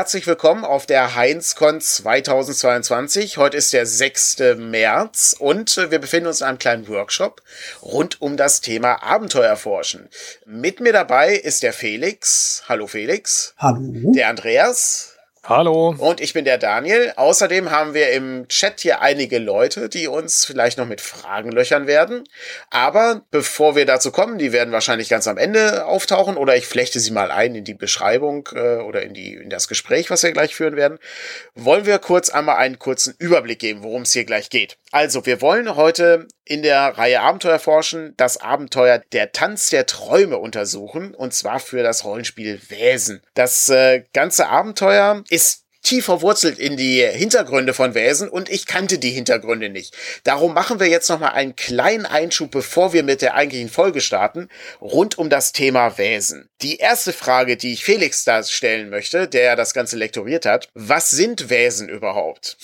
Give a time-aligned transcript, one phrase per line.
[0.00, 3.36] herzlich willkommen auf der HeinzCon 2022.
[3.36, 4.38] Heute ist der 6.
[4.56, 7.42] März und wir befinden uns in einem kleinen Workshop
[7.82, 10.08] rund um das Thema Abenteuerforschen.
[10.46, 12.62] Mit mir dabei ist der Felix.
[12.66, 13.52] Hallo Felix.
[13.58, 14.12] Hallo.
[14.14, 15.18] Der Andreas.
[15.44, 15.94] Hallo.
[15.96, 17.14] Und ich bin der Daniel.
[17.16, 21.86] Außerdem haben wir im Chat hier einige Leute, die uns vielleicht noch mit Fragen löchern
[21.86, 22.24] werden.
[22.68, 27.00] Aber bevor wir dazu kommen, die werden wahrscheinlich ganz am Ende auftauchen oder ich flechte
[27.00, 30.32] sie mal ein in die Beschreibung äh, oder in, die, in das Gespräch, was wir
[30.32, 30.98] gleich führen werden,
[31.54, 34.76] wollen wir kurz einmal einen kurzen Überblick geben, worum es hier gleich geht.
[34.92, 40.36] Also, wir wollen heute in der Reihe Abenteuer forschen, das Abenteuer Der Tanz der Träume
[40.36, 43.22] untersuchen, und zwar für das Rollenspiel Wesen.
[43.34, 48.98] Das äh, ganze Abenteuer ist tief verwurzelt in die Hintergründe von Wesen und ich kannte
[48.98, 49.96] die Hintergründe nicht.
[50.24, 54.48] Darum machen wir jetzt nochmal einen kleinen Einschub, bevor wir mit der eigentlichen Folge starten,
[54.80, 56.48] rund um das Thema Wesen.
[56.60, 61.10] Die erste Frage, die ich Felix da stellen möchte, der das Ganze lektoriert hat, was
[61.10, 62.58] sind Wesen überhaupt?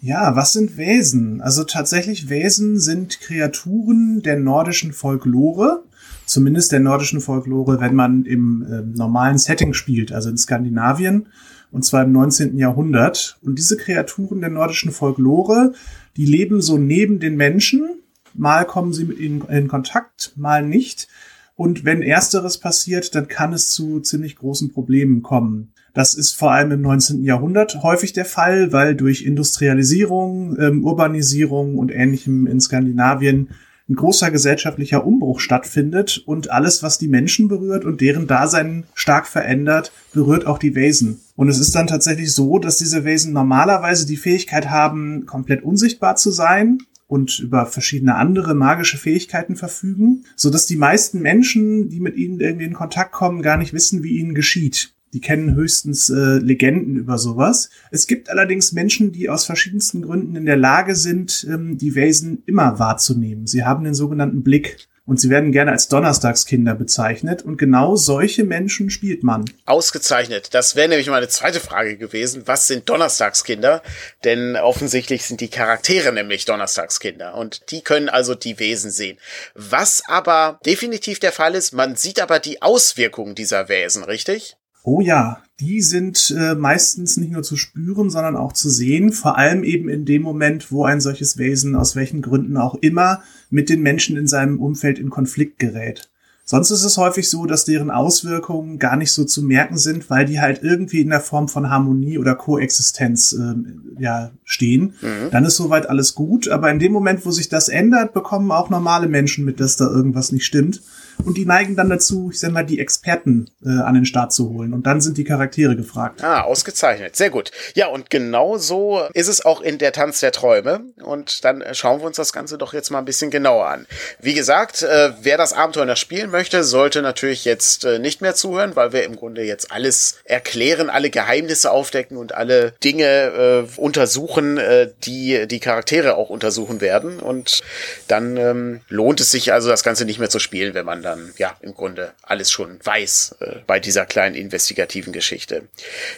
[0.00, 1.40] Ja, was sind Wesen?
[1.42, 5.82] Also tatsächlich Wesen sind Kreaturen der nordischen Folklore,
[6.24, 11.26] zumindest der nordischen Folklore, wenn man im äh, normalen Setting spielt, also in Skandinavien,
[11.70, 12.56] und zwar im 19.
[12.56, 13.38] Jahrhundert.
[13.42, 15.72] Und diese Kreaturen der nordischen Folklore,
[16.16, 17.88] die leben so neben den Menschen,
[18.34, 21.08] mal kommen sie mit ihnen in Kontakt, mal nicht.
[21.56, 25.72] Und wenn ersteres passiert, dann kann es zu ziemlich großen Problemen kommen.
[25.92, 27.24] Das ist vor allem im 19.
[27.24, 33.48] Jahrhundert häufig der Fall, weil durch Industrialisierung, ähm, Urbanisierung und ähnlichem in Skandinavien
[33.88, 39.26] ein großer gesellschaftlicher Umbruch stattfindet und alles, was die Menschen berührt und deren Dasein stark
[39.26, 41.20] verändert, berührt auch die Wesen.
[41.38, 46.16] Und es ist dann tatsächlich so, dass diese Wesen normalerweise die Fähigkeit haben, komplett unsichtbar
[46.16, 52.00] zu sein und über verschiedene andere magische Fähigkeiten verfügen, so dass die meisten Menschen, die
[52.00, 54.94] mit ihnen irgendwie in Kontakt kommen, gar nicht wissen, wie ihnen geschieht.
[55.12, 57.70] Die kennen höchstens äh, Legenden über sowas.
[57.92, 62.42] Es gibt allerdings Menschen, die aus verschiedensten Gründen in der Lage sind, ähm, die Wesen
[62.46, 63.46] immer wahrzunehmen.
[63.46, 64.88] Sie haben den sogenannten Blick.
[65.08, 67.40] Und sie werden gerne als Donnerstagskinder bezeichnet.
[67.40, 69.46] Und genau solche Menschen spielt man.
[69.64, 70.52] Ausgezeichnet.
[70.52, 72.42] Das wäre nämlich meine zweite Frage gewesen.
[72.44, 73.82] Was sind Donnerstagskinder?
[74.24, 77.36] Denn offensichtlich sind die Charaktere nämlich Donnerstagskinder.
[77.36, 79.16] Und die können also die Wesen sehen.
[79.54, 84.58] Was aber definitiv der Fall ist, man sieht aber die Auswirkungen dieser Wesen, richtig?
[84.82, 89.36] Oh ja, die sind äh, meistens nicht nur zu spüren, sondern auch zu sehen, vor
[89.36, 93.68] allem eben in dem Moment, wo ein solches Wesen aus welchen Gründen auch immer mit
[93.68, 96.10] den Menschen in seinem Umfeld in Konflikt gerät.
[96.44, 100.24] Sonst ist es häufig so, dass deren Auswirkungen gar nicht so zu merken sind, weil
[100.24, 103.54] die halt irgendwie in der Form von Harmonie oder Koexistenz äh,
[104.00, 104.94] ja, stehen.
[105.02, 105.30] Mhm.
[105.30, 108.70] Dann ist soweit alles gut, aber in dem Moment, wo sich das ändert, bekommen auch
[108.70, 110.80] normale Menschen mit, dass da irgendwas nicht stimmt
[111.24, 114.50] und die neigen dann dazu, ich sag mal, die Experten äh, an den Start zu
[114.50, 114.72] holen.
[114.72, 116.22] Und dann sind die Charaktere gefragt.
[116.22, 117.16] Ah, ausgezeichnet.
[117.16, 117.50] Sehr gut.
[117.74, 120.80] Ja, und genau so ist es auch in der Tanz der Träume.
[121.02, 123.86] Und dann äh, schauen wir uns das Ganze doch jetzt mal ein bisschen genauer an.
[124.20, 128.34] Wie gesagt, äh, wer das Abenteuer noch spielen möchte, sollte natürlich jetzt äh, nicht mehr
[128.34, 133.80] zuhören, weil wir im Grunde jetzt alles erklären, alle Geheimnisse aufdecken und alle Dinge äh,
[133.80, 137.18] untersuchen, äh, die die Charaktere auch untersuchen werden.
[137.18, 137.62] Und
[138.06, 141.34] dann ähm, lohnt es sich also, das Ganze nicht mehr zu spielen, wenn man dann
[141.38, 145.68] ja im Grunde alles schon weiß äh, bei dieser kleinen investigativen Geschichte.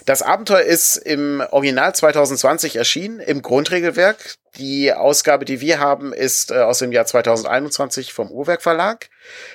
[0.04, 4.34] Das Abenteuer ist im Original 2020 erschienen, im Grundregelwerk.
[4.56, 9.08] Die Ausgabe, die wir haben, ist äh, aus dem Jahr 2021 vom Uhrwerk Verlag.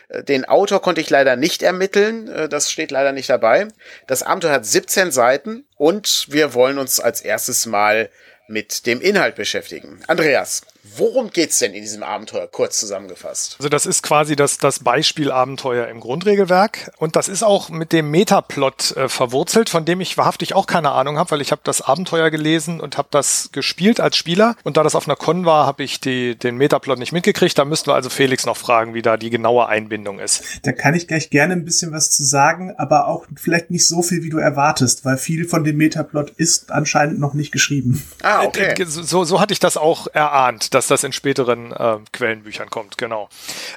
[0.08, 3.68] Äh, den Autor konnte ich leider nicht ermitteln, äh, das steht leider nicht dabei.
[4.08, 8.10] Das Abenteuer hat 17 Seiten und wir wollen uns als erstes mal
[8.48, 10.00] mit dem Inhalt beschäftigen.
[10.08, 10.62] Andreas,
[10.98, 13.56] Worum geht's denn in diesem Abenteuer, kurz zusammengefasst?
[13.58, 18.12] Also das ist quasi das, das Beispielabenteuer im Grundregelwerk und das ist auch mit dem
[18.12, 21.82] Metaplot äh, verwurzelt, von dem ich wahrhaftig auch keine Ahnung habe, weil ich habe das
[21.82, 25.66] Abenteuer gelesen und habe das gespielt als Spieler und da das auf einer Con war,
[25.66, 27.58] habe ich die, den Metaplot nicht mitgekriegt.
[27.58, 30.44] Da müssten wir also Felix noch fragen, wie da die genaue Einbindung ist.
[30.64, 34.04] Da kann ich gleich gerne ein bisschen was zu sagen, aber auch vielleicht nicht so
[34.04, 38.06] viel, wie du erwartest, weil viel von dem Metaplot ist anscheinend noch nicht geschrieben.
[38.22, 38.76] Ah, okay.
[38.80, 42.98] Äh, so, so hatte ich das auch erahnt dass das in späteren äh, Quellenbüchern kommt,
[42.98, 43.30] genau.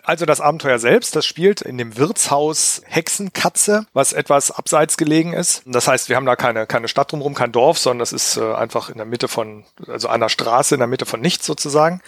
[0.02, 5.62] Also das Abenteuer selbst, das spielt in dem Wirtshaus Hexenkatze, was etwas abseits gelegen ist.
[5.64, 8.52] Das heißt, wir haben da keine, keine Stadt drumherum, kein Dorf, sondern das ist äh,
[8.52, 12.02] einfach in der Mitte von, also einer Straße in der Mitte von nichts sozusagen.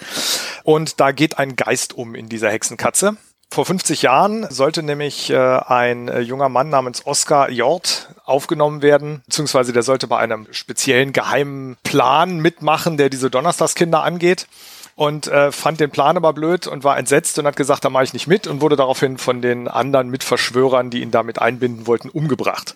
[0.64, 3.16] Und da geht ein Geist um in dieser Hexenkatze.
[3.52, 9.22] Vor 50 Jahren sollte nämlich äh, ein äh, junger Mann namens Oskar Jort aufgenommen werden,
[9.26, 14.46] beziehungsweise der sollte bei einem speziellen geheimen Plan mitmachen, der diese Donnerstagskinder angeht
[14.94, 18.04] und äh, fand den Plan aber blöd und war entsetzt und hat gesagt, da mache
[18.04, 22.08] ich nicht mit und wurde daraufhin von den anderen Mitverschwörern, die ihn damit einbinden wollten,
[22.08, 22.74] umgebracht.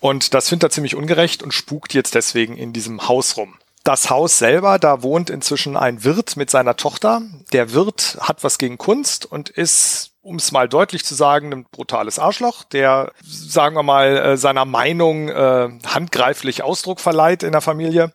[0.00, 3.54] Und das findet er ziemlich ungerecht und spukt jetzt deswegen in diesem Haus rum.
[3.84, 7.22] Das Haus selber, da wohnt inzwischen ein Wirt mit seiner Tochter.
[7.52, 11.66] Der Wirt hat was gegen Kunst und ist um es mal deutlich zu sagen, ein
[11.70, 17.60] brutales Arschloch, der, sagen wir mal, äh, seiner Meinung äh, handgreiflich Ausdruck verleiht in der
[17.60, 18.12] Familie.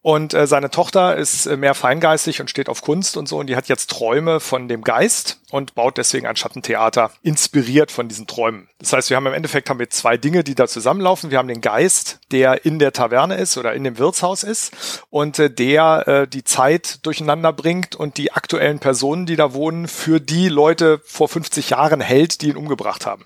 [0.00, 3.38] Und äh, seine Tochter ist äh, mehr feingeistig und steht auf Kunst und so.
[3.38, 8.08] Und die hat jetzt Träume von dem Geist und baut deswegen ein Schattentheater, inspiriert von
[8.08, 8.68] diesen Träumen.
[8.78, 11.30] Das heißt, wir haben im Endeffekt haben wir zwei Dinge, die da zusammenlaufen.
[11.30, 15.38] Wir haben den Geist, der in der Taverne ist oder in dem Wirtshaus ist und
[15.38, 20.20] äh, der äh, die Zeit durcheinander bringt und die aktuellen Personen, die da wohnen, für
[20.20, 23.24] die Leute vor 50 Jahren hält, die ihn umgebracht haben.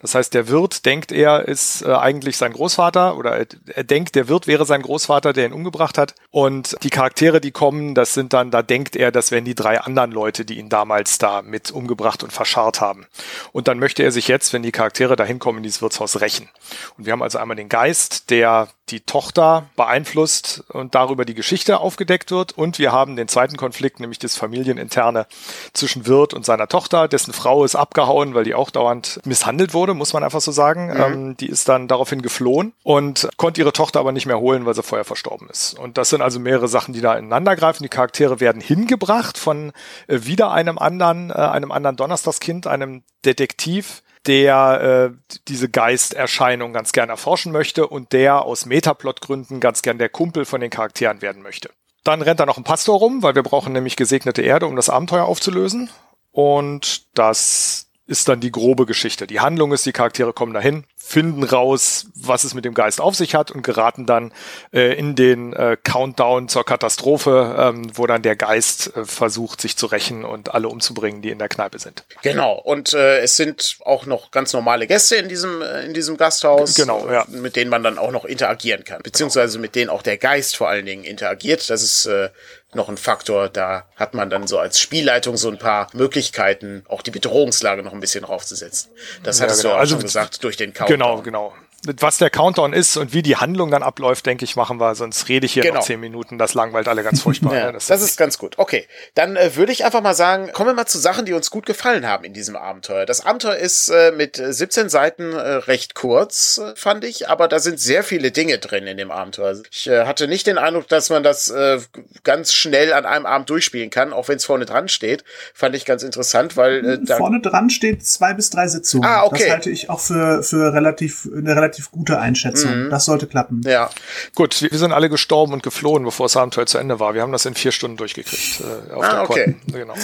[0.00, 4.14] Das heißt, der Wirt denkt, er ist äh, eigentlich sein Großvater oder er, er denkt,
[4.14, 8.14] der Wirt wäre sein Großvater, der ihn umgebracht hat und die Charaktere, die kommen, das
[8.14, 11.42] sind dann, da denkt er, das wären die drei anderen Leute, die ihn damals da
[11.42, 13.06] mit umgebracht und verscharrt haben.
[13.52, 16.48] Und dann möchte er sich jetzt, wenn die Charaktere dahin kommen, in dieses Wirtshaus rächen.
[16.96, 21.80] Und wir haben also einmal den Geist, der die Tochter beeinflusst und darüber die Geschichte
[21.80, 22.52] aufgedeckt wird.
[22.52, 25.26] Und wir haben den zweiten Konflikt, nämlich das familieninterne
[25.72, 27.08] zwischen Wirt und seiner Tochter.
[27.08, 30.86] Dessen Frau ist abgehauen, weil die auch dauernd misshandelt wurde, muss man einfach so sagen.
[30.88, 31.00] Mhm.
[31.00, 34.74] Ähm, die ist dann daraufhin geflohen und konnte ihre Tochter aber nicht mehr holen, weil
[34.74, 35.78] sie vorher verstorben ist.
[35.78, 37.82] Und das sind also mehrere Sachen, die da ineinander greifen.
[37.82, 39.72] Die Charaktere werden hingebracht von
[40.06, 46.92] äh, wieder einem anderen, äh, einem anderen Donnerstagskind, einem Detektiv, der äh, diese Geisterscheinung ganz
[46.92, 51.42] gern erforschen möchte und der aus Metaplot-Gründen ganz gern der Kumpel von den Charakteren werden
[51.42, 51.70] möchte.
[52.04, 54.90] Dann rennt da noch ein Pastor rum, weil wir brauchen nämlich gesegnete Erde, um das
[54.90, 55.90] Abenteuer aufzulösen.
[56.32, 59.26] Und das ist dann die grobe Geschichte.
[59.26, 63.14] Die Handlung ist, die Charaktere kommen dahin, finden raus, was es mit dem Geist auf
[63.14, 64.32] sich hat und geraten dann
[64.72, 69.76] äh, in den äh, Countdown zur Katastrophe, ähm, wo dann der Geist äh, versucht, sich
[69.76, 72.04] zu rächen und alle umzubringen, die in der Kneipe sind.
[72.22, 72.54] Genau.
[72.54, 76.74] Und äh, es sind auch noch ganz normale Gäste in diesem äh, in diesem Gasthaus,
[76.74, 77.24] genau, ja.
[77.28, 80.68] mit denen man dann auch noch interagieren kann, beziehungsweise mit denen auch der Geist vor
[80.68, 81.68] allen Dingen interagiert.
[81.70, 82.30] Das ist äh,
[82.74, 83.48] noch ein Faktor.
[83.48, 87.92] Da hat man dann so als Spielleitung so ein paar Möglichkeiten, auch die Bedrohungslage noch
[87.92, 88.90] ein bisschen raufzusetzen.
[89.22, 89.74] Das hattest ja, genau.
[89.74, 91.22] du auch also, schon gesagt, durch den Countdown.
[91.22, 94.78] Genau, genau was der Countdown ist und wie die Handlung dann abläuft, denke ich, machen
[94.78, 95.76] wir, sonst rede ich hier genau.
[95.76, 96.38] noch zehn Minuten.
[96.38, 97.54] Das langweilt alle ganz furchtbar.
[97.56, 98.58] ja, das, das, ist ganz gut.
[98.58, 101.50] Okay, dann äh, würde ich einfach mal sagen, kommen wir mal zu Sachen, die uns
[101.50, 103.04] gut gefallen haben in diesem Abenteuer.
[103.04, 107.58] Das Abenteuer ist äh, mit 17 Seiten äh, recht kurz, äh, fand ich, aber da
[107.58, 109.60] sind sehr viele Dinge drin in dem Abenteuer.
[109.70, 111.80] Ich äh, hatte nicht den Eindruck, dass man das äh,
[112.22, 115.24] ganz schnell an einem Abend durchspielen kann, auch wenn es vorne dran steht.
[115.52, 119.08] Fand ich ganz interessant, weil äh, da vorne dran steht zwei bis drei Sitzungen.
[119.08, 119.44] Ah, okay.
[119.44, 122.84] Das halte ich auch für, für relativ, eine relativ gute Einschätzung.
[122.86, 122.90] Mhm.
[122.90, 123.62] Das sollte klappen.
[123.64, 123.90] Ja.
[124.34, 127.14] Gut, wir sind alle gestorben und geflohen, bevor das Abenteuer zu Ende war.
[127.14, 128.60] Wir haben das in vier Stunden durchgekriegt.
[128.60, 129.56] Äh, auf ah, okay.
[129.72, 129.94] Genau,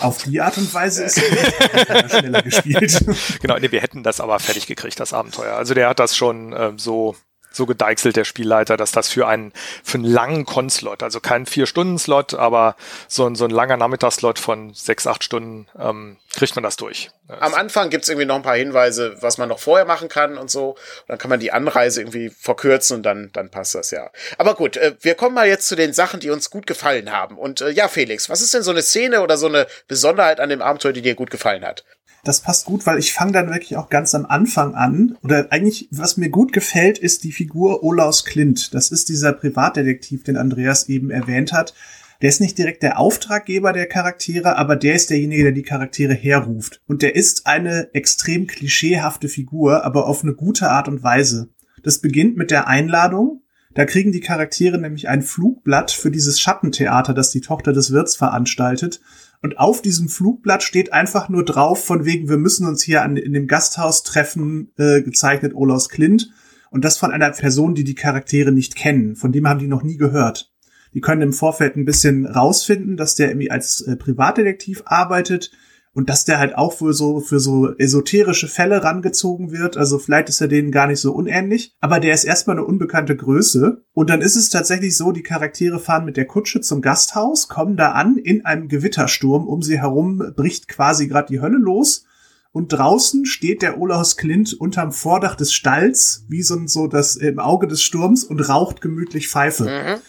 [0.00, 3.04] auf die Art und Weise ist es schneller gespielt.
[3.40, 5.54] genau, nee, wir hätten das aber fertig gekriegt, das Abenteuer.
[5.56, 7.16] Also der hat das schon äh, so
[7.50, 9.52] so gedeichselt der Spielleiter, dass das für einen
[9.82, 12.76] für einen langen Con-Slot, also kein vier Stunden Slot, aber
[13.08, 17.10] so ein so ein langer Nachmittagsslot von sechs acht Stunden ähm, kriegt man das durch.
[17.28, 20.50] Am Anfang gibt's irgendwie noch ein paar Hinweise, was man noch vorher machen kann und
[20.50, 20.70] so.
[20.70, 24.10] Und dann kann man die Anreise irgendwie verkürzen und dann dann passt das ja.
[24.38, 27.38] Aber gut, äh, wir kommen mal jetzt zu den Sachen, die uns gut gefallen haben.
[27.38, 30.48] Und äh, ja, Felix, was ist denn so eine Szene oder so eine Besonderheit an
[30.48, 31.84] dem Abenteuer, die dir gut gefallen hat?
[32.24, 35.16] Das passt gut, weil ich fange dann wirklich auch ganz am Anfang an.
[35.22, 38.74] Oder eigentlich, was mir gut gefällt, ist die Figur Olaus Klint.
[38.74, 41.74] Das ist dieser Privatdetektiv, den Andreas eben erwähnt hat.
[42.20, 46.12] Der ist nicht direkt der Auftraggeber der Charaktere, aber der ist derjenige, der die Charaktere
[46.12, 46.82] herruft.
[46.86, 51.48] Und der ist eine extrem klischeehafte Figur, aber auf eine gute Art und Weise.
[51.82, 53.42] Das beginnt mit der Einladung.
[53.72, 58.16] Da kriegen die Charaktere nämlich ein Flugblatt für dieses Schattentheater, das die Tochter des Wirts
[58.16, 59.00] veranstaltet.
[59.42, 63.16] Und auf diesem Flugblatt steht einfach nur drauf, von wegen, wir müssen uns hier an,
[63.16, 66.30] in dem Gasthaus treffen, äh, gezeichnet Olaus Klint.
[66.70, 69.16] Und das von einer Person, die die Charaktere nicht kennen.
[69.16, 70.52] Von dem haben die noch nie gehört.
[70.94, 75.50] Die können im Vorfeld ein bisschen rausfinden, dass der irgendwie als äh, Privatdetektiv arbeitet
[76.00, 79.76] und dass der halt auch wohl so für so esoterische Fälle rangezogen wird.
[79.76, 81.76] Also vielleicht ist er denen gar nicht so unähnlich.
[81.78, 83.82] Aber der ist erstmal eine unbekannte Größe.
[83.92, 87.76] Und dann ist es tatsächlich so, die Charaktere fahren mit der Kutsche zum Gasthaus, kommen
[87.76, 89.46] da an in einem Gewittersturm.
[89.46, 92.06] Um sie herum bricht quasi gerade die Hölle los.
[92.50, 97.38] Und draußen steht der Olaus Klint unterm Vordach des Stalls, wie so, so das im
[97.38, 99.64] Auge des Sturms und raucht gemütlich Pfeife.
[99.64, 100.00] Mhm.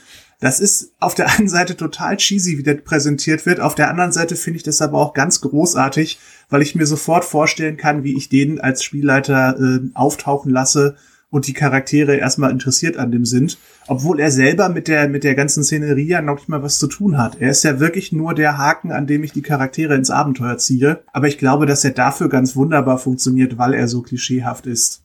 [0.41, 3.62] Das ist auf der einen Seite total cheesy, wie das präsentiert wird.
[3.62, 6.19] Auf der anderen Seite finde ich das aber auch ganz großartig,
[6.50, 10.98] weil ich mir sofort vorstellen kann, wie ich den als Spielleiter äh, auftauchen lasse
[11.31, 13.57] und die Charaktere erstmal interessiert an dem sind,
[13.88, 16.88] obwohl er selber mit der mit der ganzen Szenerie ja noch nicht mal was zu
[16.88, 17.38] tun hat.
[17.39, 21.03] Er ist ja wirklich nur der Haken, an dem ich die Charaktere ins Abenteuer ziehe,
[21.11, 25.03] aber ich glaube, dass er dafür ganz wunderbar funktioniert, weil er so klischeehaft ist.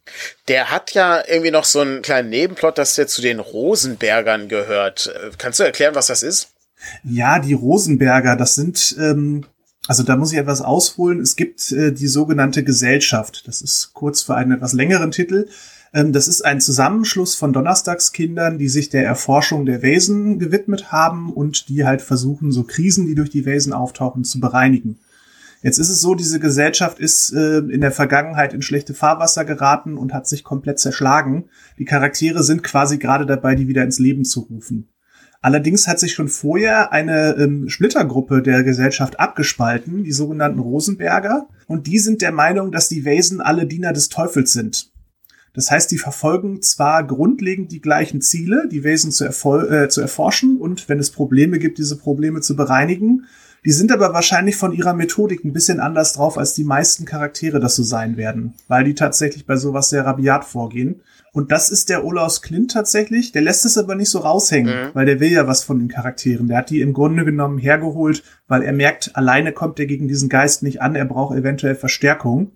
[0.49, 5.14] Der hat ja irgendwie noch so einen kleinen Nebenplot, dass der zu den Rosenbergern gehört.
[5.38, 6.49] Kannst du erklären, was das ist?
[7.04, 9.47] Ja, die Rosenberger, das sind ähm,
[9.88, 11.21] also da muss ich etwas ausholen.
[11.21, 13.47] Es gibt äh, die sogenannte Gesellschaft.
[13.47, 15.49] Das ist kurz für einen etwas längeren Titel.
[15.93, 21.33] Ähm, das ist ein Zusammenschluss von Donnerstagskindern, die sich der Erforschung der Wesen gewidmet haben
[21.33, 24.99] und die halt versuchen, so Krisen, die durch die Wesen auftauchen, zu bereinigen.
[25.62, 29.97] Jetzt ist es so, diese Gesellschaft ist äh, in der Vergangenheit in schlechte Fahrwasser geraten
[29.97, 31.47] und hat sich komplett zerschlagen.
[31.78, 34.88] Die Charaktere sind quasi gerade dabei, die wieder ins Leben zu rufen.
[35.43, 41.87] Allerdings hat sich schon vorher eine ähm, Splittergruppe der Gesellschaft abgespalten, die sogenannten Rosenberger, und
[41.87, 44.90] die sind der Meinung, dass die Wesen alle Diener des Teufels sind.
[45.57, 50.59] Das heißt, die verfolgen zwar grundlegend die gleichen Ziele, die Wesen zu, äh, zu erforschen
[50.59, 53.25] und wenn es Probleme gibt, diese Probleme zu bereinigen.
[53.65, 57.59] Die sind aber wahrscheinlich von ihrer Methodik ein bisschen anders drauf, als die meisten Charaktere
[57.59, 61.01] das so sein werden, weil die tatsächlich bei sowas sehr rabiat vorgehen.
[61.33, 63.33] Und das ist der Olaus Klint tatsächlich.
[63.33, 64.91] Der lässt es aber nicht so raushängen, mhm.
[64.93, 66.49] weil der will ja was von den Charakteren.
[66.49, 70.29] Der hat die im Grunde genommen hergeholt, weil er merkt, alleine kommt er gegen diesen
[70.29, 72.53] Geist nicht an, er braucht eventuell Verstärkung.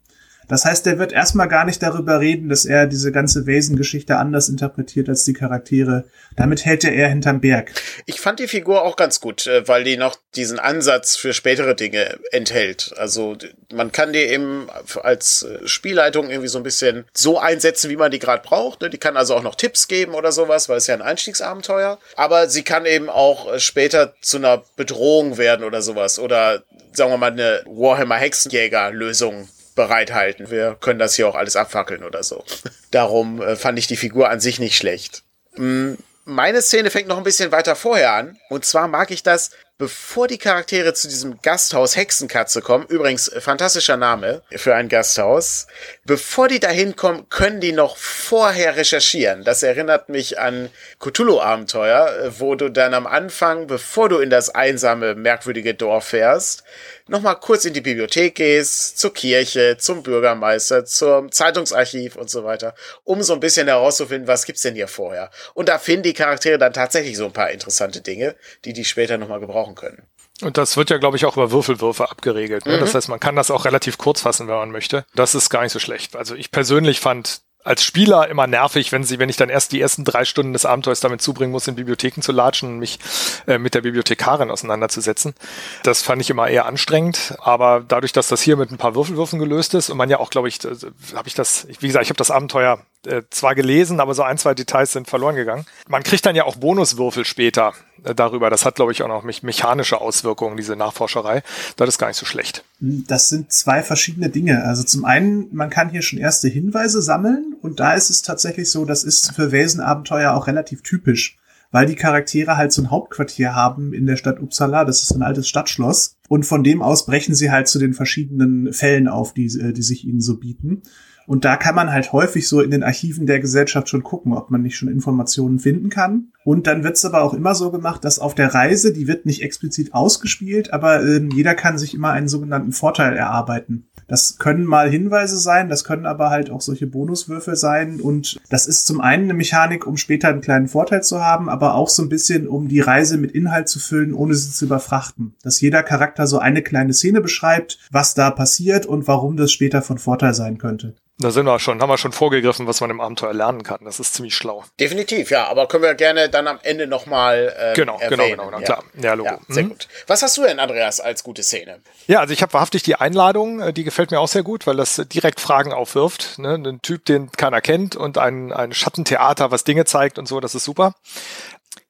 [0.51, 4.49] Das heißt, er wird erstmal gar nicht darüber reden, dass er diese ganze Wesengeschichte anders
[4.49, 6.07] interpretiert als die Charaktere.
[6.37, 7.71] Damit hält er eher hinterm Berg.
[8.05, 11.77] Ich fand die Figur auch ganz gut, äh, weil die noch diesen Ansatz für spätere
[11.77, 12.93] Dinge enthält.
[12.97, 13.37] Also
[13.73, 14.67] man kann die eben
[15.05, 18.81] als äh, Spielleitung irgendwie so ein bisschen so einsetzen, wie man die gerade braucht.
[18.81, 18.91] Ne?
[18.91, 22.01] Die kann also auch noch Tipps geben oder sowas, weil es ja ein Einstiegsabenteuer.
[22.17, 26.19] Aber sie kann eben auch äh, später zu einer Bedrohung werden oder sowas.
[26.19, 30.51] Oder sagen wir mal eine Warhammer Hexenjäger Lösung bereithalten.
[30.51, 32.45] Wir können das hier auch alles abfackeln oder so.
[32.91, 35.23] Darum äh, fand ich die Figur an sich nicht schlecht.
[35.57, 38.39] Mm, meine Szene fängt noch ein bisschen weiter vorher an.
[38.49, 39.51] Und zwar mag ich das,
[39.81, 45.67] bevor die Charaktere zu diesem Gasthaus Hexenkatze kommen, übrigens äh, fantastischer Name für ein Gasthaus,
[46.05, 49.43] bevor die dahin kommen, können die noch vorher recherchieren.
[49.43, 50.69] Das erinnert mich an
[51.01, 56.63] Cthulhu-Abenteuer, äh, wo du dann am Anfang, bevor du in das einsame, merkwürdige Dorf fährst,
[57.11, 62.75] nochmal kurz in die Bibliothek gehst, zur Kirche, zum Bürgermeister, zum Zeitungsarchiv und so weiter,
[63.05, 65.31] um so ein bisschen herauszufinden, was gibt's denn hier vorher.
[65.55, 69.19] Und da finden die Charaktere dann tatsächlich so ein paar interessante Dinge, die die später
[69.19, 70.07] nochmal gebrauchen können.
[70.43, 72.67] Und das wird ja, glaube ich, auch über Würfelwürfe abgeregelt.
[72.67, 72.77] Ne?
[72.77, 72.81] Mhm.
[72.81, 75.05] Das heißt, man kann das auch relativ kurz fassen, wenn man möchte.
[75.15, 76.17] Das ist gar nicht so schlecht.
[76.17, 79.81] Also ich persönlich fand als Spieler immer nervig, wenn sie, wenn ich dann erst die
[79.81, 82.99] ersten drei Stunden des Abenteuers damit zubringen muss, in Bibliotheken zu latschen und mich
[83.47, 85.35] äh, mit der Bibliothekarin auseinanderzusetzen.
[85.83, 87.35] Das fand ich immer eher anstrengend.
[87.41, 90.31] Aber dadurch, dass das hier mit ein paar Würfelwürfen gelöst ist und man ja auch,
[90.31, 90.75] glaube ich, äh,
[91.15, 94.39] habe ich das, wie gesagt, ich habe das Abenteuer äh, zwar gelesen, aber so ein,
[94.39, 95.65] zwei Details sind verloren gegangen.
[95.89, 97.73] Man kriegt dann ja auch Bonuswürfel später
[98.05, 98.51] äh, darüber.
[98.51, 101.43] Das hat, glaube ich, auch noch mechanische Auswirkungen, diese Nachforscherei.
[101.77, 102.65] Das ist gar nicht so schlecht.
[102.81, 104.65] Das sind zwei verschiedene Dinge.
[104.65, 108.71] Also zum einen, man kann hier schon erste Hinweise sammeln und da ist es tatsächlich
[108.71, 111.37] so, das ist für Wesenabenteuer auch relativ typisch
[111.73, 114.85] weil die Charaktere halt so ein Hauptquartier haben in der Stadt Uppsala.
[114.85, 116.17] Das ist ein altes Stadtschloss.
[116.29, 119.83] Und von dem aus brechen sie halt zu den verschiedenen Fällen auf, die, äh, die
[119.83, 120.83] sich ihnen so bieten.
[121.31, 124.51] Und da kann man halt häufig so in den Archiven der Gesellschaft schon gucken, ob
[124.51, 126.33] man nicht schon Informationen finden kann.
[126.45, 129.27] Und dann wird es aber auch immer so gemacht, dass auf der Reise, die wird
[129.27, 133.87] nicht explizit ausgespielt, aber äh, jeder kann sich immer einen sogenannten Vorteil erarbeiten.
[134.09, 138.01] Das können mal Hinweise sein, das können aber halt auch solche Bonuswürfel sein.
[138.01, 141.77] Und das ist zum einen eine Mechanik, um später einen kleinen Vorteil zu haben, aber
[141.77, 145.37] auch so ein bisschen, um die Reise mit Inhalt zu füllen, ohne sie zu überfrachten.
[145.45, 149.81] Dass jeder Charakter so eine kleine Szene beschreibt, was da passiert und warum das später
[149.81, 150.97] von Vorteil sein könnte.
[151.21, 153.81] Da sind wir schon, haben wir schon vorgegriffen, was man im Abenteuer lernen kann.
[153.85, 154.65] Das ist ziemlich schlau.
[154.81, 155.49] Definitiv, ja.
[155.49, 158.27] Aber können wir gerne dann am Ende nochmal ähm, genau, genau.
[158.27, 158.65] Genau, genau, ja.
[158.65, 158.85] klar.
[159.03, 159.29] Ja, Logo.
[159.29, 159.69] Ja, sehr mhm.
[159.69, 159.89] gut.
[160.07, 161.81] Was hast du denn, Andreas, als gute Szene?
[162.07, 164.77] Ja, also ich habe wahrhaftig die Einladung, äh, die gefällt mir auch sehr gut, weil
[164.77, 166.39] das direkt Fragen aufwirft.
[166.39, 166.55] Ne?
[166.55, 170.55] Ein Typ, den keiner kennt und ein, ein Schattentheater, was Dinge zeigt und so, das
[170.55, 170.95] ist super.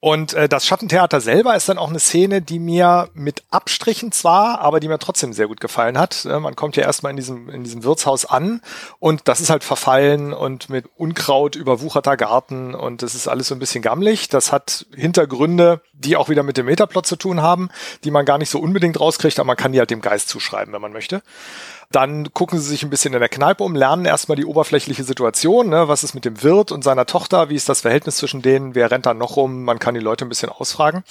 [0.01, 4.61] Und äh, das Schattentheater selber ist dann auch eine Szene, die mir mit Abstrichen zwar,
[4.61, 6.25] aber die mir trotzdem sehr gut gefallen hat.
[6.25, 8.63] Äh, man kommt ja erstmal in diesem, in diesem Wirtshaus an
[8.99, 13.55] und das ist halt verfallen und mit Unkraut überwucherter Garten und das ist alles so
[13.55, 14.31] ein bisschen gammelig.
[14.31, 17.69] Das hat Hintergründe, die auch wieder mit dem Metaplot zu tun haben,
[18.03, 20.73] die man gar nicht so unbedingt rauskriegt, aber man kann die halt dem Geist zuschreiben,
[20.73, 21.21] wenn man möchte.
[21.93, 25.71] Dann gucken sie sich ein bisschen in der Kneipe um, lernen erstmal die oberflächliche Situation.
[25.71, 25.89] Ne?
[25.89, 27.49] Was ist mit dem Wirt und seiner Tochter?
[27.49, 28.77] Wie ist das Verhältnis zwischen denen?
[28.77, 29.65] Wer rennt da noch rum?
[29.65, 31.03] Man kann die Leute ein bisschen ausfragen.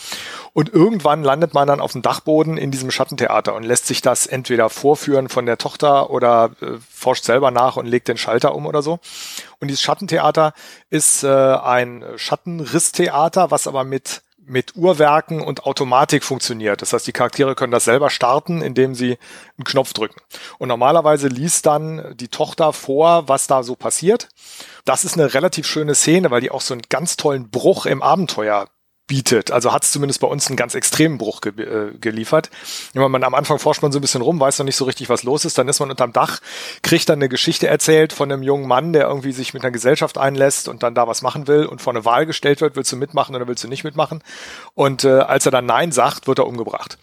[0.53, 4.25] Und irgendwann landet man dann auf dem Dachboden in diesem Schattentheater und lässt sich das
[4.25, 8.65] entweder vorführen von der Tochter oder äh, forscht selber nach und legt den Schalter um
[8.65, 9.00] oder so.
[9.59, 10.53] Und dieses Schattentheater
[10.89, 16.82] ist äh, ein Schattenrisstheater, was aber mit mit Uhrwerken und Automatik funktioniert.
[16.82, 19.18] Das heißt, die Charaktere können das selber starten, indem sie
[19.58, 20.20] einen Knopf drücken.
[20.58, 24.29] Und normalerweise liest dann die Tochter vor, was da so passiert.
[24.86, 28.01] Das ist eine relativ schöne Szene, weil die auch so einen ganz tollen Bruch im
[28.01, 28.68] Abenteuer
[29.09, 29.51] bietet.
[29.51, 32.49] Also hat es zumindest bei uns einen ganz extremen Bruch ge äh, geliefert.
[32.93, 35.09] Wenn man am Anfang forscht man so ein bisschen rum, weiß noch nicht so richtig,
[35.09, 36.39] was los ist, dann ist man unterm Dach,
[36.83, 40.17] kriegt dann eine Geschichte erzählt von einem jungen Mann, der irgendwie sich mit einer Gesellschaft
[40.17, 42.97] einlässt und dann da was machen will und vor eine Wahl gestellt wird, willst du
[42.97, 44.23] mitmachen oder willst du nicht mitmachen?
[44.75, 46.99] Und äh, als er dann Nein sagt, wird er umgebracht.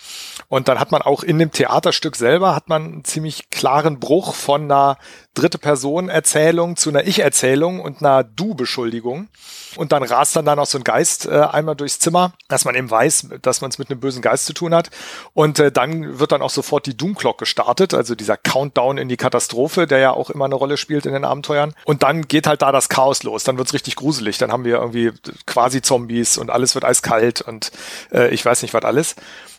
[0.48, 4.34] Und dann hat man auch in dem Theaterstück selber hat man einen ziemlich klaren Bruch
[4.34, 4.96] von einer
[5.36, 9.28] dritte Person Erzählung zu einer Ich-Erzählung und einer Du-Beschuldigung.
[9.76, 12.74] Und dann rast dann da noch so ein Geist äh, einmal durchs Zimmer, dass man
[12.74, 14.90] eben weiß, dass man es mit einem bösen Geist zu tun hat.
[15.34, 19.08] Und äh, dann wird dann auch sofort die Doom Clock gestartet, also dieser Countdown in
[19.08, 21.74] die Katastrophe, der ja auch immer eine Rolle spielt in den Abenteuern.
[21.84, 23.44] Und dann geht halt da das Chaos los.
[23.44, 24.38] Dann wird's richtig gruselig.
[24.38, 25.12] Dann haben wir irgendwie
[25.44, 27.70] quasi Zombies und alles wird eiskalt und
[28.12, 29.14] äh, ich weiß nicht was alles.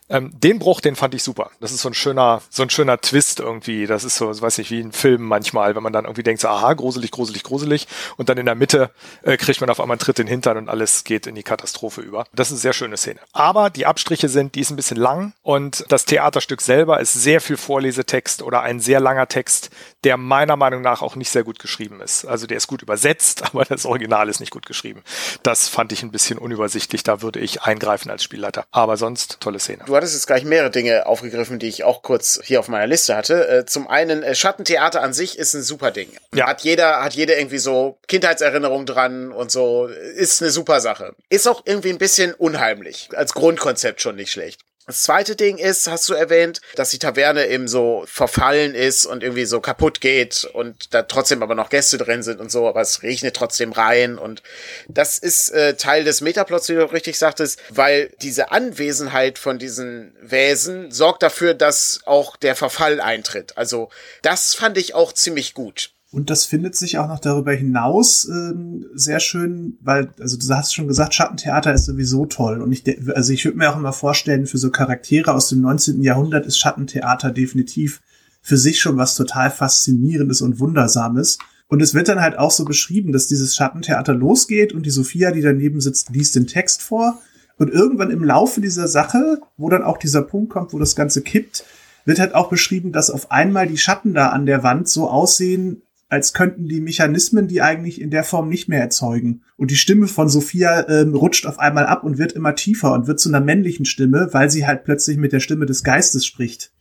[0.09, 1.51] Ähm, den Bruch, den fand ich super.
[1.59, 3.87] Das ist so ein schöner, so ein schöner Twist irgendwie.
[3.87, 6.47] Das ist so, weiß nicht, wie ein Film manchmal, wenn man dann irgendwie denkt, so,
[6.47, 7.87] aha, gruselig, gruselig, gruselig.
[8.15, 8.91] Und dann in der Mitte
[9.23, 11.43] äh, kriegt man auf einmal einen Tritt in den Hintern und alles geht in die
[11.43, 12.25] Katastrophe über.
[12.33, 13.19] Das ist eine sehr schöne Szene.
[13.33, 17.41] Aber die Abstriche sind, die ist ein bisschen lang und das Theaterstück selber ist sehr
[17.41, 19.71] viel Vorlesetext oder ein sehr langer Text,
[20.03, 22.25] der meiner Meinung nach auch nicht sehr gut geschrieben ist.
[22.25, 25.03] Also der ist gut übersetzt, aber das Original ist nicht gut geschrieben.
[25.43, 27.03] Das fand ich ein bisschen unübersichtlich.
[27.03, 28.65] Da würde ich eingreifen als Spielleiter.
[28.71, 29.83] Aber sonst tolle Szene.
[29.85, 33.15] Du hattest jetzt gleich mehrere Dinge aufgegriffen, die ich auch kurz hier auf meiner Liste
[33.15, 33.47] hatte.
[33.47, 36.09] Äh, zum einen, äh, Schattentheater an sich ist ein super Ding.
[36.33, 36.47] Ja.
[36.47, 39.87] Hat jeder, hat jeder irgendwie so Kindheitserinnerung dran und so.
[39.87, 41.15] Ist eine super Sache.
[41.29, 43.09] Ist auch irgendwie ein bisschen unheimlich.
[43.13, 44.61] Als Grundkonzept schon nicht schlecht.
[44.87, 49.21] Das zweite Ding ist, hast du erwähnt, dass die Taverne eben so verfallen ist und
[49.21, 52.79] irgendwie so kaputt geht und da trotzdem aber noch Gäste drin sind und so, aber
[52.79, 54.43] es regnet trotzdem rein und
[54.87, 60.15] das ist äh, Teil des Metaplots, wie du richtig sagtest, weil diese Anwesenheit von diesen
[60.21, 63.57] Wesen sorgt dafür, dass auch der Verfall eintritt.
[63.57, 63.89] Also
[64.21, 65.96] das fand ich auch ziemlich gut.
[66.09, 70.73] Und das findet sich auch noch darüber hinaus ähm, sehr schön, weil, also du hast
[70.73, 72.61] schon gesagt, Schattentheater ist sowieso toll.
[72.61, 76.01] Und ich, also ich würde mir auch immer vorstellen, für so Charaktere aus dem 19.
[76.01, 78.01] Jahrhundert ist Schattentheater definitiv
[78.41, 81.39] für sich schon was total Faszinierendes und Wundersames.
[81.67, 85.31] Und es wird dann halt auch so beschrieben, dass dieses Schattentheater losgeht und die Sophia,
[85.31, 87.21] die daneben sitzt, liest den Text vor.
[87.57, 91.21] Und irgendwann im Laufe dieser Sache, wo dann auch dieser Punkt kommt, wo das Ganze
[91.21, 91.65] kippt,
[92.05, 95.81] wird halt auch beschrieben, dass auf einmal die Schatten da an der Wand so aussehen,
[96.09, 99.43] als könnten die Mechanismen die eigentlich in der Form nicht mehr erzeugen.
[99.57, 103.07] Und die Stimme von Sophia ähm, rutscht auf einmal ab und wird immer tiefer und
[103.07, 106.71] wird zu einer männlichen Stimme, weil sie halt plötzlich mit der Stimme des Geistes spricht.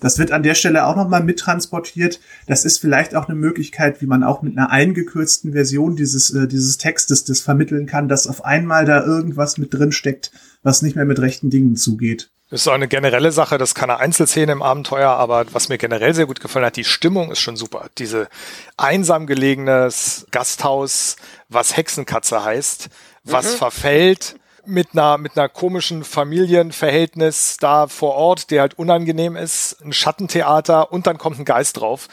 [0.00, 2.20] Das wird an der Stelle auch nochmal mittransportiert.
[2.46, 6.46] Das ist vielleicht auch eine Möglichkeit, wie man auch mit einer eingekürzten Version dieses, äh,
[6.46, 10.30] dieses Textes das vermitteln kann, dass auf einmal da irgendwas mit drin steckt,
[10.62, 12.33] was nicht mehr mit rechten Dingen zugeht.
[12.50, 15.78] Das ist auch eine generelle Sache, das ist keine Einzelszene im Abenteuer, aber was mir
[15.78, 17.88] generell sehr gut gefallen hat, die Stimmung ist schon super.
[17.98, 18.28] Diese
[18.76, 21.16] einsam gelegenes Gasthaus,
[21.48, 22.90] was Hexenkatze heißt,
[23.24, 23.56] was mhm.
[23.56, 29.92] verfällt, mit einer, mit einer komischen Familienverhältnis da vor Ort, der halt unangenehm ist, ein
[29.92, 32.08] Schattentheater und dann kommt ein Geist drauf.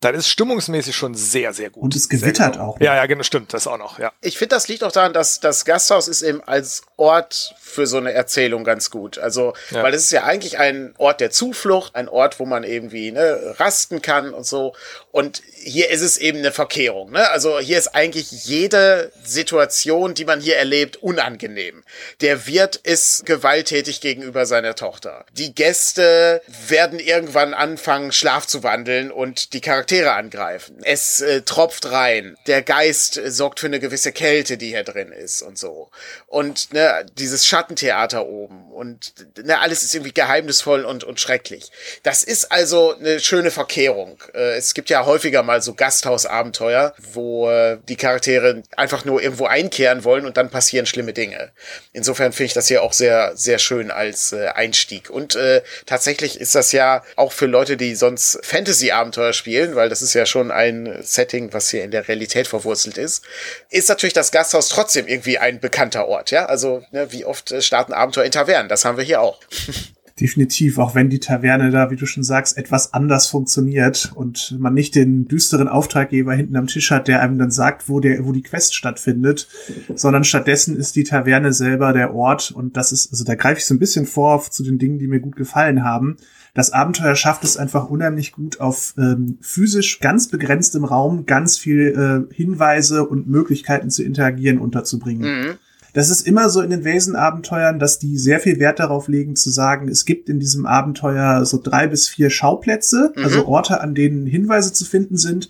[0.00, 1.82] Das ist stimmungsmäßig schon sehr, sehr gut.
[1.82, 2.80] Und es gewittert auch.
[2.80, 4.12] Ja, ja, genau, stimmt, das auch noch, ja.
[4.20, 7.96] Ich finde, das liegt auch daran, dass das Gasthaus ist eben als Ort für so
[7.96, 9.18] eine Erzählung ganz gut.
[9.18, 9.82] Also, ja.
[9.82, 13.54] weil es ist ja eigentlich ein Ort der Zuflucht, ein Ort, wo man irgendwie ne,
[13.58, 14.74] rasten kann und so.
[15.10, 17.10] Und hier ist es eben eine Verkehrung.
[17.10, 17.28] Ne?
[17.30, 21.82] Also hier ist eigentlich jede Situation, die man hier erlebt, unangenehm.
[22.20, 25.24] Der Wirt ist gewalttätig gegenüber seiner Tochter.
[25.32, 30.78] Die Gäste werden irgendwann anfangen, Schlaf zu wandeln und die Charaktere angreifen.
[30.82, 32.36] Es äh, tropft rein.
[32.46, 35.90] Der Geist äh, sorgt für eine gewisse Kälte, die hier drin ist und so.
[36.26, 41.70] Und ne, dieses Schattentheater oben und ne, alles ist irgendwie geheimnisvoll und, und schrecklich.
[42.02, 44.22] Das ist also eine schöne Verkehrung.
[44.34, 49.46] Äh, es gibt ja häufiger mal so Gasthausabenteuer, wo äh, die Charaktere einfach nur irgendwo
[49.46, 51.52] einkehren wollen und dann passieren schlimme Dinge.
[51.92, 55.10] Insofern finde ich das hier auch sehr, sehr schön als äh, Einstieg.
[55.10, 60.02] Und äh, tatsächlich ist das ja auch für Leute, die sonst Fantasy-Abenteuer spielen, weil das
[60.02, 63.24] ist ja schon ein Setting, was hier in der Realität verwurzelt ist,
[63.70, 66.30] ist natürlich das Gasthaus trotzdem irgendwie ein bekannter Ort.
[66.30, 68.68] Ja, also ne, wie oft äh, starten Abenteuer in Tavernen?
[68.68, 69.40] Das haben wir hier auch.
[70.20, 74.72] Definitiv, auch wenn die Taverne da, wie du schon sagst, etwas anders funktioniert und man
[74.72, 78.30] nicht den düsteren Auftraggeber hinten am Tisch hat, der einem dann sagt, wo der, wo
[78.30, 79.48] die Quest stattfindet,
[79.92, 83.66] sondern stattdessen ist die Taverne selber der Ort und das ist, also da greife ich
[83.66, 86.16] so ein bisschen vor zu den Dingen, die mir gut gefallen haben.
[86.54, 92.28] Das Abenteuer schafft es einfach unheimlich gut auf ähm, physisch ganz begrenztem Raum ganz viel
[92.30, 95.40] äh, Hinweise und Möglichkeiten zu interagieren unterzubringen.
[95.40, 95.54] Mhm.
[95.94, 99.48] Das ist immer so in den Wesen-Abenteuern, dass die sehr viel Wert darauf legen, zu
[99.48, 103.24] sagen, es gibt in diesem Abenteuer so drei bis vier Schauplätze, mhm.
[103.24, 105.48] also Orte, an denen Hinweise zu finden sind.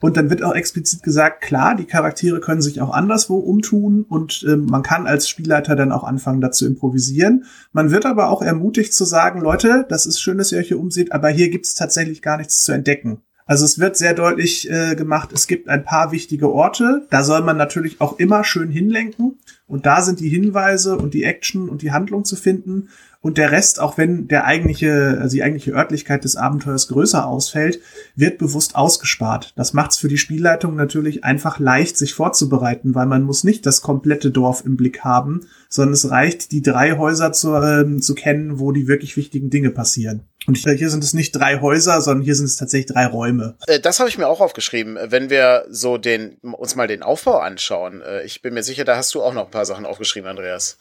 [0.00, 4.44] Und dann wird auch explizit gesagt, klar, die Charaktere können sich auch anderswo umtun und
[4.48, 7.44] äh, man kann als Spielleiter dann auch anfangen, dazu improvisieren.
[7.72, 10.80] Man wird aber auch ermutigt zu sagen, Leute, das ist schön, dass ihr euch hier
[10.80, 13.20] umseht, aber hier gibt es tatsächlich gar nichts zu entdecken.
[13.44, 17.06] Also es wird sehr deutlich äh, gemacht, es gibt ein paar wichtige Orte.
[17.10, 19.38] Da soll man natürlich auch immer schön hinlenken.
[19.72, 22.90] Und da sind die Hinweise und die Action und die Handlung zu finden.
[23.22, 27.80] Und der Rest, auch wenn der eigentliche, also die eigentliche Örtlichkeit des Abenteuers größer ausfällt,
[28.14, 29.54] wird bewusst ausgespart.
[29.56, 33.64] Das macht es für die Spielleitung natürlich einfach leicht, sich vorzubereiten, weil man muss nicht
[33.64, 38.14] das komplette Dorf im Blick haben, sondern es reicht, die drei Häuser zu, äh, zu
[38.14, 40.24] kennen, wo die wirklich wichtigen Dinge passieren.
[40.46, 43.56] Und hier sind es nicht drei Häuser, sondern hier sind es tatsächlich drei Räume.
[43.66, 44.98] Äh, das habe ich mir auch aufgeschrieben.
[45.02, 48.96] Wenn wir so den, uns mal den Aufbau anschauen, äh, ich bin mir sicher, da
[48.96, 50.78] hast du auch noch ein paar Sachen aufgeschrieben, Andreas.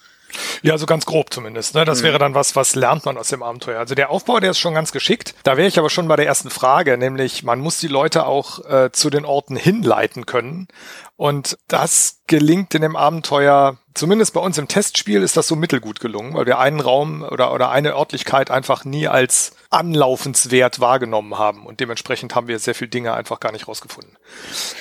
[0.62, 1.76] Ja, so ganz grob zumindest.
[1.76, 1.86] Ne?
[1.86, 2.06] Das mhm.
[2.06, 3.80] wäre dann was, was lernt man aus dem Abenteuer.
[3.80, 5.36] Also der Aufbau, der ist schon ganz geschickt.
[5.44, 8.65] Da wäre ich aber schon bei der ersten Frage, nämlich man muss die Leute auch
[8.65, 10.67] äh, zu den Orten hinleiten können.
[11.17, 16.00] Und das gelingt in dem Abenteuer, zumindest bei uns im Testspiel ist das so mittelgut
[16.00, 21.66] gelungen, weil wir einen Raum oder, oder eine Örtlichkeit einfach nie als anlaufenswert wahrgenommen haben.
[21.66, 24.18] Und dementsprechend haben wir sehr viele Dinge einfach gar nicht rausgefunden.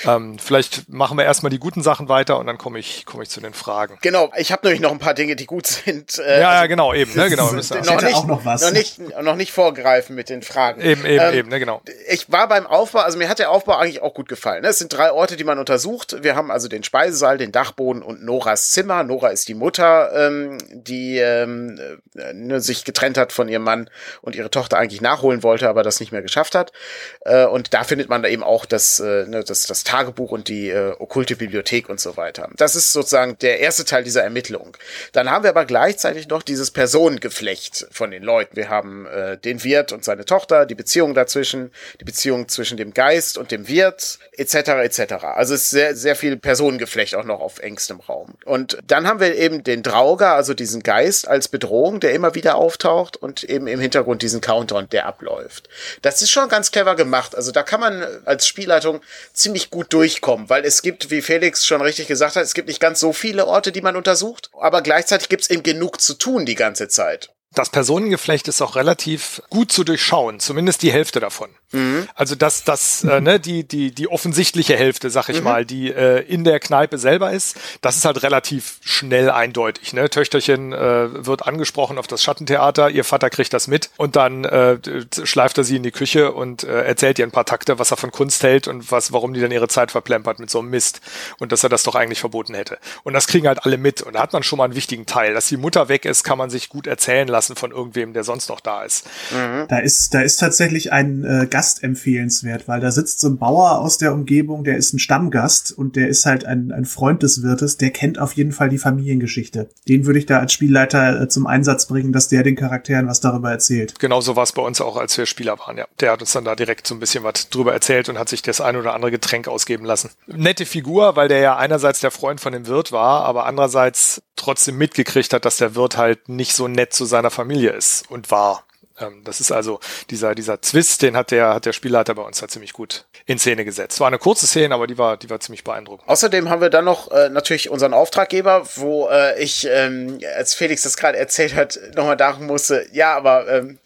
[0.05, 3.31] Ähm, vielleicht machen wir erstmal die guten Sachen weiter und dann komme ich, komme ich
[3.31, 3.99] zu den Fragen.
[4.03, 6.19] Genau, ich habe nämlich noch ein paar Dinge, die gut sind.
[6.19, 7.15] Äh, ja, ja, genau, eben.
[7.15, 8.63] Ne, genau, noch, nicht, auch noch, was.
[8.63, 10.81] noch nicht, noch nicht vorgreifen mit den Fragen.
[10.81, 11.83] Eben, eben, ähm, eben, ne, genau.
[12.09, 14.63] Ich war beim Aufbau, also mir hat der Aufbau eigentlich auch gut gefallen.
[14.63, 14.69] Ne?
[14.69, 16.17] Es sind drei Orte, die man untersucht.
[16.23, 19.05] Wir haben also den Speisesaal, den Dachboden und Noras Zimmer.
[19.05, 21.79] Nora ist die Mutter, ähm, die ähm,
[22.17, 23.89] äh, ne, sich getrennt hat von ihrem Mann
[24.21, 26.73] und ihre Tochter eigentlich nachholen wollte, aber das nicht mehr geschafft hat.
[27.21, 30.49] Äh, und da findet man da eben auch das, äh, ne, das, das Tagebuch und
[30.49, 32.49] die äh, okkulte Bibliothek und so weiter.
[32.57, 34.77] Das ist sozusagen der erste Teil dieser Ermittlung.
[35.13, 38.57] Dann haben wir aber gleichzeitig noch dieses Personengeflecht von den Leuten.
[38.57, 42.95] Wir haben äh, den Wirt und seine Tochter, die Beziehung dazwischen, die Beziehung zwischen dem
[42.95, 44.55] Geist und dem Wirt, etc.
[44.55, 45.13] etc.
[45.25, 48.35] Also es ist sehr, sehr viel Personengeflecht auch noch auf engstem Raum.
[48.45, 52.57] Und dann haben wir eben den Drauger, also diesen Geist als Bedrohung, der immer wieder
[52.57, 54.41] auftaucht und eben im Hintergrund diesen
[54.71, 55.69] Countdown, der abläuft.
[56.03, 57.35] Das ist schon ganz clever gemacht.
[57.35, 59.01] Also da kann man als Spielleitung
[59.33, 62.81] ziemlich gut durchkommen, weil es gibt, wie Felix schon richtig gesagt hat, es gibt nicht
[62.81, 66.47] ganz so viele Orte, die man untersucht, aber gleichzeitig gibt es eben genug zu tun
[66.47, 67.31] die ganze Zeit.
[67.53, 71.51] Das Personengeflecht ist auch relativ gut zu durchschauen, zumindest die Hälfte davon.
[71.73, 72.09] Mhm.
[72.15, 75.45] Also das, das, äh, ne, die, die, die offensichtliche Hälfte, sag ich mhm.
[75.45, 79.93] mal, die äh, in der Kneipe selber ist, das ist halt relativ schnell eindeutig.
[79.93, 80.11] Ne?
[80.11, 84.79] Töchterchen äh, wird angesprochen auf das Schattentheater, ihr Vater kriegt das mit und dann äh,
[85.25, 87.97] schleift er sie in die Küche und äh, erzählt ihr ein paar Takte, was er
[87.97, 91.01] von Kunst hält und was, warum die dann ihre Zeit verplempert mit so einem Mist
[91.39, 92.79] und dass er das doch eigentlich verboten hätte.
[93.05, 95.35] Und das kriegen halt alle mit und da hat man schon mal einen wichtigen Teil.
[95.35, 98.49] Dass die Mutter weg ist, kann man sich gut erzählen lassen von irgendwem, der sonst
[98.49, 99.07] noch da ist.
[99.31, 99.67] Mhm.
[99.69, 103.81] Da ist, da ist tatsächlich ein äh, Gast empfehlenswert, weil da sitzt so ein Bauer
[103.81, 107.43] aus der Umgebung, der ist ein Stammgast und der ist halt ein, ein Freund des
[107.43, 109.69] Wirtes, der kennt auf jeden Fall die Familiengeschichte.
[109.87, 113.21] Den würde ich da als Spielleiter äh, zum Einsatz bringen, dass der den Charakteren was
[113.21, 113.99] darüber erzählt.
[113.99, 115.85] Genau so war es bei uns auch, als wir Spieler waren, ja.
[116.01, 118.41] Der hat uns dann da direkt so ein bisschen was drüber erzählt und hat sich
[118.41, 120.09] das ein oder andere Getränk ausgeben lassen.
[120.29, 124.79] Nette Figur, weil der ja einerseits der Freund von dem Wirt war, aber andererseits trotzdem
[124.79, 128.65] mitgekriegt hat, dass der Wirt halt nicht so nett zu seiner Familie ist und war.
[129.01, 132.41] Ähm, das ist also dieser, dieser Zwist, den hat der, hat der Spielleiter bei uns
[132.41, 134.01] halt ziemlich gut in Szene gesetzt.
[134.01, 136.09] War eine kurze Szene, aber die war, die war ziemlich beeindruckend.
[136.09, 140.83] Außerdem haben wir dann noch äh, natürlich unseren Auftraggeber, wo äh, ich, ähm, als Felix
[140.83, 143.79] das gerade erzählt hat, nochmal dachten musste, ja, aber ähm,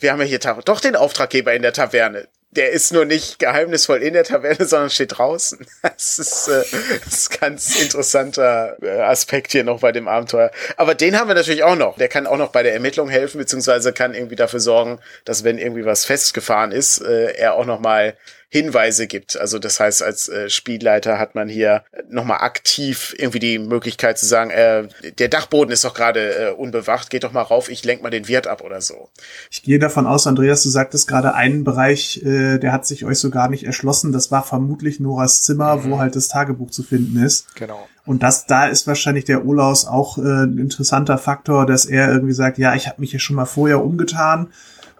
[0.00, 4.02] wir haben ja hier doch den Auftraggeber in der Taverne der ist nur nicht geheimnisvoll
[4.02, 5.66] in der Taverne, sondern steht draußen.
[5.82, 6.62] Das ist, äh,
[7.04, 10.50] das ist ganz interessanter äh, Aspekt hier noch bei dem Abenteuer.
[10.76, 11.96] Aber den haben wir natürlich auch noch.
[11.96, 15.58] Der kann auch noch bei der Ermittlung helfen, beziehungsweise kann irgendwie dafür sorgen, dass wenn
[15.58, 18.14] irgendwie was festgefahren ist, äh, er auch noch mal
[18.52, 19.38] Hinweise gibt.
[19.38, 24.26] Also das heißt, als äh, Spielleiter hat man hier nochmal aktiv irgendwie die Möglichkeit zu
[24.26, 24.88] sagen, äh,
[25.18, 28.28] der Dachboden ist doch gerade äh, unbewacht, geht doch mal rauf, ich lenk mal den
[28.28, 29.08] Wirt ab oder so.
[29.50, 33.18] Ich gehe davon aus, Andreas, du sagtest gerade einen Bereich, äh, der hat sich euch
[33.18, 34.12] so gar nicht erschlossen.
[34.12, 35.90] Das war vermutlich Noras Zimmer, mhm.
[35.90, 37.54] wo halt das Tagebuch zu finden ist.
[37.54, 37.88] Genau.
[38.04, 42.34] Und das, da ist wahrscheinlich der Olaus auch äh, ein interessanter Faktor, dass er irgendwie
[42.34, 44.48] sagt, ja, ich habe mich hier schon mal vorher umgetan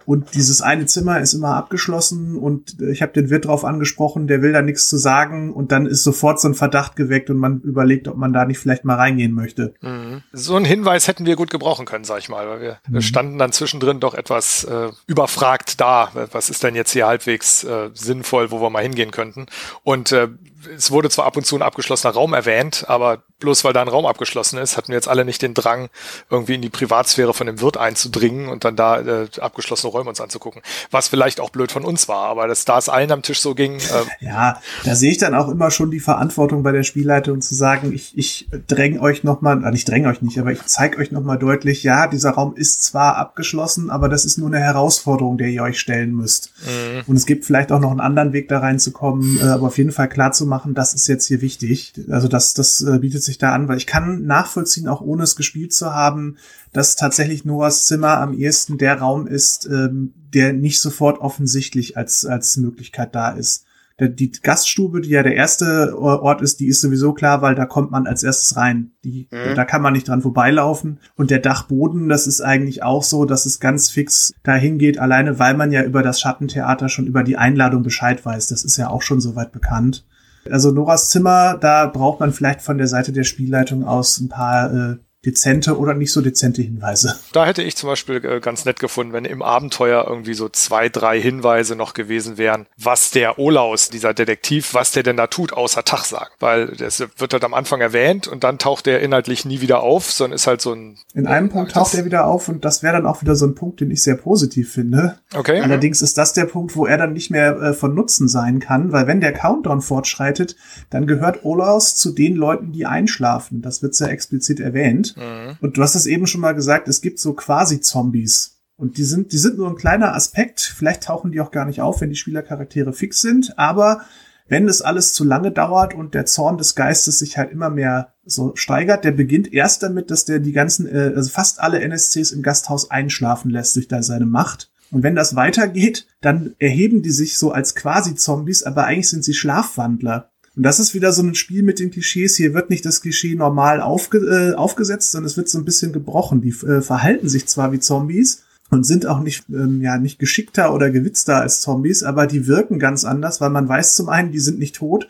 [0.05, 4.41] und dieses eine Zimmer ist immer abgeschlossen und ich habe den Wirt drauf angesprochen, der
[4.41, 7.61] will da nichts zu sagen und dann ist sofort so ein Verdacht geweckt und man
[7.61, 9.73] überlegt, ob man da nicht vielleicht mal reingehen möchte.
[9.81, 10.23] Mhm.
[10.31, 13.01] So einen Hinweis hätten wir gut gebrauchen können, sag ich mal, weil wir, mhm.
[13.01, 16.11] standen dann zwischendrin doch etwas äh, überfragt da.
[16.31, 19.45] Was ist denn jetzt hier halbwegs äh, sinnvoll, wo wir mal hingehen könnten?
[19.83, 20.29] Und äh,
[20.75, 23.87] es wurde zwar ab und zu ein abgeschlossener Raum erwähnt, aber bloß weil da ein
[23.87, 25.89] Raum abgeschlossen ist, hatten wir jetzt alle nicht den Drang,
[26.29, 30.21] irgendwie in die Privatsphäre von dem Wirt einzudringen und dann da äh, abgeschlossene Räume uns
[30.21, 30.61] anzugucken.
[30.91, 33.53] Was vielleicht auch blöd von uns war, aber dass da es allen am Tisch so
[33.53, 33.77] ging.
[33.77, 33.81] Äh
[34.25, 37.91] ja, da sehe ich dann auch immer schon die Verantwortung bei der Spielleitung zu sagen,
[37.93, 41.37] ich, ich dränge euch nochmal, äh, ich dränge euch nicht, aber ich zeige euch nochmal
[41.37, 45.63] deutlich, ja, dieser Raum ist zwar abgeschlossen, aber das ist nur eine Herausforderung, der ihr
[45.63, 46.53] euch stellen müsst.
[46.65, 47.03] Mhm.
[47.07, 49.91] Und es gibt vielleicht auch noch einen anderen Weg da reinzukommen, äh, aber auf jeden
[49.91, 51.93] Fall klar zu machen, das ist jetzt hier wichtig.
[52.09, 55.35] Also das, das äh, bietet sich da an, weil ich kann nachvollziehen, auch ohne es
[55.35, 56.37] gespielt zu haben,
[56.71, 62.25] dass tatsächlich Noahs Zimmer am ehesten der Raum ist, ähm, der nicht sofort offensichtlich als,
[62.25, 63.65] als Möglichkeit da ist.
[63.99, 67.91] Die Gaststube, die ja der erste Ort ist, die ist sowieso klar, weil da kommt
[67.91, 68.91] man als erstes rein.
[69.03, 69.53] Die, mhm.
[69.55, 70.99] Da kann man nicht dran vorbeilaufen.
[71.15, 75.37] Und der Dachboden, das ist eigentlich auch so, dass es ganz fix dahin geht, alleine
[75.37, 78.47] weil man ja über das Schattentheater schon über die Einladung Bescheid weiß.
[78.47, 80.05] Das ist ja auch schon soweit bekannt.
[80.49, 84.73] Also Noras Zimmer, da braucht man vielleicht von der Seite der Spielleitung aus ein paar
[84.73, 87.17] äh, dezente oder nicht so dezente Hinweise.
[87.31, 90.89] Da hätte ich zum Beispiel äh, ganz nett gefunden, wenn im Abenteuer irgendwie so zwei,
[90.89, 95.53] drei Hinweise noch gewesen wären, was der Olaus, dieser Detektiv, was der denn da tut,
[95.53, 96.31] außer Tag sagen.
[96.39, 100.11] Weil das wird halt am Anfang erwähnt und dann taucht der inhaltlich nie wieder auf,
[100.11, 100.97] sondern ist halt so ein...
[101.13, 103.55] In einem Punkt taucht er wieder auf und das wäre dann auch wieder so ein
[103.55, 105.19] Punkt, den ich sehr positiv finde.
[105.33, 105.61] Okay.
[105.61, 108.91] Allerdings ist das der Punkt, wo er dann nicht mehr äh, von Nutzen sein kann,
[108.91, 110.55] weil wenn der Countdown fortschreitet,
[110.89, 113.61] dann gehört Olaus zu den Leuten, die einschlafen.
[113.61, 115.12] Das wird sehr explizit erwähnt.
[115.15, 115.57] Mhm.
[115.61, 118.61] Und du hast es eben schon mal gesagt, es gibt so quasi Zombies.
[118.75, 120.61] Und die sind, die sind nur ein kleiner Aspekt.
[120.61, 123.57] Vielleicht tauchen die auch gar nicht auf, wenn die Spielercharaktere fix sind.
[123.57, 124.01] Aber
[124.47, 128.13] wenn das alles zu lange dauert und der Zorn des Geistes sich halt immer mehr
[128.25, 132.31] so steigert, der beginnt erst damit, dass der die ganzen, äh, also fast alle NSCs
[132.31, 134.71] im Gasthaus einschlafen lässt durch seine Macht.
[134.91, 139.23] Und wenn das weitergeht, dann erheben die sich so als quasi Zombies, aber eigentlich sind
[139.23, 140.29] sie Schlafwandler.
[140.55, 142.35] Und das ist wieder so ein Spiel mit den Klischees.
[142.35, 145.93] Hier wird nicht das Klischee normal aufge äh, aufgesetzt, sondern es wird so ein bisschen
[145.93, 146.41] gebrochen.
[146.41, 150.73] Die äh, verhalten sich zwar wie Zombies und sind auch nicht, ähm, ja, nicht geschickter
[150.73, 154.39] oder gewitzter als Zombies, aber die wirken ganz anders, weil man weiß zum einen, die
[154.39, 155.07] sind nicht tot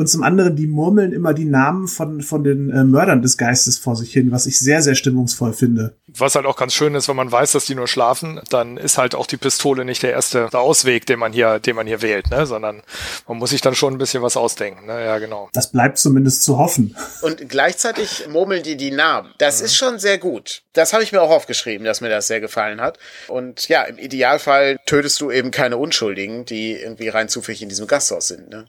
[0.00, 3.76] und zum anderen, die murmeln immer die Namen von, von den äh, Mördern des Geistes
[3.76, 5.94] vor sich hin, was ich sehr, sehr stimmungsvoll finde.
[6.06, 8.96] Was halt auch ganz schön ist, wenn man weiß, dass die nur schlafen, dann ist
[8.96, 12.30] halt auch die Pistole nicht der erste Ausweg, den man hier, den man hier wählt,
[12.30, 12.46] ne?
[12.46, 12.80] sondern
[13.28, 14.86] man muss sich dann schon ein bisschen was ausdenken.
[14.86, 15.04] Ne?
[15.04, 15.50] Ja, genau.
[15.52, 16.96] Das bleibt zumindest zu hoffen.
[17.20, 19.34] Und gleichzeitig murmeln die die Namen.
[19.36, 19.66] Das mhm.
[19.66, 20.62] ist schon sehr gut.
[20.72, 22.98] Das habe ich mir auch aufgeschrieben, dass mir das sehr gefallen hat.
[23.28, 27.86] Und ja, im Idealfall tötest du eben keine Unschuldigen, die irgendwie rein zufällig in diesem
[27.86, 28.48] Gasthaus sind.
[28.48, 28.64] Ne?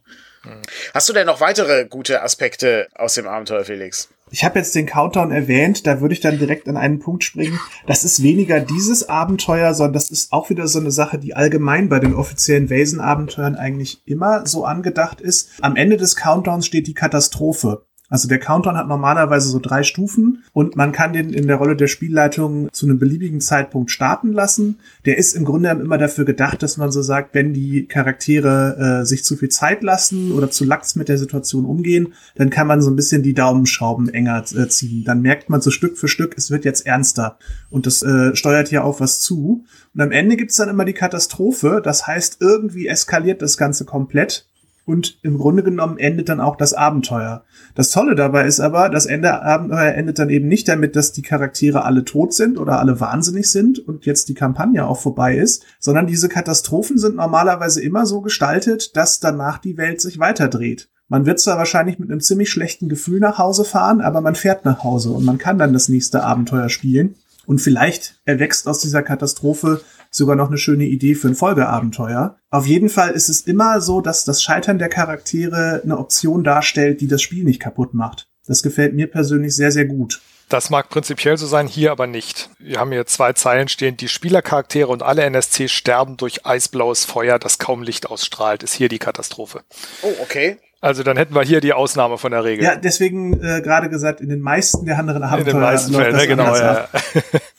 [0.94, 4.10] Hast du denn noch weitere gute Aspekte aus dem Abenteuer, Felix?
[4.34, 7.60] Ich habe jetzt den Countdown erwähnt, da würde ich dann direkt an einen Punkt springen.
[7.86, 11.90] Das ist weniger dieses Abenteuer, sondern das ist auch wieder so eine Sache, die allgemein
[11.90, 15.50] bei den offiziellen Vasen-Abenteuern eigentlich immer so angedacht ist.
[15.60, 17.86] Am Ende des Countdowns steht die Katastrophe.
[18.12, 21.78] Also der Countdown hat normalerweise so drei Stufen und man kann den in der Rolle
[21.78, 24.80] der Spielleitung zu einem beliebigen Zeitpunkt starten lassen.
[25.06, 29.06] Der ist im Grunde immer dafür gedacht, dass man so sagt, wenn die Charaktere äh,
[29.06, 32.82] sich zu viel Zeit lassen oder zu lax mit der Situation umgehen, dann kann man
[32.82, 35.06] so ein bisschen die Daumenschrauben enger äh, ziehen.
[35.06, 37.38] Dann merkt man so Stück für Stück, es wird jetzt ernster
[37.70, 39.64] und das äh, steuert hier auf was zu.
[39.94, 41.82] Und am Ende gibt's dann immer die Katastrophe.
[41.82, 44.51] Das heißt, irgendwie eskaliert das Ganze komplett
[44.86, 47.44] und im Grunde genommen endet dann auch das Abenteuer.
[47.76, 51.22] Das Tolle dabei ist aber, das Ende Abenteuer endet dann eben nicht damit, dass die
[51.22, 55.64] Charaktere alle tot sind oder alle wahnsinnig sind und jetzt die Kampagne auch vorbei ist,
[55.80, 60.90] sondern diese Katastrophen sind normalerweise immer so gestaltet, dass danach die Welt sich weiterdreht.
[61.08, 64.64] Man wird zwar wahrscheinlich mit einem ziemlich schlechten Gefühl nach Hause fahren, aber man fährt
[64.64, 67.16] nach Hause und man kann dann das nächste Abenteuer spielen.
[67.46, 72.38] Und vielleicht erwächst aus dieser Katastrophe sogar noch eine schöne Idee für ein Folgeabenteuer.
[72.50, 77.02] Auf jeden Fall ist es immer so, dass das Scheitern der Charaktere eine Option darstellt,
[77.02, 78.28] die das Spiel nicht kaputt macht.
[78.46, 80.22] Das gefällt mir persönlich sehr, sehr gut.
[80.50, 82.50] Das mag prinzipiell so sein, hier aber nicht.
[82.60, 87.40] Wir haben hier zwei Zeilen stehen, die Spielercharaktere und alle NSC sterben durch eisblaues Feuer,
[87.40, 89.62] das kaum Licht ausstrahlt, ist hier die Katastrophe.
[90.02, 90.58] Oh, okay.
[90.82, 92.66] Also dann hätten wir hier die Ausnahme von der Regel.
[92.66, 95.54] Ja, deswegen äh, gerade gesagt, in den meisten der anderen Abenteuer.
[95.54, 96.90] In den meisten Fällen, ne, genau, ja.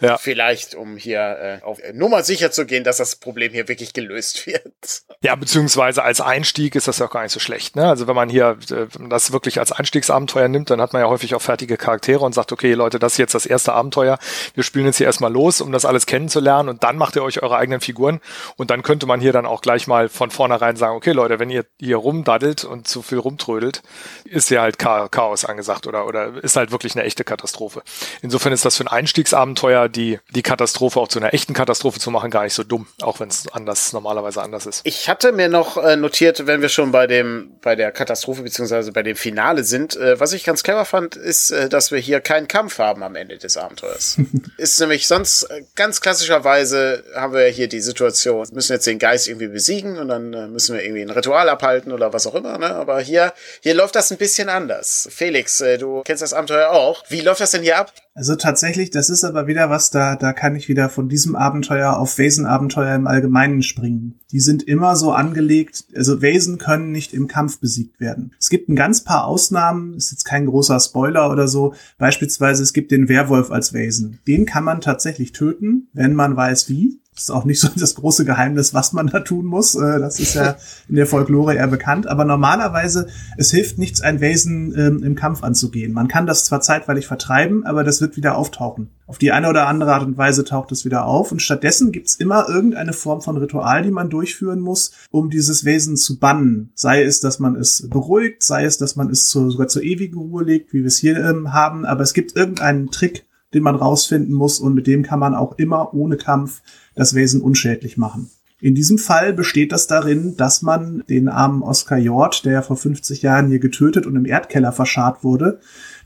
[0.00, 0.18] Ja.
[0.18, 4.46] Vielleicht, um hier äh, auf Nummer sicher zu gehen, dass das Problem hier wirklich gelöst
[4.46, 5.02] wird.
[5.22, 7.76] Ja, beziehungsweise als Einstieg ist das ja auch gar nicht so schlecht.
[7.76, 7.88] Ne?
[7.88, 11.34] Also wenn man hier äh, das wirklich als Einstiegsabenteuer nimmt, dann hat man ja häufig
[11.34, 14.18] auch fertige Charaktere und sagt, okay, Leute, das ist jetzt das erste Abenteuer.
[14.54, 17.42] Wir spielen jetzt hier erstmal los, um das alles kennenzulernen und dann macht ihr euch
[17.42, 18.20] eure eigenen Figuren
[18.56, 21.50] und dann könnte man hier dann auch gleich mal von vornherein sagen, okay, Leute, wenn
[21.50, 23.82] ihr hier rumdaddelt und zu viel rumtrödelt,
[24.24, 27.82] ist ja halt Chaos angesagt oder, oder ist halt wirklich eine echte Katastrophe.
[28.22, 32.10] Insofern ist das für ein Einstiegsabenteuer die, die Katastrophe auch zu einer echten Katastrophe zu
[32.10, 34.80] machen, gar nicht so dumm, auch wenn es anders, normalerweise anders ist.
[34.84, 38.92] Ich hatte mir noch äh, notiert, wenn wir schon bei dem, bei der Katastrophe beziehungsweise
[38.92, 42.20] bei dem Finale sind, äh, was ich ganz clever fand, ist, äh, dass wir hier
[42.20, 44.18] keinen Kampf haben am Ende des Abenteuers.
[44.56, 48.98] ist nämlich sonst äh, ganz klassischerweise haben wir hier die Situation, wir müssen jetzt den
[48.98, 52.34] Geist irgendwie besiegen und dann äh, müssen wir irgendwie ein Ritual abhalten oder was auch
[52.34, 52.74] immer, ne?
[52.74, 55.08] Aber hier, hier läuft das ein bisschen anders.
[55.10, 57.04] Felix, äh, du kennst das Abenteuer auch.
[57.08, 57.92] Wie läuft das denn hier ab?
[58.14, 61.96] Also tatsächlich, das ist aber wieder was, da, da kann ich wieder von diesem Abenteuer
[61.96, 64.20] auf Wesen-Abenteuer im Allgemeinen springen.
[64.32, 68.32] Die sind immer so angelegt, also Wesen können nicht im Kampf besiegt werden.
[68.38, 71.74] Es gibt ein ganz paar Ausnahmen, ist jetzt kein großer Spoiler oder so.
[71.96, 74.18] Beispielsweise es gibt den Werwolf als Wesen.
[74.26, 77.01] Den kann man tatsächlich töten, wenn man weiß wie.
[77.14, 79.74] Das ist auch nicht so das große Geheimnis, was man da tun muss.
[79.74, 80.56] Äh, das ist ja
[80.88, 82.06] in der Folklore eher bekannt.
[82.06, 85.92] Aber normalerweise, es hilft nichts, ein Wesen ähm, im Kampf anzugehen.
[85.92, 88.90] Man kann das zwar zeitweilig vertreiben, aber das wird wieder auftauchen.
[89.06, 91.32] Auf die eine oder andere Art und Weise taucht es wieder auf.
[91.32, 95.96] Und stattdessen gibt's immer irgendeine Form von Ritual, die man durchführen muss, um dieses Wesen
[95.98, 96.70] zu bannen.
[96.74, 100.16] Sei es, dass man es beruhigt, sei es, dass man es zu, sogar zur ewigen
[100.16, 101.84] Ruhe legt, wie wir es hier ähm, haben.
[101.84, 105.58] Aber es gibt irgendeinen Trick, den man rausfinden muss und mit dem kann man auch
[105.58, 106.62] immer ohne Kampf
[106.94, 108.30] das Wesen unschädlich machen.
[108.62, 113.20] In diesem Fall besteht das darin, dass man den armen Oscar Jord, der vor 50
[113.20, 115.58] Jahren hier getötet und im Erdkeller verscharrt wurde,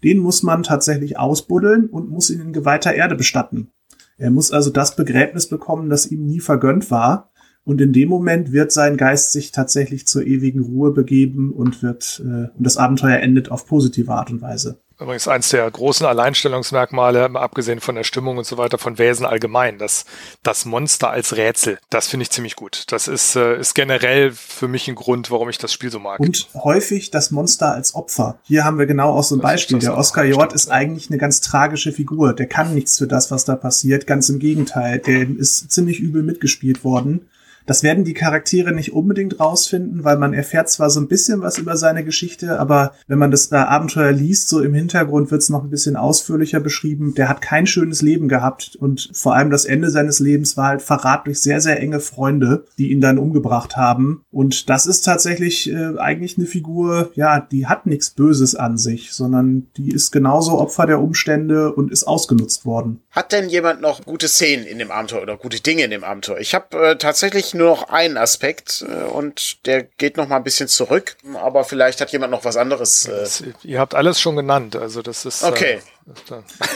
[0.02, 3.68] den muss man tatsächlich ausbuddeln und muss ihn in geweihter Erde bestatten.
[4.16, 7.30] Er muss also das Begräbnis bekommen, das ihm nie vergönnt war.
[7.64, 12.22] Und in dem Moment wird sein Geist sich tatsächlich zur ewigen Ruhe begeben und wird
[12.24, 14.80] äh, und das Abenteuer endet auf positive Art und Weise.
[14.98, 19.78] Übrigens eins der großen Alleinstellungsmerkmale, abgesehen von der Stimmung und so weiter, von Wesen allgemein.
[19.78, 20.06] Das,
[20.42, 22.84] das Monster als Rätsel, das finde ich ziemlich gut.
[22.88, 26.20] Das ist, äh, ist generell für mich ein Grund, warum ich das Spiel so mag.
[26.20, 28.38] Und häufig das Monster als Opfer.
[28.44, 29.78] Hier haben wir genau auch so ein das Beispiel.
[29.80, 32.32] Der Oscar Jord ist eigentlich eine ganz tragische Figur.
[32.32, 34.06] Der kann nichts für das, was da passiert.
[34.06, 34.98] Ganz im Gegenteil.
[35.00, 37.28] Der ist ziemlich übel mitgespielt worden.
[37.66, 41.58] Das werden die Charaktere nicht unbedingt rausfinden, weil man erfährt zwar so ein bisschen was
[41.58, 45.50] über seine Geschichte, aber wenn man das äh, Abenteuer liest, so im Hintergrund wird es
[45.50, 47.14] noch ein bisschen ausführlicher beschrieben.
[47.14, 50.82] Der hat kein schönes Leben gehabt und vor allem das Ende seines Lebens war halt
[50.82, 54.22] Verrat durch sehr, sehr enge Freunde, die ihn dann umgebracht haben.
[54.30, 59.12] Und das ist tatsächlich äh, eigentlich eine Figur, ja, die hat nichts Böses an sich,
[59.12, 63.00] sondern die ist genauso Opfer der Umstände und ist ausgenutzt worden.
[63.16, 66.38] Hat denn jemand noch gute Szenen in dem Abenteuer oder gute Dinge in dem Abenteuer?
[66.38, 70.44] Ich habe äh, tatsächlich nur noch einen Aspekt äh, und der geht noch mal ein
[70.44, 73.06] bisschen zurück, aber vielleicht hat jemand noch was anderes.
[73.06, 75.42] Äh ihr habt alles schon genannt, also das ist.
[75.42, 75.78] Äh, okay.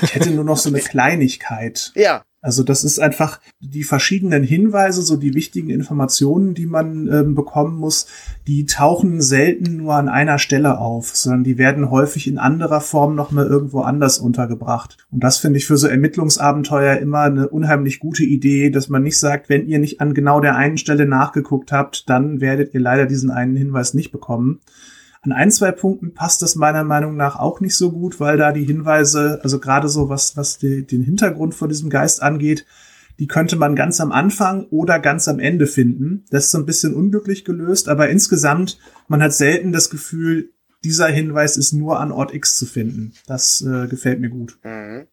[0.01, 1.93] ich hätte nur noch so eine Kleinigkeit.
[1.95, 2.23] Ja.
[2.43, 7.77] Also das ist einfach die verschiedenen Hinweise, so die wichtigen Informationen, die man ähm, bekommen
[7.77, 8.07] muss,
[8.47, 13.15] die tauchen selten nur an einer Stelle auf, sondern die werden häufig in anderer Form
[13.15, 14.97] noch mal irgendwo anders untergebracht.
[15.11, 19.19] Und das finde ich für so Ermittlungsabenteuer immer eine unheimlich gute Idee, dass man nicht
[19.19, 23.05] sagt, wenn ihr nicht an genau der einen Stelle nachgeguckt habt, dann werdet ihr leider
[23.05, 24.61] diesen einen Hinweis nicht bekommen.
[25.23, 28.53] An ein, zwei Punkten passt das meiner Meinung nach auch nicht so gut, weil da
[28.53, 32.65] die Hinweise, also gerade so was, was die, den Hintergrund von diesem Geist angeht,
[33.19, 36.25] die könnte man ganz am Anfang oder ganz am Ende finden.
[36.31, 38.79] Das ist so ein bisschen unglücklich gelöst, aber insgesamt,
[39.09, 40.55] man hat selten das Gefühl,
[40.85, 43.13] dieser Hinweis ist nur an Ort X zu finden.
[43.27, 44.59] Das äh, gefällt mir gut.
[44.65, 45.07] Mhm.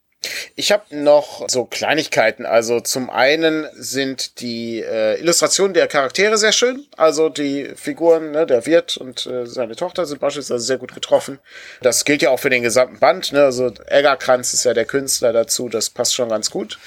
[0.56, 2.46] Ich habe noch so Kleinigkeiten.
[2.46, 6.86] Also zum einen sind die äh, Illustrationen der Charaktere sehr schön.
[6.96, 11.40] Also die Figuren, ne, der Wirt und äh, seine Tochter sind beispielsweise sehr gut getroffen.
[11.82, 13.32] Das gilt ja auch für den gesamten Band.
[13.34, 13.44] Ne?
[13.44, 15.70] Also Eggerkranz ist ja der Künstler dazu.
[15.70, 16.78] Das passt schon ganz gut.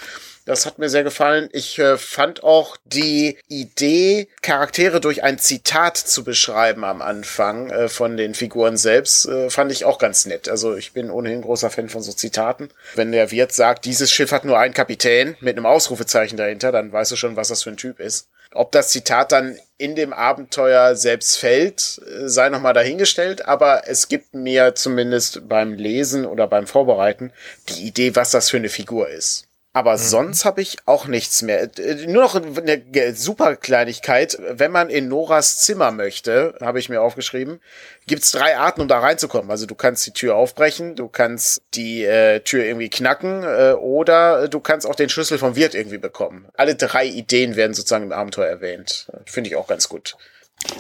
[0.47, 1.49] Das hat mir sehr gefallen.
[1.53, 7.89] Ich äh, fand auch die Idee, Charaktere durch ein Zitat zu beschreiben am Anfang äh,
[7.89, 10.49] von den Figuren selbst, äh, fand ich auch ganz nett.
[10.49, 12.71] Also ich bin ohnehin großer Fan von so Zitaten.
[12.95, 16.93] Wenn der Wirt sagt, dieses Schiff hat nur einen Kapitän mit einem Ausrufezeichen dahinter, dann
[16.93, 18.29] weißt du schon, was das für ein Typ ist.
[18.53, 24.09] Ob das Zitat dann in dem Abenteuer selbst fällt, äh, sei nochmal dahingestellt, aber es
[24.09, 27.33] gibt mir zumindest beim Lesen oder beim Vorbereiten
[27.69, 29.47] die Idee, was das für eine Figur ist.
[29.73, 29.99] Aber mhm.
[29.99, 31.63] sonst habe ich auch nichts mehr.
[31.79, 34.37] Äh, nur noch eine super Kleinigkeit.
[34.41, 37.61] Wenn man in Noras Zimmer möchte, habe ich mir aufgeschrieben,
[38.07, 39.51] gibt's drei Arten, um da reinzukommen.
[39.51, 44.49] Also du kannst die Tür aufbrechen, du kannst die äh, Tür irgendwie knacken äh, oder
[44.49, 46.49] du kannst auch den Schlüssel vom Wirt irgendwie bekommen.
[46.55, 49.07] Alle drei Ideen werden sozusagen im Abenteuer erwähnt.
[49.27, 50.17] Finde ich auch ganz gut.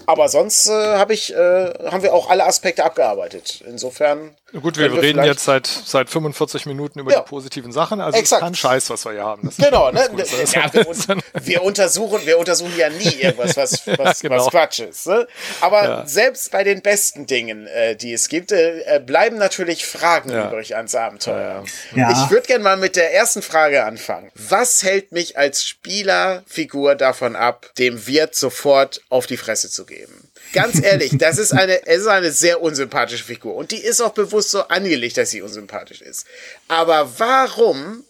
[0.07, 1.37] Aber sonst äh, hab ich, äh,
[1.91, 3.63] haben wir auch alle Aspekte abgearbeitet.
[3.67, 4.37] Insofern.
[4.53, 7.21] Gut, wir, wir reden jetzt seit, seit 45 Minuten über ja.
[7.21, 8.01] die positiven Sachen.
[8.01, 8.43] Also Exakt.
[8.43, 9.43] ist kein Scheiß, was wir hier haben.
[9.45, 10.09] Das genau, ne?
[10.53, 10.87] Ja, wir,
[11.45, 14.45] wir, untersuchen, wir untersuchen ja nie irgendwas, was, was, ja, genau.
[14.45, 15.07] was Quatsch ist.
[15.07, 15.27] Ne?
[15.61, 16.07] Aber ja.
[16.07, 20.77] selbst bei den besten Dingen, äh, die es gibt, äh, äh bleiben natürlich Fragen übrig
[20.77, 21.65] ans Abenteuer.
[21.93, 24.31] Ich würde gerne mal mit der ersten Frage anfangen.
[24.35, 30.20] Was hält mich als Spielerfigur davon ab, dem Wirt sofort auf die Fresse zu geben.
[30.53, 33.55] Ganz ehrlich, das ist eine, es ist eine sehr unsympathische Figur.
[33.55, 36.27] Und die ist auch bewusst so angelegt, dass sie unsympathisch ist.
[36.69, 38.05] Aber warum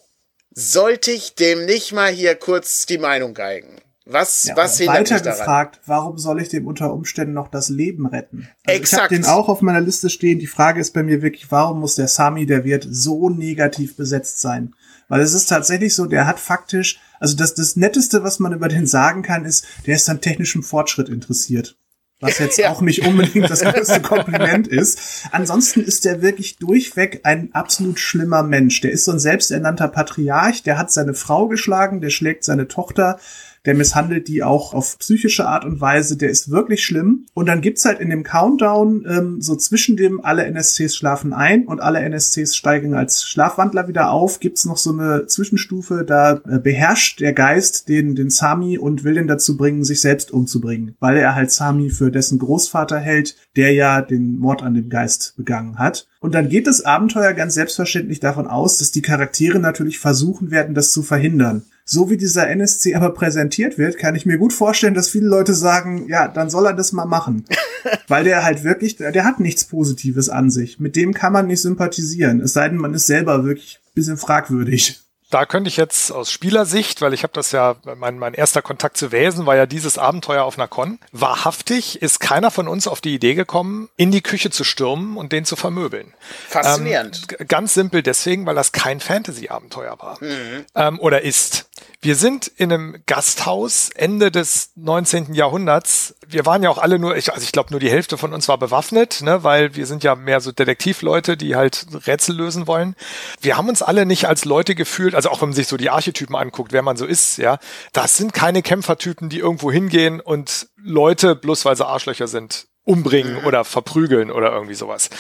[0.51, 3.77] sollte ich dem nicht mal hier kurz die Meinung geigen?
[4.07, 5.39] Was, ja, was hindert weiter mich daran?
[5.39, 8.49] gefragt, warum soll ich dem unter Umständen noch das Leben retten?
[8.67, 9.13] Also Exakt.
[9.13, 10.41] Ich habe den auch auf meiner Liste stehen.
[10.41, 14.41] Die Frage ist bei mir wirklich, warum muss der Sami, der Wirt, so negativ besetzt
[14.41, 14.75] sein?
[15.09, 18.69] Weil es ist tatsächlich so, der hat faktisch also das, das Netteste, was man über
[18.69, 21.77] den sagen kann, ist, der ist an technischem Fortschritt interessiert.
[22.21, 22.71] Was jetzt ja.
[22.71, 25.27] auch nicht unbedingt das größte Kompliment ist.
[25.33, 28.81] Ansonsten ist der wirklich durchweg ein absolut schlimmer Mensch.
[28.81, 33.19] Der ist so ein selbsternannter Patriarch, der hat seine Frau geschlagen, der schlägt seine Tochter,
[33.67, 37.27] der misshandelt die auch auf psychische Art und Weise, der ist wirklich schlimm.
[37.35, 41.67] Und dann gibt's halt in dem Countdown ähm, so zwischen dem alle NSCs schlafen ein
[41.67, 46.59] und alle NSCs steigen als Schlafwandler wieder auf, gibt's noch so eine Zwischenstufe, da äh,
[46.59, 51.17] beherrscht der Geist den, den Sami und will den dazu bringen, sich selbst umzubringen, weil
[51.17, 55.79] er halt Sami für dessen Großvater hält, der ja den Mord an dem Geist begangen
[55.79, 56.07] hat.
[56.21, 60.75] Und dann geht das Abenteuer ganz selbstverständlich davon aus, dass die Charaktere natürlich versuchen werden,
[60.75, 64.95] das zu verhindern so wie dieser NSC aber präsentiert wird, kann ich mir gut vorstellen,
[64.95, 67.45] dass viele Leute sagen, ja, dann soll er das mal machen.
[68.07, 70.79] Weil der halt wirklich, der hat nichts Positives an sich.
[70.79, 72.41] Mit dem kann man nicht sympathisieren.
[72.41, 75.01] Es sei denn, man ist selber wirklich ein bisschen fragwürdig
[75.31, 78.97] da könnte ich jetzt aus Spielersicht, weil ich habe das ja, mein, mein erster Kontakt
[78.97, 80.99] zu Wesen war ja dieses Abenteuer auf einer Con.
[81.13, 85.33] Wahrhaftig ist keiner von uns auf die Idee gekommen, in die Küche zu stürmen und
[85.33, 86.15] den zu vermöbeln.
[86.49, 87.29] Faszinierend.
[87.39, 90.19] Ähm, ganz simpel deswegen, weil das kein Fantasy-Abenteuer war.
[90.21, 90.67] Mhm.
[90.75, 91.67] Ähm, oder ist.
[92.03, 95.35] Wir sind in einem Gasthaus Ende des 19.
[95.35, 96.15] Jahrhunderts.
[96.27, 98.49] Wir waren ja auch alle nur, ich, also ich glaube nur die Hälfte von uns
[98.49, 102.97] war bewaffnet, ne, weil wir sind ja mehr so Detektivleute, die halt Rätsel lösen wollen.
[103.43, 105.91] Wir haben uns alle nicht als Leute gefühlt, also auch wenn man sich so die
[105.91, 107.59] Archetypen anguckt, wer man so ist, ja,
[107.93, 113.41] das sind keine Kämpfertypen, die irgendwo hingehen und Leute, bloß weil sie Arschlöcher sind, umbringen
[113.41, 113.47] mhm.
[113.47, 115.11] oder verprügeln oder irgendwie sowas.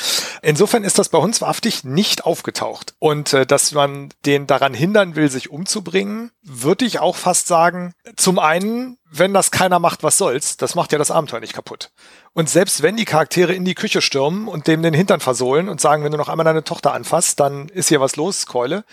[0.40, 2.94] Insofern ist das bei uns wahrhaftig nicht aufgetaucht.
[2.98, 7.92] Und äh, dass man den daran hindern will, sich umzubringen, würde ich auch fast sagen,
[8.16, 11.90] zum einen, wenn das keiner macht, was soll's, das macht ja das Abenteuer nicht kaputt.
[12.32, 15.82] Und selbst wenn die Charaktere in die Küche stürmen und dem den Hintern versohlen und
[15.82, 18.84] sagen, wenn du noch einmal deine Tochter anfasst, dann ist hier was los, Keule,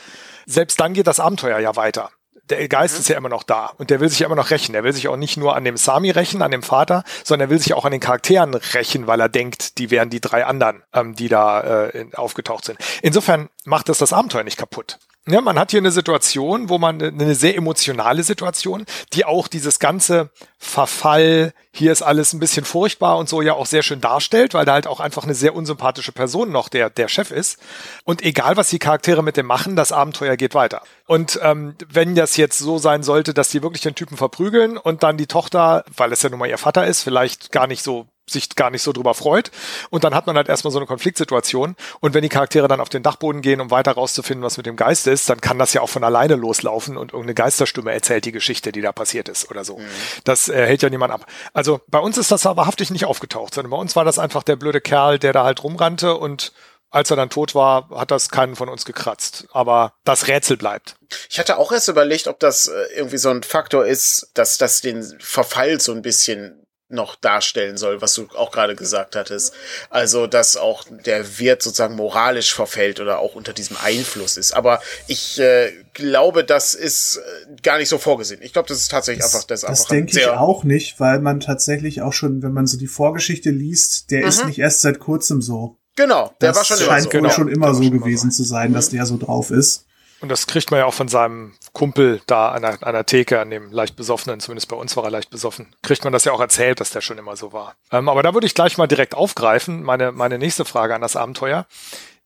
[0.47, 2.09] selbst dann geht das Abenteuer ja weiter
[2.49, 2.99] der Geist mhm.
[3.01, 4.73] ist ja immer noch da und der will sich ja immer noch rächen.
[4.73, 7.51] Der will sich auch nicht nur an dem Sami rächen, an dem Vater, sondern er
[7.51, 10.83] will sich auch an den Charakteren rächen, weil er denkt, die wären die drei anderen,
[10.93, 12.79] ähm, die da äh, aufgetaucht sind.
[13.01, 14.99] Insofern macht das das Abenteuer nicht kaputt.
[15.29, 19.77] Ja, man hat hier eine Situation, wo man eine sehr emotionale Situation, die auch dieses
[19.77, 24.53] ganze Verfall, hier ist alles ein bisschen furchtbar und so ja auch sehr schön darstellt,
[24.53, 27.59] weil da halt auch einfach eine sehr unsympathische Person noch der, der Chef ist.
[28.05, 30.81] Und egal, was die Charaktere mit dem machen, das Abenteuer geht weiter.
[31.07, 35.03] Und ähm, wenn das jetzt so sein sollte, dass die wirklich den Typen verprügeln und
[35.03, 38.07] dann die Tochter, weil es ja nun mal ihr Vater ist, vielleicht gar nicht so
[38.29, 39.51] sich gar nicht so drüber freut.
[39.89, 41.75] Und dann hat man halt erstmal so eine Konfliktsituation.
[41.99, 44.75] Und wenn die Charaktere dann auf den Dachboden gehen, um weiter rauszufinden, was mit dem
[44.75, 48.31] Geist ist, dann kann das ja auch von alleine loslaufen und irgendeine Geisterstimme erzählt die
[48.31, 49.77] Geschichte, die da passiert ist oder so.
[49.77, 49.87] Mhm.
[50.23, 51.25] Das äh, hält ja niemand ab.
[51.53, 54.43] Also bei uns ist das aber haftig nicht aufgetaucht, sondern bei uns war das einfach
[54.43, 56.51] der blöde Kerl, der da halt rumrannte und
[56.89, 59.47] als er dann tot war, hat das keinen von uns gekratzt.
[59.51, 60.95] Aber das Rätsel bleibt.
[61.29, 64.81] Ich hatte auch erst überlegt, ob das äh, irgendwie so ein Faktor ist, dass das
[64.81, 69.53] den Verfall so ein bisschen noch darstellen soll, was du auch gerade gesagt hattest.
[69.89, 74.53] Also, dass auch der Wirt sozusagen moralisch verfällt oder auch unter diesem Einfluss ist.
[74.53, 78.41] Aber ich äh, glaube, das ist äh, gar nicht so vorgesehen.
[78.41, 79.61] Ich glaube, das ist tatsächlich das, einfach das.
[79.61, 82.87] Das einfach denke ich auch nicht, weil man tatsächlich auch schon, wenn man so die
[82.87, 84.27] Vorgeschichte liest, der mhm.
[84.27, 85.77] ist nicht erst seit kurzem so.
[85.97, 86.91] Genau, der das war schon immer so.
[86.91, 87.33] scheint wohl genau.
[87.33, 88.43] schon immer so gewesen so.
[88.43, 88.97] zu sein, dass mhm.
[88.97, 89.86] der so drauf ist.
[90.19, 93.39] Und das kriegt man ja auch von seinem Kumpel da an der, an der Theke,
[93.39, 96.31] an dem leicht besoffenen, zumindest bei uns war er leicht besoffen, kriegt man das ja
[96.31, 97.75] auch erzählt, dass der schon immer so war.
[97.91, 101.15] Ähm, aber da würde ich gleich mal direkt aufgreifen, meine, meine nächste Frage an das
[101.15, 101.67] Abenteuer.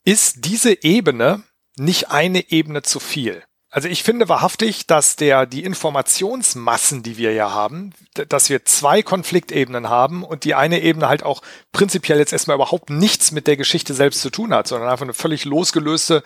[0.03, 1.43] Ist diese Ebene
[1.75, 3.43] nicht eine Ebene zu viel?
[3.73, 7.93] Also ich finde wahrhaftig, dass der, die Informationsmassen, die wir ja haben,
[8.27, 12.89] dass wir zwei Konfliktebenen haben und die eine Ebene halt auch prinzipiell jetzt erstmal überhaupt
[12.89, 16.21] nichts mit der Geschichte selbst zu tun hat, sondern einfach eine völlig losgelöste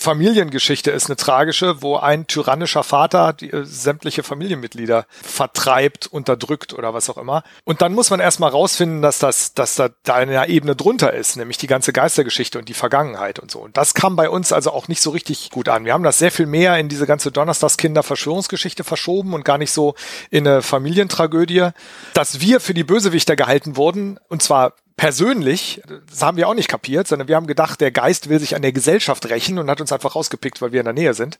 [0.00, 6.94] Familiengeschichte ist eine tragische, wo ein tyrannischer Vater die, äh, sämtliche Familienmitglieder vertreibt, unterdrückt oder
[6.94, 7.42] was auch immer.
[7.64, 11.36] Und dann muss man erstmal rausfinden, dass das, dass da, da eine Ebene drunter ist,
[11.36, 13.58] nämlich die ganze Geistergeschichte und die Vergangenheit und so.
[13.58, 15.84] Und das kam bei uns also auch nicht so richtig gut an.
[15.84, 19.96] Wir haben das sehr viel mehr in diese ganze Donnerstagskinder-Verschwörungsgeschichte verschoben und gar nicht so
[20.30, 21.68] in eine Familientragödie,
[22.14, 25.80] dass wir für die Bösewichter gehalten wurden, und zwar persönlich,
[26.10, 28.60] das haben wir auch nicht kapiert, sondern wir haben gedacht, der Geist will sich an
[28.60, 31.38] der Gesellschaft rächen und hat uns einfach rausgepickt, weil wir in der Nähe sind.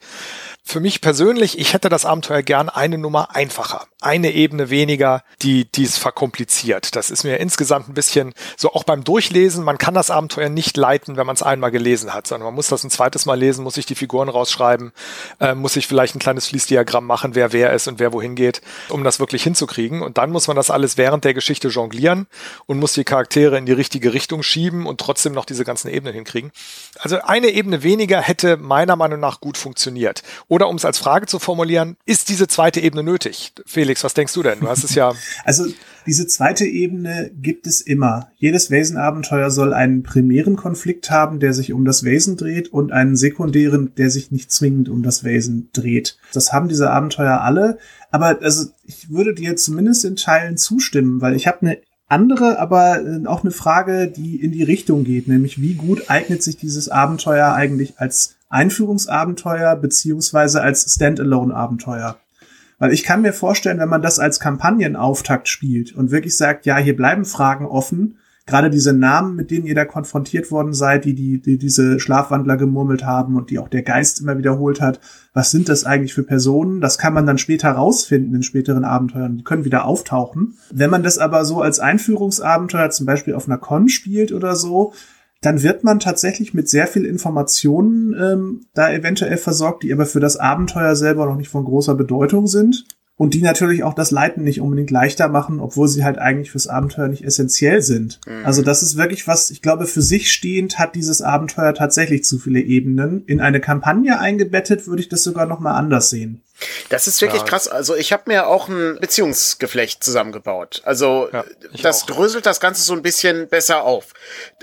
[0.63, 5.65] Für mich persönlich, ich hätte das Abenteuer gern eine Nummer einfacher, eine Ebene weniger, die
[5.65, 6.95] dies verkompliziert.
[6.95, 10.77] Das ist mir insgesamt ein bisschen so auch beim Durchlesen, man kann das Abenteuer nicht
[10.77, 13.65] leiten, wenn man es einmal gelesen hat, sondern man muss das ein zweites Mal lesen,
[13.65, 14.93] muss sich die Figuren rausschreiben,
[15.41, 18.61] äh, muss sich vielleicht ein kleines Fließdiagramm machen, wer wer ist und wer wohin geht,
[18.91, 20.03] um das wirklich hinzukriegen.
[20.03, 22.27] Und dann muss man das alles während der Geschichte jonglieren
[22.67, 25.89] und muss die Charaktere Charaktere in die richtige Richtung schieben und trotzdem noch diese ganzen
[25.89, 26.51] Ebenen hinkriegen.
[26.99, 30.23] Also eine Ebene weniger hätte meiner Meinung nach gut funktioniert.
[30.51, 33.53] Oder um es als Frage zu formulieren, ist diese zweite Ebene nötig?
[33.67, 34.59] Felix, was denkst du denn?
[34.59, 35.13] Du hast es ja.
[35.45, 35.65] Also
[36.07, 38.33] diese zweite Ebene gibt es immer.
[38.35, 43.15] Jedes Wesenabenteuer soll einen primären Konflikt haben, der sich um das Wesen dreht und einen
[43.15, 46.19] sekundären, der sich nicht zwingend um das Wesen dreht.
[46.33, 47.79] Das haben diese Abenteuer alle.
[48.11, 51.79] Aber also ich würde dir zumindest in Teilen zustimmen, weil ich habe eine
[52.09, 56.43] andere, aber äh, auch eine Frage, die in die Richtung geht, nämlich wie gut eignet
[56.43, 62.17] sich dieses Abenteuer eigentlich als Einführungsabenteuer beziehungsweise als Standalone-Abenteuer?
[62.79, 66.79] Weil ich kann mir vorstellen, wenn man das als Kampagnenauftakt spielt und wirklich sagt, ja,
[66.79, 71.15] hier bleiben Fragen offen, gerade diese Namen, mit denen ihr da konfrontiert worden seid, die,
[71.15, 75.01] die, die diese Schlafwandler gemurmelt haben und die auch der Geist immer wiederholt hat,
[75.33, 76.81] was sind das eigentlich für Personen?
[76.81, 79.37] Das kann man dann später rausfinden in späteren Abenteuern.
[79.37, 80.55] Die können wieder auftauchen.
[80.73, 84.93] Wenn man das aber so als Einführungsabenteuer zum Beispiel auf einer Con spielt oder so,
[85.41, 90.21] dann wird man tatsächlich mit sehr viel Informationen ähm, da eventuell versorgt, die aber für
[90.21, 92.85] das Abenteuer selber noch nicht von großer Bedeutung sind
[93.21, 96.69] und die natürlich auch das Leiten nicht unbedingt leichter machen, obwohl sie halt eigentlich fürs
[96.69, 98.19] Abenteuer nicht essentiell sind.
[98.27, 98.47] Mhm.
[98.47, 102.39] Also das ist wirklich was, ich glaube, für sich stehend hat dieses Abenteuer tatsächlich zu
[102.39, 103.25] viele Ebenen.
[103.27, 106.41] In eine Kampagne eingebettet würde ich das sogar noch mal anders sehen.
[106.89, 107.47] Das ist wirklich ja.
[107.47, 107.69] krass.
[107.69, 110.83] Also ich habe mir auch ein Beziehungsgeflecht zusammengebaut.
[110.85, 111.45] Also ja,
[111.83, 112.07] das auch.
[112.07, 114.13] dröselt das Ganze so ein bisschen besser auf.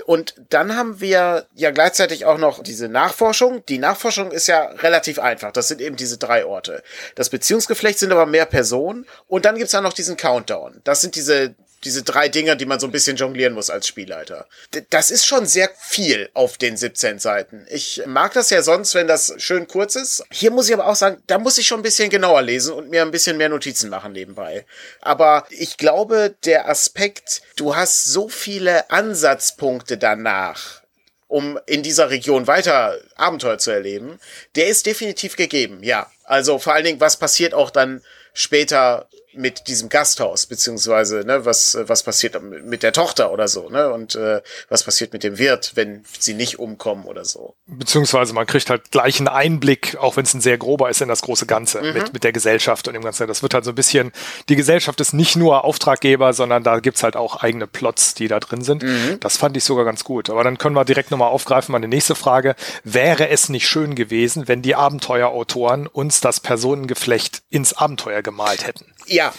[0.06, 3.64] Und dann haben wir ja gleichzeitig auch noch diese Nachforschung.
[3.66, 5.52] Die Nachforschung ist ja relativ einfach.
[5.52, 6.82] Das sind eben diese drei Orte.
[7.14, 9.06] Das Beziehungsgeflecht sind aber mehr Personen.
[9.26, 10.80] Und dann gibt's ja noch diesen Countdown.
[10.84, 14.46] Das sind diese diese drei Dinge, die man so ein bisschen jonglieren muss als Spielleiter.
[14.90, 17.66] Das ist schon sehr viel auf den 17 Seiten.
[17.70, 20.24] Ich mag das ja sonst, wenn das schön kurz ist.
[20.30, 22.90] Hier muss ich aber auch sagen, da muss ich schon ein bisschen genauer lesen und
[22.90, 24.66] mir ein bisschen mehr Notizen machen nebenbei.
[25.00, 30.82] Aber ich glaube, der Aspekt, du hast so viele Ansatzpunkte danach,
[31.28, 34.18] um in dieser Region weiter Abenteuer zu erleben,
[34.56, 36.10] der ist definitiv gegeben, ja.
[36.24, 38.02] Also vor allen Dingen, was passiert auch dann
[38.32, 39.08] später
[39.38, 44.16] mit diesem Gasthaus, beziehungsweise, ne, was, was passiert mit der Tochter oder so, ne, und
[44.16, 47.54] äh, was passiert mit dem Wirt, wenn sie nicht umkommen oder so.
[47.66, 51.08] Beziehungsweise man kriegt halt gleich einen Einblick, auch wenn es ein sehr grober ist, in
[51.08, 51.92] das große Ganze mhm.
[51.92, 53.28] mit, mit der Gesellschaft und dem Ganzen.
[53.28, 54.12] Das wird halt so ein bisschen,
[54.48, 58.40] die Gesellschaft ist nicht nur Auftraggeber, sondern da gibt's halt auch eigene Plots, die da
[58.40, 58.82] drin sind.
[58.82, 59.20] Mhm.
[59.20, 60.30] Das fand ich sogar ganz gut.
[60.30, 62.56] Aber dann können wir direkt nochmal aufgreifen, meine nächste Frage.
[62.82, 68.86] Wäre es nicht schön gewesen, wenn die Abenteuerautoren uns das Personengeflecht ins Abenteuer gemalt hätten?
[69.08, 69.32] Ja.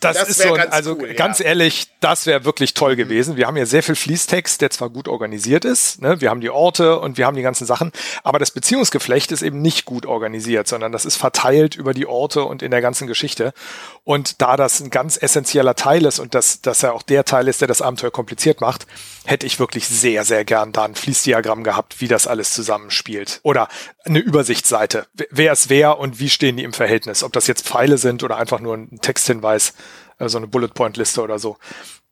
[0.00, 1.46] Das, das ist so, ein, also cool, ganz ja.
[1.46, 3.36] ehrlich, das wäre wirklich toll gewesen.
[3.36, 6.20] Wir haben ja sehr viel Fließtext, der zwar gut organisiert ist, ne?
[6.20, 7.92] wir haben die Orte und wir haben die ganzen Sachen,
[8.24, 12.42] aber das Beziehungsgeflecht ist eben nicht gut organisiert, sondern das ist verteilt über die Orte
[12.42, 13.52] und in der ganzen Geschichte.
[14.02, 17.46] Und da das ein ganz essentieller Teil ist und dass das ja auch der Teil
[17.46, 18.88] ist, der das Abenteuer kompliziert macht,
[19.24, 23.40] hätte ich wirklich sehr, sehr gern da ein Fließdiagramm gehabt, wie das alles zusammenspielt.
[23.42, 23.68] Oder
[24.04, 25.06] eine Übersichtsseite.
[25.30, 27.22] Wer ist wer und wie stehen die im Verhältnis?
[27.22, 29.74] Ob das jetzt Pfeile sind oder einfach nur ein Texthinweis,
[30.18, 31.56] äh, so eine Bullet Point Liste oder so.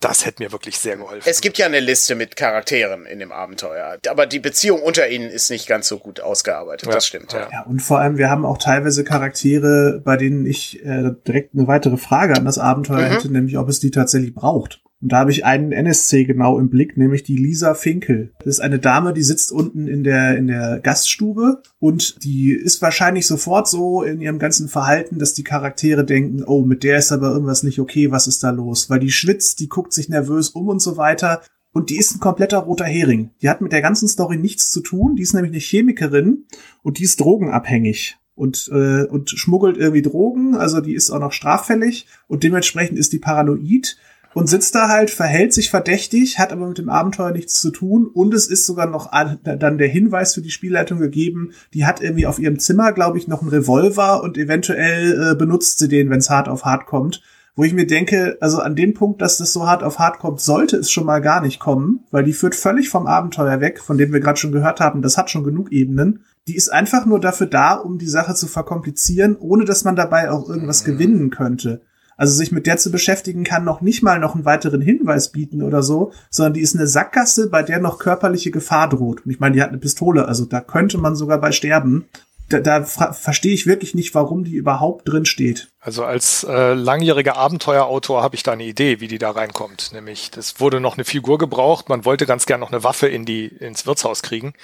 [0.01, 1.26] Das hätte mir wirklich sehr geholfen.
[1.28, 5.30] Es gibt ja eine Liste mit Charakteren in dem Abenteuer, aber die Beziehung unter ihnen
[5.30, 6.86] ist nicht ganz so gut ausgearbeitet.
[6.86, 7.32] Ja, das stimmt.
[7.32, 7.49] Ja.
[7.51, 11.66] ja, und vor allem, wir haben auch teilweise Charaktere, bei denen ich äh, direkt eine
[11.66, 13.12] weitere Frage an das Abenteuer mhm.
[13.12, 14.82] hätte, nämlich ob es die tatsächlich braucht.
[15.03, 18.32] Und da habe ich einen NSC genau im Blick, nämlich die Lisa Finkel.
[18.38, 22.80] Das ist eine Dame, die sitzt unten in der, in der Gaststube und die ist
[22.80, 27.12] wahrscheinlich sofort so in ihrem ganzen Verhalten, dass die Charaktere denken, oh, mit der ist
[27.12, 28.88] aber irgendwas nicht okay, was ist da los?
[28.88, 31.43] Weil die schwitzt, die guckt sich nervös um und so weiter.
[31.72, 33.30] Und die ist ein kompletter roter Hering.
[33.43, 35.16] Die hat mit der ganzen Story nichts zu tun.
[35.16, 36.47] Die ist nämlich eine Chemikerin
[36.82, 40.55] und die ist drogenabhängig und, äh, und schmuggelt irgendwie Drogen.
[40.55, 43.99] Also die ist auch noch straffällig und dementsprechend ist die paranoid
[44.37, 48.07] und sitzt da halt, verhält sich verdächtig, hat aber mit dem Abenteuer nichts zu tun
[48.07, 52.26] und es ist sogar noch dann der Hinweis für die Spielleitung gegeben, die hat irgendwie
[52.26, 56.18] auf ihrem Zimmer, glaube ich, noch einen Revolver und eventuell äh, benutzt sie den, wenn
[56.18, 57.22] es hart auf hart kommt
[57.57, 60.40] wo ich mir denke, also an dem Punkt, dass das so hart auf hart kommt,
[60.40, 63.96] sollte es schon mal gar nicht kommen, weil die führt völlig vom Abenteuer weg, von
[63.96, 66.24] dem wir gerade schon gehört haben, das hat schon genug Ebenen.
[66.46, 70.30] Die ist einfach nur dafür da, um die Sache zu verkomplizieren, ohne dass man dabei
[70.30, 70.92] auch irgendwas mhm.
[70.92, 71.80] gewinnen könnte.
[72.18, 75.62] Also sich mit der zu beschäftigen kann noch nicht mal noch einen weiteren Hinweis bieten
[75.62, 79.24] oder so, sondern die ist eine Sackgasse, bei der noch körperliche Gefahr droht.
[79.24, 82.07] Und ich meine, die hat eine Pistole, also da könnte man sogar bei sterben.
[82.48, 85.72] Da, da verstehe ich wirklich nicht, warum die überhaupt drin steht.
[85.87, 89.93] Also als äh, langjähriger Abenteuerautor habe ich da eine Idee, wie die da reinkommt.
[89.93, 93.24] Nämlich, es wurde noch eine Figur gebraucht, man wollte ganz gern noch eine Waffe in
[93.24, 94.55] die, ins Wirtshaus kriegen,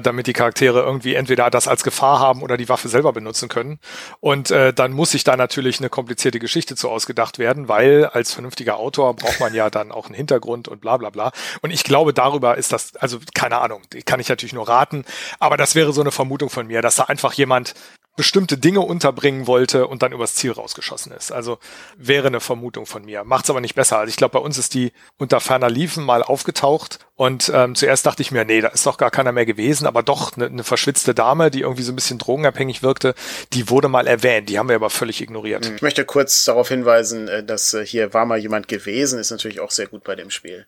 [0.00, 3.80] damit die Charaktere irgendwie entweder das als Gefahr haben oder die Waffe selber benutzen können.
[4.20, 8.32] Und äh, dann muss sich da natürlich eine komplizierte Geschichte zu ausgedacht werden, weil als
[8.32, 11.32] vernünftiger Autor braucht man ja dann auch einen Hintergrund und bla bla bla.
[11.60, 15.04] Und ich glaube, darüber ist das, also keine Ahnung, kann ich natürlich nur raten,
[15.38, 17.74] aber das wäre so eine Vermutung von mir, dass da einfach jemand
[18.16, 21.32] bestimmte Dinge unterbringen wollte und dann übers Ziel rausgeschossen ist.
[21.32, 21.58] Also
[21.96, 23.24] wäre eine Vermutung von mir.
[23.24, 23.98] Macht's aber nicht besser.
[23.98, 28.04] Also ich glaube, bei uns ist die unter ferner Liefen mal aufgetaucht und ähm, zuerst
[28.04, 30.64] dachte ich mir, nee, da ist doch gar keiner mehr gewesen, aber doch eine, eine
[30.64, 33.14] verschwitzte Dame, die irgendwie so ein bisschen drogenabhängig wirkte,
[33.52, 34.48] die wurde mal erwähnt.
[34.48, 35.70] Die haben wir aber völlig ignoriert.
[35.74, 39.60] Ich möchte kurz darauf hinweisen, äh, dass äh, hier war mal jemand gewesen, ist natürlich
[39.60, 40.66] auch sehr gut bei dem Spiel.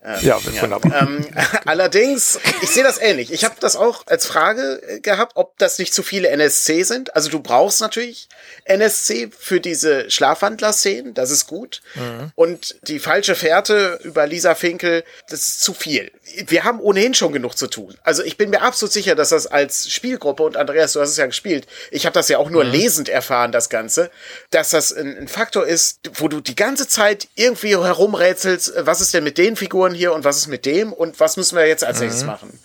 [0.00, 1.02] Ähm, ja, wunderbar.
[1.02, 1.26] Ähm,
[1.64, 3.32] allerdings, ich sehe das ähnlich.
[3.32, 7.16] Ich habe das auch als Frage äh, gehabt, ob das nicht zu viele NSC sind.
[7.16, 8.28] Also du brauchst natürlich
[8.64, 11.82] NSC für diese Schlafwandler-Szenen, das ist gut.
[11.96, 12.30] Mhm.
[12.36, 16.12] Und die falsche Fährte über Lisa Finkel, das ist zu viel.
[16.46, 17.96] Wir haben ohnehin schon genug zu tun.
[18.04, 21.16] Also ich bin mir absolut sicher, dass das als Spielgruppe, und Andreas, du hast es
[21.16, 22.70] ja gespielt, ich habe das ja auch nur mhm.
[22.70, 24.10] lesend erfahren, das Ganze,
[24.50, 29.12] dass das ein, ein Faktor ist, wo du die ganze Zeit irgendwie herumrätselst, was ist
[29.12, 31.84] denn mit den Figuren hier und was ist mit dem und was müssen wir jetzt
[31.84, 32.28] als nächstes mhm.
[32.28, 32.60] machen.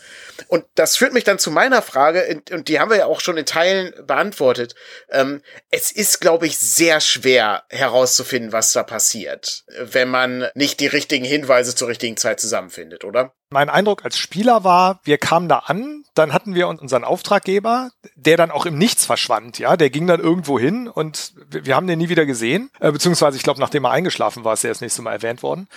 [0.47, 3.37] Und das führt mich dann zu meiner Frage, und die haben wir ja auch schon
[3.37, 4.75] in Teilen beantwortet.
[5.09, 10.87] Ähm, es ist, glaube ich, sehr schwer herauszufinden, was da passiert, wenn man nicht die
[10.87, 13.33] richtigen Hinweise zur richtigen Zeit zusammenfindet, oder?
[13.49, 18.37] Mein Eindruck als Spieler war, wir kamen da an, dann hatten wir unseren Auftraggeber, der
[18.37, 21.99] dann auch im Nichts verschwand, ja, der ging dann irgendwo hin und wir haben den
[21.99, 25.03] nie wieder gesehen, äh, beziehungsweise ich glaube, nachdem er eingeschlafen war, ist er das nächste
[25.03, 25.67] Mal erwähnt worden.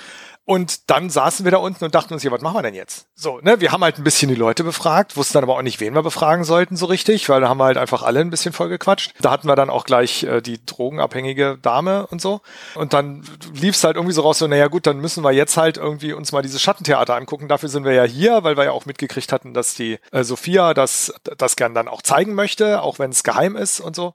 [0.46, 3.08] Und dann saßen wir da unten und dachten uns, ja, was machen wir denn jetzt?
[3.16, 5.80] So, ne, wir haben halt ein bisschen die Leute befragt, wussten dann aber auch nicht,
[5.80, 8.52] wen wir befragen sollten so richtig, weil da haben wir halt einfach alle ein bisschen
[8.52, 9.12] vollgequatscht.
[9.20, 12.42] Da hatten wir dann auch gleich äh, die drogenabhängige Dame und so.
[12.76, 13.24] Und dann
[13.54, 16.12] lief es halt irgendwie so raus, so, naja gut, dann müssen wir jetzt halt irgendwie
[16.12, 17.48] uns mal dieses Schattentheater angucken.
[17.48, 20.74] Dafür sind wir ja hier, weil wir ja auch mitgekriegt hatten, dass die äh, Sophia
[20.74, 24.14] das, das gern dann auch zeigen möchte, auch wenn es geheim ist und so.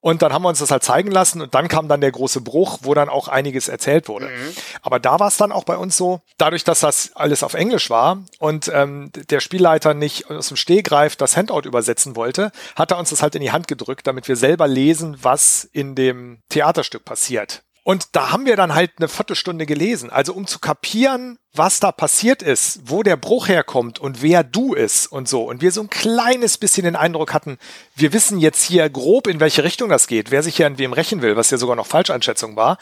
[0.00, 2.40] Und dann haben wir uns das halt zeigen lassen und dann kam dann der große
[2.40, 4.26] Bruch, wo dann auch einiges erzählt wurde.
[4.26, 4.54] Mhm.
[4.80, 7.90] Aber da war es dann auch bei uns so, dadurch, dass das alles auf Englisch
[7.90, 12.98] war und ähm, der Spielleiter nicht aus dem Stehgreif das Handout übersetzen wollte, hat er
[12.98, 17.04] uns das halt in die Hand gedrückt, damit wir selber lesen, was in dem Theaterstück
[17.04, 17.64] passiert.
[17.88, 20.10] Und da haben wir dann halt eine Viertelstunde gelesen.
[20.10, 24.74] Also um zu kapieren, was da passiert ist, wo der Bruch herkommt und wer du
[24.74, 25.44] ist und so.
[25.44, 27.56] Und wir so ein kleines bisschen den Eindruck hatten,
[27.96, 30.92] wir wissen jetzt hier grob, in welche Richtung das geht, wer sich hier an wem
[30.92, 32.76] rächen will, was ja sogar noch Falscheinschätzung war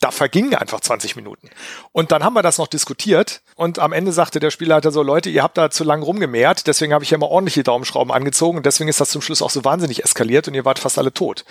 [0.00, 1.50] da vergingen einfach 20 Minuten.
[1.92, 5.28] Und dann haben wir das noch diskutiert und am Ende sagte der Spielleiter so, Leute,
[5.28, 8.64] ihr habt da zu lang rumgemehrt, deswegen habe ich ja mal ordentliche Daumenschrauben angezogen und
[8.64, 11.44] deswegen ist das zum Schluss auch so wahnsinnig eskaliert und ihr wart fast alle tot.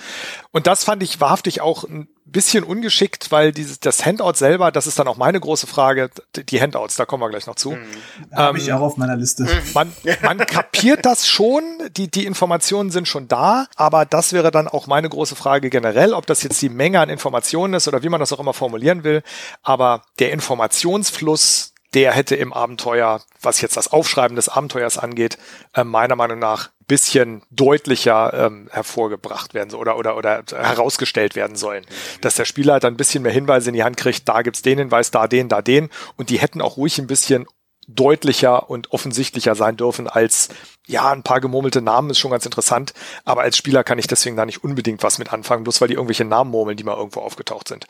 [0.50, 4.88] Und das fand ich wahrhaftig auch ein bisschen ungeschickt, weil dieses, das Handout selber, das
[4.88, 7.72] ist dann auch meine große Frage, die Handouts, da kommen wir gleich noch zu.
[7.72, 7.88] Mhm.
[8.36, 9.48] Habe ähm, ich auch auf meiner Liste.
[9.74, 11.64] Man, man kapiert das schon,
[11.98, 16.14] die, die Informationen sind schon da, aber das wäre dann auch meine große Frage generell,
[16.14, 19.04] ob das jetzt die Menge an Informationen ist oder wie man das auch immer formulieren
[19.04, 19.24] will,
[19.64, 25.38] aber der Informationsfluss, der hätte im Abenteuer, was jetzt das Aufschreiben des Abenteuers angeht,
[25.74, 31.86] äh, meiner Meinung nach bisschen deutlicher ähm, hervorgebracht werden oder, oder, oder herausgestellt werden sollen.
[32.20, 34.80] Dass der Spieler dann ein bisschen mehr Hinweise in die Hand kriegt, da gibt's den
[34.80, 35.90] Hinweis, da den, da den.
[36.18, 37.46] Und die hätten auch ruhig ein bisschen
[37.88, 40.50] deutlicher und offensichtlicher sein dürfen als,
[40.88, 42.94] ja, ein paar gemurmelte Namen ist schon ganz interessant,
[43.26, 45.96] aber als Spieler kann ich deswegen da nicht unbedingt was mit anfangen, bloß weil die
[45.96, 47.86] irgendwelche Namen murmeln, die mal irgendwo aufgetaucht sind.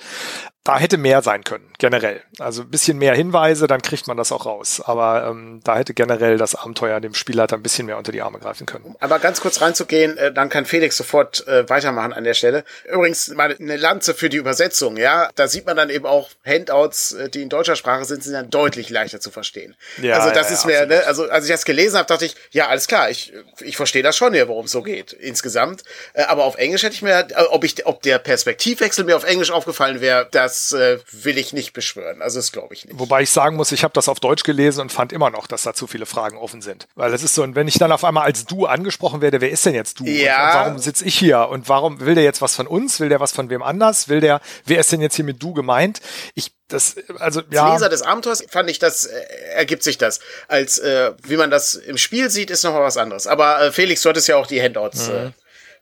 [0.64, 2.22] Da hätte mehr sein können, generell.
[2.38, 4.82] Also ein bisschen mehr Hinweise, dann kriegt man das auch raus.
[4.84, 8.40] Aber ähm, da hätte generell das Abenteuer dem Spielleiter ein bisschen mehr unter die Arme
[8.40, 8.96] greifen können.
[9.00, 12.64] Aber ganz kurz reinzugehen, äh, dann kann Felix sofort äh, weitermachen an der Stelle.
[12.92, 15.30] Übrigens mal eine Lanze für die Übersetzung, ja.
[15.36, 18.50] Da sieht man dann eben auch Handouts, äh, die in deutscher Sprache sind, sind dann
[18.50, 19.76] deutlich leichter zu verstehen.
[20.02, 22.36] Ja, also das ja, ist mir, ne, also als ich das gelesen habe, dachte ich,
[22.52, 25.84] ja, alles klar, ich, ich verstehe das schon ja, worum es so geht insgesamt.
[26.14, 29.24] Äh, aber auf Englisch hätte ich mir, äh, ob ich, ob der Perspektivwechsel mir auf
[29.24, 32.22] Englisch aufgefallen wäre, das äh, will ich nicht beschwören.
[32.22, 33.00] Also das glaube ich nicht.
[33.00, 35.64] Wobei ich sagen muss, ich habe das auf Deutsch gelesen und fand immer noch, dass
[35.64, 36.88] da zu viele Fragen offen sind.
[36.96, 39.52] Weil es ist so, und wenn ich dann auf einmal als du angesprochen werde, wer
[39.52, 40.06] ist denn jetzt du?
[40.06, 40.36] Ja.
[40.36, 41.48] Und, und warum sitze ich hier?
[41.50, 43.00] Und warum will der jetzt was von uns?
[43.00, 44.10] Will der was von wem anders?
[44.10, 46.02] Will der, wer ist denn jetzt hier mit du gemeint?
[46.36, 47.66] Ich das, also, ja.
[47.66, 49.20] Als Leser des Abenteuers fand ich, das äh,
[49.56, 50.20] ergibt sich das.
[50.48, 53.26] Als äh, wie man das im Spiel sieht, ist noch mal was anderes.
[53.26, 55.08] Aber äh, Felix, du hattest ja auch die Handouts.
[55.08, 55.16] Mhm.
[55.16, 55.32] Äh,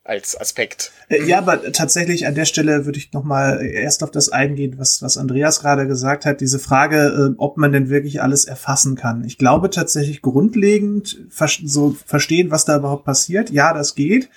[0.08, 0.92] als Aspekt.
[1.10, 4.76] Äh, ja, aber tatsächlich an der Stelle würde ich noch mal erst auf das eingehen,
[4.78, 8.96] was, was Andreas gerade gesagt hat, diese Frage, äh, ob man denn wirklich alles erfassen
[8.96, 9.24] kann.
[9.26, 11.18] Ich glaube tatsächlich grundlegend
[11.66, 13.50] so verstehen, was da überhaupt passiert.
[13.50, 14.30] Ja, das geht.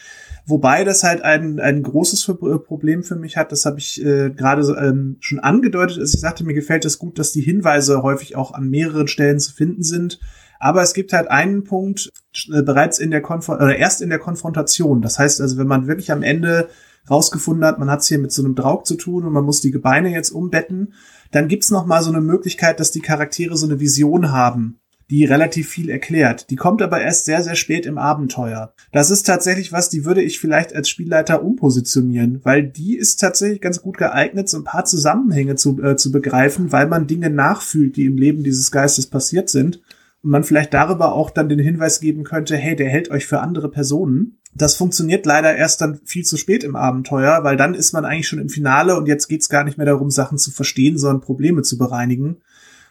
[0.47, 2.25] Wobei das halt ein, ein großes
[2.67, 5.99] Problem für mich hat, das habe ich äh, gerade ähm, schon angedeutet.
[5.99, 9.39] Also ich sagte, mir gefällt es gut, dass die Hinweise häufig auch an mehreren Stellen
[9.39, 10.19] zu finden sind
[10.61, 12.13] aber es gibt halt einen Punkt
[12.53, 15.03] äh, bereits in der Konf oder erst in der Konfrontation.
[15.03, 16.69] Das heißt also, wenn man wirklich am Ende
[17.11, 19.63] rausgefunden hat, man hat es hier mit so einem Draug zu tun und man muss
[19.63, 20.93] die Gebeine jetzt umbetten,
[21.33, 25.25] dann gibt's noch mal so eine Möglichkeit, dass die Charaktere so eine Vision haben, die
[25.25, 26.51] relativ viel erklärt.
[26.51, 28.75] Die kommt aber erst sehr, sehr spät im Abenteuer.
[28.93, 33.63] Das ist tatsächlich was, die würde ich vielleicht als Spielleiter umpositionieren, weil die ist tatsächlich
[33.63, 37.97] ganz gut geeignet, so ein paar Zusammenhänge zu, äh, zu begreifen, weil man Dinge nachfühlt,
[37.97, 39.81] die im Leben dieses Geistes passiert sind
[40.23, 43.41] und man vielleicht darüber auch dann den Hinweis geben könnte, hey, der hält euch für
[43.41, 44.39] andere Personen.
[44.55, 48.29] Das funktioniert leider erst dann viel zu spät im Abenteuer, weil dann ist man eigentlich
[48.29, 51.63] schon im Finale und jetzt geht's gar nicht mehr darum, Sachen zu verstehen, sondern Probleme
[51.63, 52.39] zu bereinigen.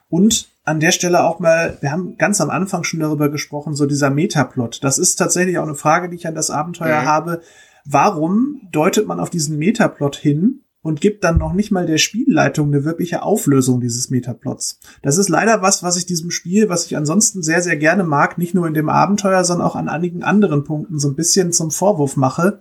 [0.08, 3.86] Und an der Stelle auch mal, wir haben ganz am Anfang schon darüber gesprochen, so
[3.86, 4.84] dieser Metaplot.
[4.84, 7.06] Das ist tatsächlich auch eine Frage, die ich an das Abenteuer mhm.
[7.06, 7.42] habe.
[7.86, 12.68] Warum deutet man auf diesen Metaplot hin, und gibt dann noch nicht mal der Spielleitung
[12.68, 14.80] eine wirkliche Auflösung dieses Metaplots.
[15.02, 18.38] Das ist leider was, was ich diesem Spiel, was ich ansonsten sehr, sehr gerne mag,
[18.38, 21.72] nicht nur in dem Abenteuer, sondern auch an einigen anderen Punkten so ein bisschen zum
[21.72, 22.60] Vorwurf mache,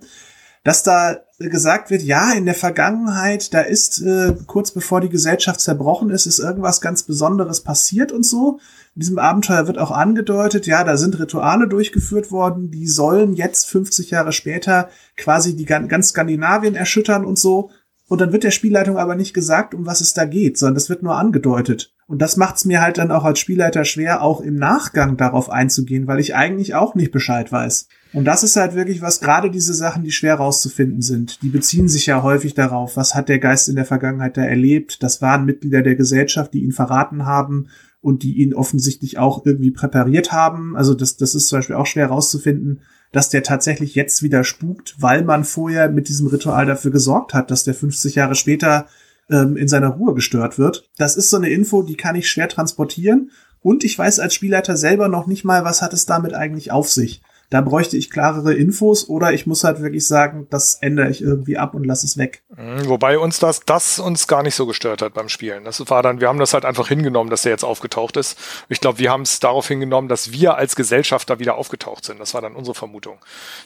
[0.63, 5.61] dass da gesagt wird, ja, in der Vergangenheit, da ist äh, kurz bevor die Gesellschaft
[5.61, 8.59] zerbrochen ist, ist irgendwas ganz Besonderes passiert und so.
[8.93, 13.69] In diesem Abenteuer wird auch angedeutet, ja, da sind Rituale durchgeführt worden, die sollen jetzt
[13.69, 17.71] 50 Jahre später quasi die ganz Skandinavien erschüttern und so.
[18.09, 20.89] Und dann wird der Spielleitung aber nicht gesagt, um was es da geht, sondern es
[20.89, 21.93] wird nur angedeutet.
[22.07, 25.51] Und das macht es mir halt dann auch als Spielleiter schwer, auch im Nachgang darauf
[25.51, 27.87] einzugehen, weil ich eigentlich auch nicht Bescheid weiß.
[28.13, 31.87] Und das ist halt wirklich was, gerade diese Sachen, die schwer rauszufinden sind, die beziehen
[31.87, 35.45] sich ja häufig darauf, was hat der Geist in der Vergangenheit da erlebt, das waren
[35.45, 37.67] Mitglieder der Gesellschaft, die ihn verraten haben
[38.01, 40.75] und die ihn offensichtlich auch irgendwie präpariert haben.
[40.75, 42.79] Also das, das ist zum Beispiel auch schwer rauszufinden
[43.11, 47.51] dass der tatsächlich jetzt wieder spukt, weil man vorher mit diesem Ritual dafür gesorgt hat,
[47.51, 48.87] dass der 50 Jahre später
[49.29, 50.89] ähm, in seiner Ruhe gestört wird.
[50.97, 53.31] Das ist so eine Info, die kann ich schwer transportieren.
[53.61, 56.89] Und ich weiß als Spielleiter selber noch nicht mal, was hat es damit eigentlich auf
[56.89, 57.21] sich.
[57.49, 61.57] Da bräuchte ich klarere Infos oder ich muss halt wirklich sagen, das ändere ich irgendwie
[61.57, 62.43] ab und lasse es weg.
[62.55, 65.63] Mhm, wobei uns das, das uns gar nicht so gestört hat beim Spielen.
[65.63, 68.37] Das war dann, wir haben das halt einfach hingenommen, dass der jetzt aufgetaucht ist.
[68.69, 72.19] Ich glaube, wir haben es darauf hingenommen, dass wir als Gesellschaft da wieder aufgetaucht sind.
[72.19, 73.19] Das war dann unsere Vermutung.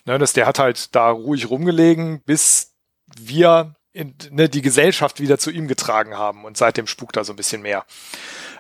[0.06, 2.74] Ne, dass der hat halt da ruhig rumgelegen, bis
[3.20, 7.34] wir in, ne, die Gesellschaft wieder zu ihm getragen haben und seitdem spukt er so
[7.34, 7.86] ein bisschen mehr.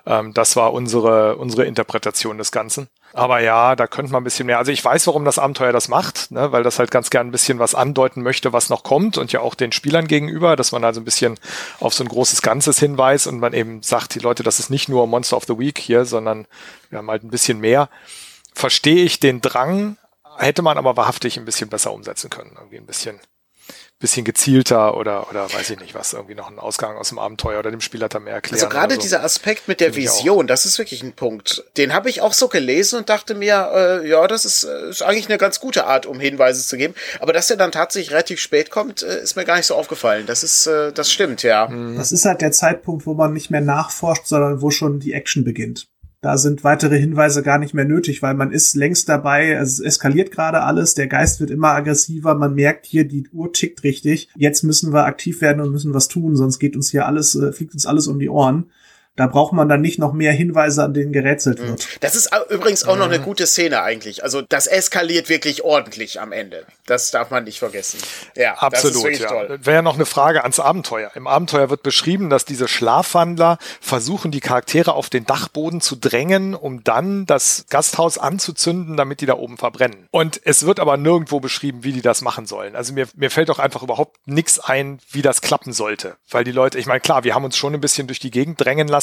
[0.05, 2.87] Ähm, das war unsere, unsere Interpretation des Ganzen.
[3.13, 4.59] Aber ja, da könnte man ein bisschen mehr.
[4.59, 7.31] Also ich weiß, warum das Abenteuer das macht, ne, weil das halt ganz gern ein
[7.31, 10.83] bisschen was andeuten möchte, was noch kommt und ja auch den Spielern gegenüber, dass man
[10.83, 11.39] also ein bisschen
[11.79, 14.87] auf so ein großes Ganzes hinweist und man eben sagt, die Leute, das ist nicht
[14.87, 16.47] nur Monster of the Week hier, sondern
[16.89, 17.89] wir haben halt ein bisschen mehr.
[18.53, 19.97] Verstehe ich den Drang,
[20.37, 22.51] hätte man aber wahrhaftig ein bisschen besser umsetzen können.
[22.55, 23.19] Irgendwie ein bisschen
[24.03, 27.59] bisschen gezielter oder, oder weiß ich nicht was, irgendwie noch einen Ausgang aus dem Abenteuer
[27.59, 28.61] oder dem Spielleiter mehr erklären.
[28.61, 29.01] Also gerade so.
[29.01, 31.63] dieser Aspekt mit der Vision, das ist wirklich ein Punkt.
[31.77, 35.03] Den habe ich auch so gelesen und dachte mir, äh, ja, das ist, äh, ist
[35.03, 36.95] eigentlich eine ganz gute Art, um Hinweise zu geben.
[37.21, 40.25] Aber dass der dann tatsächlich relativ spät kommt, äh, ist mir gar nicht so aufgefallen.
[40.25, 41.71] Das ist, äh, das stimmt, ja.
[41.95, 45.45] Das ist halt der Zeitpunkt, wo man nicht mehr nachforscht, sondern wo schon die Action
[45.45, 45.87] beginnt.
[46.23, 50.31] Da sind weitere Hinweise gar nicht mehr nötig, weil man ist längst dabei, es eskaliert
[50.31, 54.29] gerade alles, der Geist wird immer aggressiver, man merkt hier, die Uhr tickt richtig.
[54.37, 57.51] Jetzt müssen wir aktiv werden und müssen was tun, sonst geht uns hier alles, äh,
[57.51, 58.67] fliegt uns alles um die Ohren.
[59.15, 61.67] Da braucht man dann nicht noch mehr Hinweise, an denen gerätselt Mhm.
[61.69, 62.03] wird.
[62.03, 64.23] Das ist übrigens auch noch eine gute Szene eigentlich.
[64.23, 66.65] Also das eskaliert wirklich ordentlich am Ende.
[66.87, 67.99] Das darf man nicht vergessen.
[68.35, 69.27] Ja, das ist Absolut, wirklich ja.
[69.29, 69.59] toll.
[69.61, 71.11] Wäre ja noch eine Frage ans Abenteuer.
[71.15, 76.55] Im Abenteuer wird beschrieben, dass diese Schlafwandler versuchen, die Charaktere auf den Dachboden zu drängen,
[76.55, 80.07] um dann das Gasthaus anzuzünden, damit die da oben verbrennen.
[80.11, 82.75] Und es wird aber nirgendwo beschrieben, wie die das machen sollen.
[82.75, 86.15] Also mir, mir fällt doch einfach überhaupt nichts ein, wie das klappen sollte.
[86.29, 88.59] Weil die Leute, ich meine, klar, wir haben uns schon ein bisschen durch die Gegend
[88.59, 89.02] drängen lassen,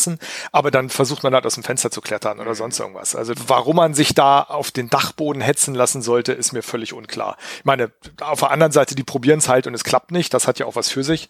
[0.52, 3.14] aber dann versucht man halt aus dem Fenster zu klettern oder sonst irgendwas.
[3.14, 7.36] Also warum man sich da auf den Dachboden hetzen lassen sollte, ist mir völlig unklar.
[7.58, 7.90] Ich meine,
[8.20, 10.32] auf der anderen Seite, die probieren es halt und es klappt nicht.
[10.34, 11.28] Das hat ja auch was für sich.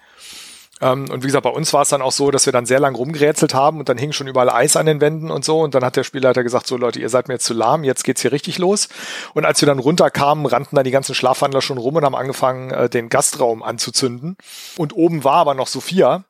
[0.80, 2.80] Ähm, und wie gesagt, bei uns war es dann auch so, dass wir dann sehr
[2.80, 5.60] lang rumgerätselt haben und dann hing schon überall Eis an den Wänden und so.
[5.60, 8.04] Und dann hat der Spielleiter gesagt, so Leute, ihr seid mir jetzt zu lahm, jetzt
[8.04, 8.88] geht's hier richtig los.
[9.34, 12.70] Und als wir dann runterkamen, rannten dann die ganzen Schlafwandler schon rum und haben angefangen,
[12.70, 14.36] äh, den Gastraum anzuzünden.
[14.76, 16.24] Und oben war aber noch Sophia.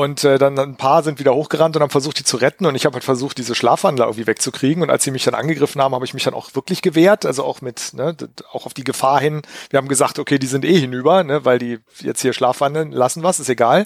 [0.00, 2.64] Und äh, dann ein paar sind wieder hochgerannt und haben versucht, die zu retten.
[2.64, 4.82] Und ich habe halt versucht, diese Schlafwandler irgendwie wegzukriegen.
[4.82, 7.26] Und als sie mich dann angegriffen haben, habe ich mich dann auch wirklich gewehrt.
[7.26, 8.16] Also auch mit, ne,
[8.50, 9.42] auch auf die Gefahr hin.
[9.68, 13.22] Wir haben gesagt, okay, die sind eh hinüber, ne, weil die jetzt hier schlafwandeln, lassen
[13.22, 13.84] was, ist egal.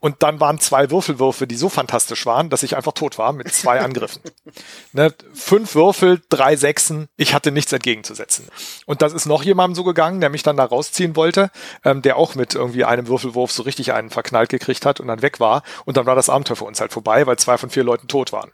[0.00, 3.50] Und dann waren zwei Würfelwürfe, die so fantastisch waren, dass ich einfach tot war mit
[3.50, 4.20] zwei Angriffen.
[4.92, 8.46] ne, fünf Würfel, drei Sechsen, ich hatte nichts entgegenzusetzen.
[8.84, 11.50] Und das ist noch jemandem so gegangen, der mich dann da rausziehen wollte,
[11.82, 15.22] ähm, der auch mit irgendwie einem Würfelwurf so richtig einen verknallt gekriegt hat und dann
[15.22, 15.45] weg war.
[15.84, 18.32] Und dann war das Abenteuer für uns halt vorbei, weil zwei von vier Leuten tot
[18.32, 18.52] waren.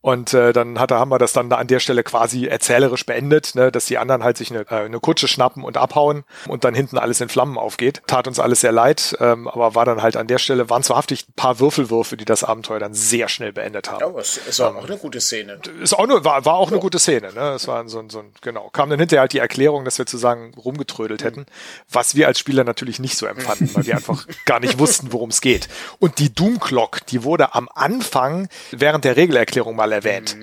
[0.00, 3.56] Und äh, dann hat, haben wir das dann da an der Stelle quasi erzählerisch beendet,
[3.56, 6.74] ne, dass die anderen halt sich eine, äh, eine Kutsche schnappen und abhauen und dann
[6.74, 8.02] hinten alles in Flammen aufgeht.
[8.06, 10.98] Tat uns alles sehr leid, ähm, aber war dann halt an der Stelle, waren zwar
[10.98, 14.00] haftig ein paar Würfelwürfe, die das Abenteuer dann sehr schnell beendet haben.
[14.00, 15.58] Ja, aber es ist auch eine gute Szene.
[15.82, 17.54] Ist auch nur, war, war auch eine gute Szene, ne?
[17.54, 18.70] Es war so ein, so ein, genau.
[18.70, 21.46] Kam dann hinterher halt die Erklärung, dass wir sozusagen rumgetrödelt hätten,
[21.90, 25.30] was wir als Spieler natürlich nicht so empfanden, weil wir einfach gar nicht wussten, worum
[25.30, 25.68] es geht.
[25.98, 30.36] Und die Doom Clock, die wurde am Anfang während der Regelerklärung mal erwähnt.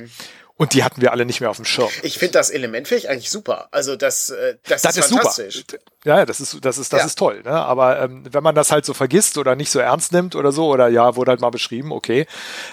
[0.56, 1.90] Und die hatten wir alle nicht mehr auf dem Schirm.
[2.04, 3.70] Ich finde das Element finde ich eigentlich super.
[3.72, 5.22] Also das, äh, das, Das ist ist super.
[5.24, 5.64] fantastisch.
[5.72, 7.06] Ja, ja, das ist, das ist, das Ja.
[7.06, 7.42] ist toll.
[7.44, 7.52] Ne?
[7.52, 10.68] Aber ähm, wenn man das halt so vergisst oder nicht so ernst nimmt oder so,
[10.68, 12.26] oder ja, wurde halt mal beschrieben, okay,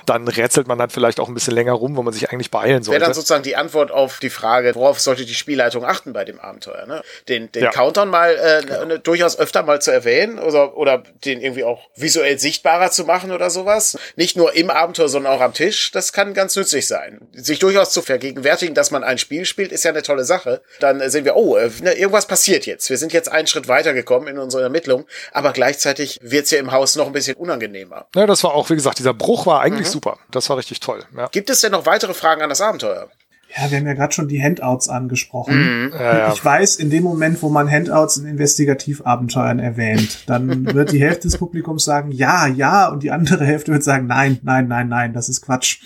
[0.07, 2.71] dann rätselt man halt vielleicht auch ein bisschen länger rum, wo man sich eigentlich beeilen
[2.79, 3.01] Wäre sollte.
[3.05, 6.87] dann sozusagen die Antwort auf die Frage, worauf sollte die Spielleitung achten bei dem Abenteuer?
[6.87, 7.03] Ne?
[7.29, 7.71] Den, den Ja.
[7.71, 12.39] Countdown mal äh, ne, durchaus öfter mal zu erwähnen oder, oder den irgendwie auch visuell
[12.39, 13.97] sichtbarer zu machen oder sowas.
[14.17, 15.91] Nicht nur im Abenteuer, sondern auch am Tisch.
[15.93, 17.21] Das kann ganz nützlich sein.
[17.33, 20.63] Sich durchaus zu vergegenwärtigen, dass man ein Spiel spielt, ist ja eine tolle Sache.
[20.81, 22.91] Dann sehen wir, oh, äh, ne, irgendwas passiert jetzt.
[22.91, 26.97] Wir sind jetzt einen Schritt weitergekommen in unserer Ermittlung, aber gleichzeitig wird's hier im Haus
[26.97, 28.07] noch ein bisschen unangenehmer.
[28.15, 30.19] Ja, das war auch, wie gesagt, dieser Bruch war eigentlich super.
[30.31, 31.05] Das war richtig toll.
[31.17, 31.29] Ja.
[31.29, 33.11] Gibt es denn noch weitere Fragen an das Abenteuer?
[33.57, 35.91] Ja, wir haben ja gerade schon die Handouts angesprochen.
[35.93, 36.33] Ja, ja.
[36.33, 41.23] Ich weiß, in dem Moment, wo man Handouts in Investigativabenteuern erwähnt, dann wird die Hälfte
[41.23, 45.13] des Publikums sagen, ja, ja, und die andere Hälfte wird sagen, nein, nein, nein, nein,
[45.13, 45.81] das ist Quatsch.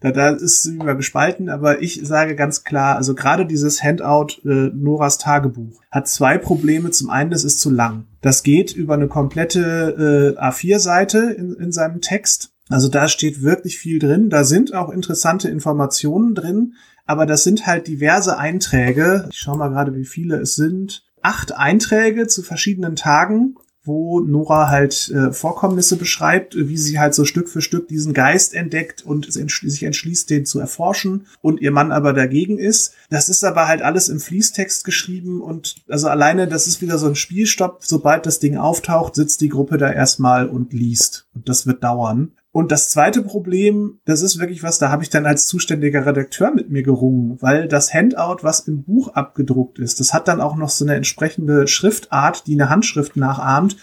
[0.00, 4.70] Da, da ist über gespalten, aber ich sage ganz klar, also gerade dieses Handout äh,
[4.74, 6.90] Noras Tagebuch hat zwei Probleme.
[6.90, 8.04] Zum einen, es ist zu lang.
[8.20, 12.55] Das geht über eine komplette äh, A4-Seite in, in seinem Text.
[12.68, 14.30] Also da steht wirklich viel drin.
[14.30, 16.74] Da sind auch interessante Informationen drin.
[17.06, 19.28] Aber das sind halt diverse Einträge.
[19.30, 21.04] Ich schaue mal gerade, wie viele es sind.
[21.22, 23.54] Acht Einträge zu verschiedenen Tagen,
[23.84, 28.54] wo Nora halt äh, Vorkommnisse beschreibt, wie sie halt so Stück für Stück diesen Geist
[28.54, 32.94] entdeckt und sich entschließt, den zu erforschen und ihr Mann aber dagegen ist.
[33.10, 37.06] Das ist aber halt alles im Fließtext geschrieben und also alleine, das ist wieder so
[37.06, 37.84] ein Spielstopp.
[37.84, 41.28] Sobald das Ding auftaucht, sitzt die Gruppe da erstmal und liest.
[41.34, 42.32] Und das wird dauern.
[42.56, 46.50] Und das zweite Problem, das ist wirklich was, da habe ich dann als zuständiger Redakteur
[46.52, 50.56] mit mir gerungen, weil das Handout, was im Buch abgedruckt ist, das hat dann auch
[50.56, 53.76] noch so eine entsprechende Schriftart, die eine Handschrift nachahmt,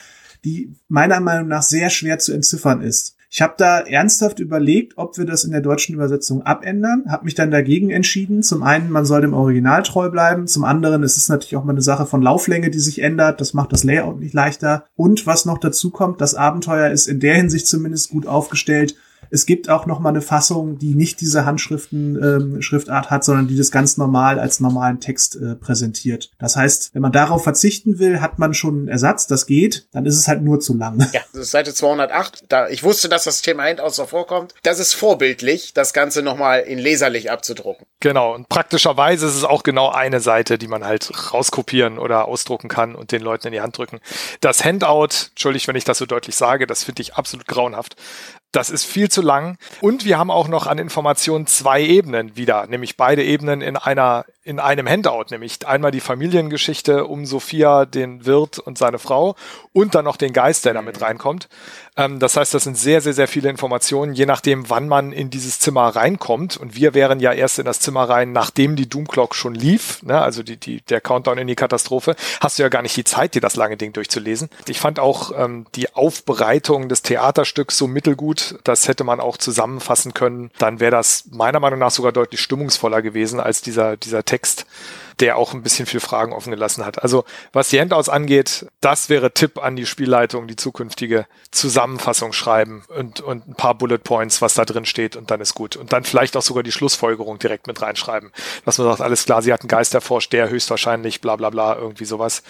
[0.44, 3.16] die meiner Meinung nach sehr schwer zu entziffern ist.
[3.36, 7.34] Ich habe da ernsthaft überlegt, ob wir das in der deutschen Übersetzung abändern, habe mich
[7.34, 8.44] dann dagegen entschieden.
[8.44, 11.72] Zum einen, man soll dem Original treu bleiben, zum anderen, es ist natürlich auch mal
[11.72, 14.86] eine Sache von Lauflänge, die sich ändert, das macht das Layout nicht leichter.
[14.96, 18.96] Und was noch dazu kommt, das Abenteuer ist in der Hinsicht zumindest gut aufgestellt.
[19.30, 23.48] Es gibt auch noch mal eine Fassung, die nicht diese Handschriften ähm, Schriftart hat, sondern
[23.48, 26.32] die das ganz normal als normalen Text äh, präsentiert.
[26.40, 30.06] Das heißt, wenn man darauf verzichten will, hat man schon einen Ersatz, das geht, dann
[30.06, 31.00] ist es halt nur zu lang.
[31.14, 32.46] Ja, das ist Seite 208.
[32.50, 34.54] Da, ich wusste, dass das Thema Handouts noch vorkommt.
[34.64, 37.86] Das ist vorbildlich, das Ganze nochmal in leserlich abzudrucken.
[38.00, 38.34] Genau.
[38.34, 42.96] Und praktischerweise ist es auch genau eine Seite, die man halt rauskopieren oder ausdrucken kann
[42.96, 44.00] und den Leuten in die Hand drücken.
[44.42, 47.96] Das Handout, entschuldigt, wenn ich das so deutlich sage, das finde ich absolut grauenhaft.
[48.54, 49.58] Das ist viel zu lang.
[49.82, 54.26] Und wir haben auch noch an Informationen zwei Ebenen wieder, nämlich beide Ebenen in einer
[54.46, 59.36] in einem Handout, nämlich einmal die Familiengeschichte um Sophia, den Wirt und seine Frau
[59.72, 61.48] und dann noch den Geist, der damit reinkommt.
[61.96, 65.30] Ähm, das heißt, das sind sehr, sehr, sehr viele Informationen, je nachdem, wann man in
[65.30, 66.58] dieses Zimmer reinkommt.
[66.58, 70.04] Und wir wären ja erst in das Zimmer rein, nachdem die Doom Clock schon lief,
[70.04, 70.22] ne?
[70.22, 72.16] also die, die, der Countdown in die Katastrophe.
[72.42, 74.50] Hast du ja gar nicht die Zeit, dir das lange Ding durchzulesen.
[74.68, 78.60] Ich fand auch ähm, die Aufbereitung des Theaterstücks so mittelgut.
[78.64, 80.52] Das hätte man auch zusammenfassen können.
[80.58, 84.66] Dann wäre das meiner Meinung nach sogar deutlich stimmungsvoller gewesen als dieser, dieser Text
[85.20, 87.02] der auch ein bisschen viel Fragen offen gelassen hat.
[87.02, 92.84] Also was die Handouts angeht, das wäre Tipp an die Spielleitung, die zukünftige Zusammenfassung schreiben
[92.88, 95.76] und, und ein paar Bullet Points, was da drin steht und dann ist gut.
[95.76, 98.32] Und dann vielleicht auch sogar die Schlussfolgerung direkt mit reinschreiben.
[98.66, 101.76] Dass man sagt, alles klar, sie hat einen Geist erforscht, der höchstwahrscheinlich bla bla bla,
[101.76, 102.44] irgendwie sowas.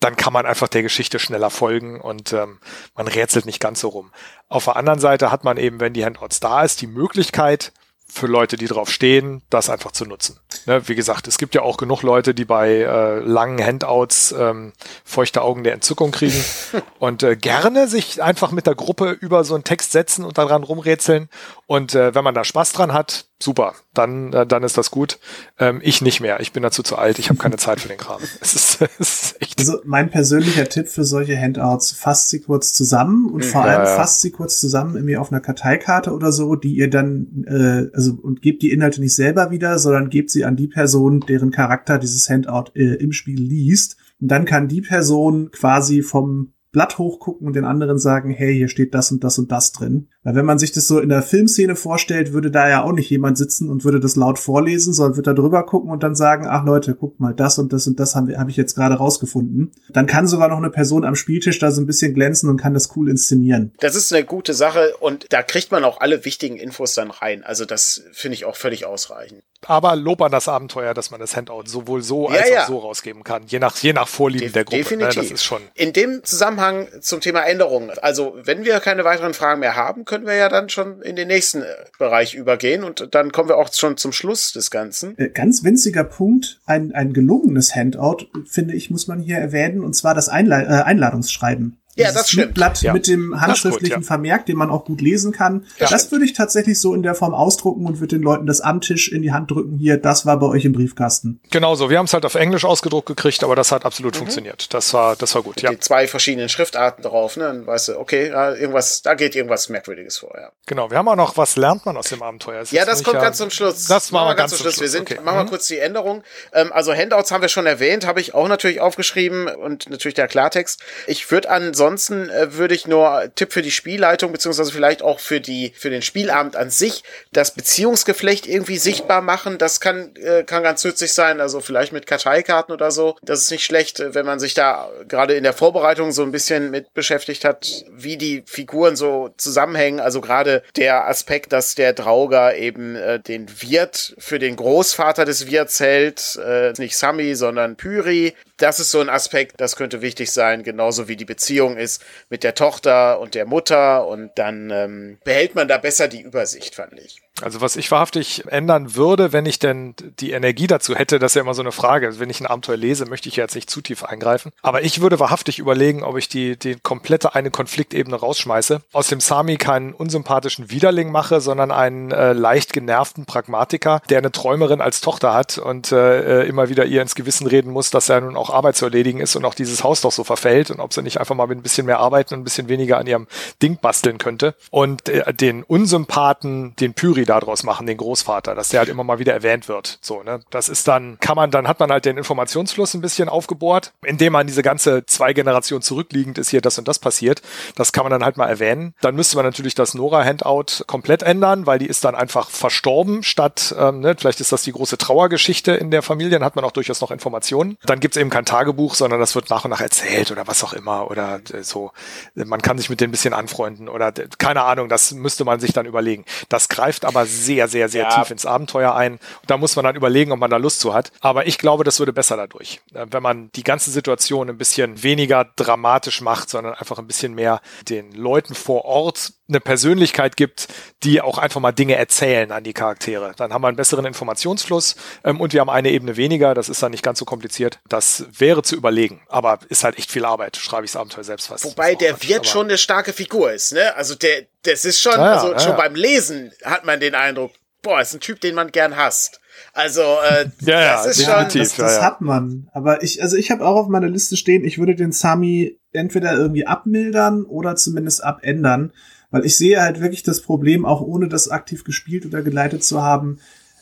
[0.00, 2.58] Dann kann man einfach der Geschichte schneller folgen und ähm,
[2.94, 4.12] man rätselt nicht ganz so rum.
[4.48, 7.72] Auf der anderen Seite hat man eben, wenn die Handouts da ist, die Möglichkeit,
[8.12, 10.38] für Leute, die drauf stehen, das einfach zu nutzen.
[10.66, 14.72] Ne, wie gesagt, es gibt ja auch genug Leute, die bei äh, langen Handouts ähm,
[15.04, 16.42] feuchte Augen der Entzückung kriegen
[16.98, 20.64] und äh, gerne sich einfach mit der Gruppe über so einen Text setzen und daran
[20.64, 21.28] rumrätseln.
[21.70, 25.20] Und äh, wenn man da Spaß dran hat, super, dann, äh, dann ist das gut.
[25.56, 26.40] Ähm, ich nicht mehr.
[26.40, 27.20] Ich bin dazu zu alt.
[27.20, 28.20] Ich habe keine Zeit für den Kram.
[28.40, 29.60] Es ist, es ist echt.
[29.60, 33.86] Also mein persönlicher Tipp für solche Handouts, fasst sie kurz zusammen und vor ja, allem
[33.86, 33.94] ja.
[33.94, 38.18] fasst sie kurz zusammen irgendwie auf einer Karteikarte oder so, die ihr dann, äh, also
[38.20, 41.98] und gebt die Inhalte nicht selber wieder, sondern gebt sie an die Person, deren Charakter
[41.98, 43.96] dieses Handout äh, im Spiel liest.
[44.20, 48.68] Und dann kann die Person quasi vom Blatt hochgucken und den anderen sagen, hey, hier
[48.68, 50.08] steht das und das und das drin.
[50.22, 53.10] Weil wenn man sich das so in der Filmszene vorstellt, würde da ja auch nicht
[53.10, 56.46] jemand sitzen und würde das laut vorlesen, sondern würde da drüber gucken und dann sagen,
[56.48, 59.72] ach Leute, guck mal, das und das und das habe hab ich jetzt gerade rausgefunden.
[59.88, 62.74] Dann kann sogar noch eine Person am Spieltisch da so ein bisschen glänzen und kann
[62.74, 63.72] das cool inszenieren.
[63.80, 67.42] Das ist eine gute Sache und da kriegt man auch alle wichtigen Infos dann rein.
[67.42, 69.42] Also das finde ich auch völlig ausreichend.
[69.66, 72.62] Aber Lob an das Abenteuer, dass man das Handout sowohl so als ja, ja.
[72.62, 74.76] auch so rausgeben kann, je nach, je nach Vorlieben De der Gruppe.
[74.76, 74.82] Ne?
[74.82, 75.22] Definitiv.
[75.22, 75.62] das ist schon.
[75.74, 77.90] In dem Zusammenhang zum Thema Änderungen.
[78.00, 81.28] Also wenn wir keine weiteren Fragen mehr haben, können wir ja dann schon in den
[81.28, 81.66] nächsten äh,
[81.98, 85.16] Bereich übergehen und dann kommen wir auch schon zum Schluss des Ganzen.
[85.18, 89.94] Äh, ganz winziger Punkt, ein, ein gelungenes Handout, finde ich, muss man hier erwähnen, und
[89.94, 91.80] zwar das Einla äh, Einladungsschreiben.
[92.00, 92.54] Ja, das stimmt.
[92.54, 92.92] Blatt ja.
[92.92, 94.06] mit dem handschriftlichen gut, ja.
[94.06, 95.66] Vermerk, den man auch gut lesen kann.
[95.78, 96.12] Ja, das stimmt.
[96.12, 99.10] würde ich tatsächlich so in der Form ausdrucken und würde den Leuten das am Tisch
[99.10, 99.78] in die Hand drücken.
[99.78, 101.40] Hier, das war bei euch im Briefkasten.
[101.50, 101.90] Genau so.
[101.90, 104.18] Wir haben es halt auf Englisch ausgedruckt gekriegt, aber das hat absolut mhm.
[104.18, 104.72] funktioniert.
[104.72, 105.70] Das war, das war gut, mit ja.
[105.70, 107.44] Die zwei verschiedenen Schriftarten drauf, ne?
[107.44, 110.50] Dann weißt du, okay, irgendwas, da geht irgendwas Merkwürdiges vor, ja.
[110.66, 110.90] Genau.
[110.90, 112.64] Wir haben auch noch, was lernt man aus dem Abenteuer?
[112.70, 113.86] ja, das kommt ganz zum Schluss.
[113.86, 114.74] Das machen wir ganz, zum Schluss.
[114.74, 114.82] Schluss.
[114.82, 115.20] Wir sind, okay.
[115.22, 115.48] machen wir mhm.
[115.48, 116.22] kurz die Änderung.
[116.52, 120.28] Ähm, also Handouts haben wir schon erwähnt, habe ich auch natürlich aufgeschrieben und natürlich der
[120.28, 120.80] Klartext.
[121.06, 125.40] Ich würde ansonsten, äh, würde ich nur Tipp für die Spielleitung, beziehungsweise vielleicht auch für
[125.40, 129.58] die, für den Spielabend an sich, das Beziehungsgeflecht irgendwie sichtbar machen.
[129.58, 131.40] Das kann, äh, kann ganz nützlich sein.
[131.40, 133.16] Also vielleicht mit Karteikarten oder so.
[133.22, 136.70] Das ist nicht schlecht, wenn man sich da gerade in der Vorbereitung so ein bisschen
[136.70, 140.00] mit beschäftigt hat, wie die Figuren so zusammenhängen.
[140.00, 145.50] Also gerade der Aspekt, dass der Drauger eben äh, den Wirt für den Großvater des
[145.50, 150.30] Wirts hält, äh, nicht Sami, sondern Pyri das ist so ein Aspekt, das könnte wichtig
[150.32, 155.18] sein, genauso wie die Beziehung ist mit der Tochter und der Mutter und dann ähm,
[155.24, 157.22] behält man da besser die Übersicht, fand ich.
[157.42, 161.36] Also was ich wahrhaftig ändern würde, wenn ich denn die Energie dazu hätte, das ist
[161.36, 162.18] ja immer so eine Frage.
[162.18, 164.52] Wenn ich ein Abenteuer lese, möchte ich jetzt nicht zu tief eingreifen.
[164.62, 168.80] Aber ich würde wahrhaftig überlegen, ob ich die, die komplette eine Konfliktebene rausschmeiße.
[168.92, 174.32] Aus dem Sami keinen unsympathischen Widerling mache, sondern einen äh, leicht genervten Pragmatiker, der eine
[174.32, 178.20] Träumerin als Tochter hat und äh, immer wieder ihr ins Gewissen reden muss, dass er
[178.20, 180.92] nun auch Arbeit zu erledigen ist und auch dieses Haus doch so verfällt und ob
[180.92, 183.26] sie nicht einfach mal mit ein bisschen mehr arbeiten und ein bisschen weniger an ihrem
[183.62, 184.54] Ding basteln könnte.
[184.70, 189.18] Und äh, den Unsympathen, den Pyri daraus machen, den Großvater, dass der halt immer mal
[189.18, 189.98] wieder erwähnt wird.
[190.00, 190.40] So, ne?
[190.50, 194.32] Das ist dann, kann man, dann hat man halt den Informationsfluss ein bisschen aufgebohrt, indem
[194.32, 197.42] man diese ganze zwei Generationen zurückliegend ist hier das und das passiert.
[197.76, 198.94] Das kann man dann halt mal erwähnen.
[199.00, 203.74] Dann müsste man natürlich das Nora-Handout komplett ändern, weil die ist dann einfach verstorben, statt,
[203.78, 206.72] ähm, ne, vielleicht ist das die große Trauergeschichte in der Familie, dann hat man auch
[206.72, 207.78] durchaus noch Informationen.
[207.84, 210.72] Dann gibt's eben kein Tagebuch, sondern das wird nach und nach erzählt oder was auch
[210.72, 211.92] immer oder äh, so.
[212.34, 215.72] Man kann sich mit denen ein bisschen anfreunden oder keine Ahnung, das müsste man sich
[215.72, 216.24] dann überlegen.
[216.48, 218.10] Das greift aber sehr, sehr, sehr ja.
[218.10, 219.14] tief ins Abenteuer ein.
[219.14, 221.12] Und da muss man dann überlegen, ob man da Lust zu hat.
[221.20, 222.80] Aber ich glaube, das würde besser dadurch.
[222.94, 227.34] Äh, wenn man die ganze Situation ein bisschen weniger dramatisch macht, sondern einfach ein bisschen
[227.34, 230.68] mehr den Leuten vor Ort eine Persönlichkeit gibt,
[231.02, 233.32] die auch einfach mal Dinge erzählen an die Charaktere.
[233.36, 236.54] Dann haben wir einen besseren Informationsfluss ähm, und wir haben eine Ebene weniger.
[236.54, 237.80] Das ist dann nicht ganz so kompliziert.
[237.88, 240.56] Das wäre zu überlegen, aber ist halt echt viel Arbeit.
[240.56, 241.64] Schreibe ich das Abenteuer selbst fast.
[241.64, 243.94] Wobei der Wirt schon eine starke Figur ist, ne?
[243.96, 245.76] Also der, das ist schon, ja, also ja, schon ja.
[245.76, 247.52] beim Lesen hat man den Eindruck,
[247.82, 249.40] boah, ist ein Typ, den man gern hasst.
[249.72, 251.60] Also äh, ja, ja, das ist definitiv.
[251.60, 252.68] Das, das hat man.
[252.72, 256.32] Aber ich, also ich habe auch auf meiner Liste stehen, ich würde den Sami entweder
[256.34, 258.92] irgendwie abmildern oder zumindest abändern.
[259.30, 263.02] Weil ich sehe halt wirklich das Problem, auch ohne das aktiv gespielt oder geleitet zu
[263.02, 263.38] haben.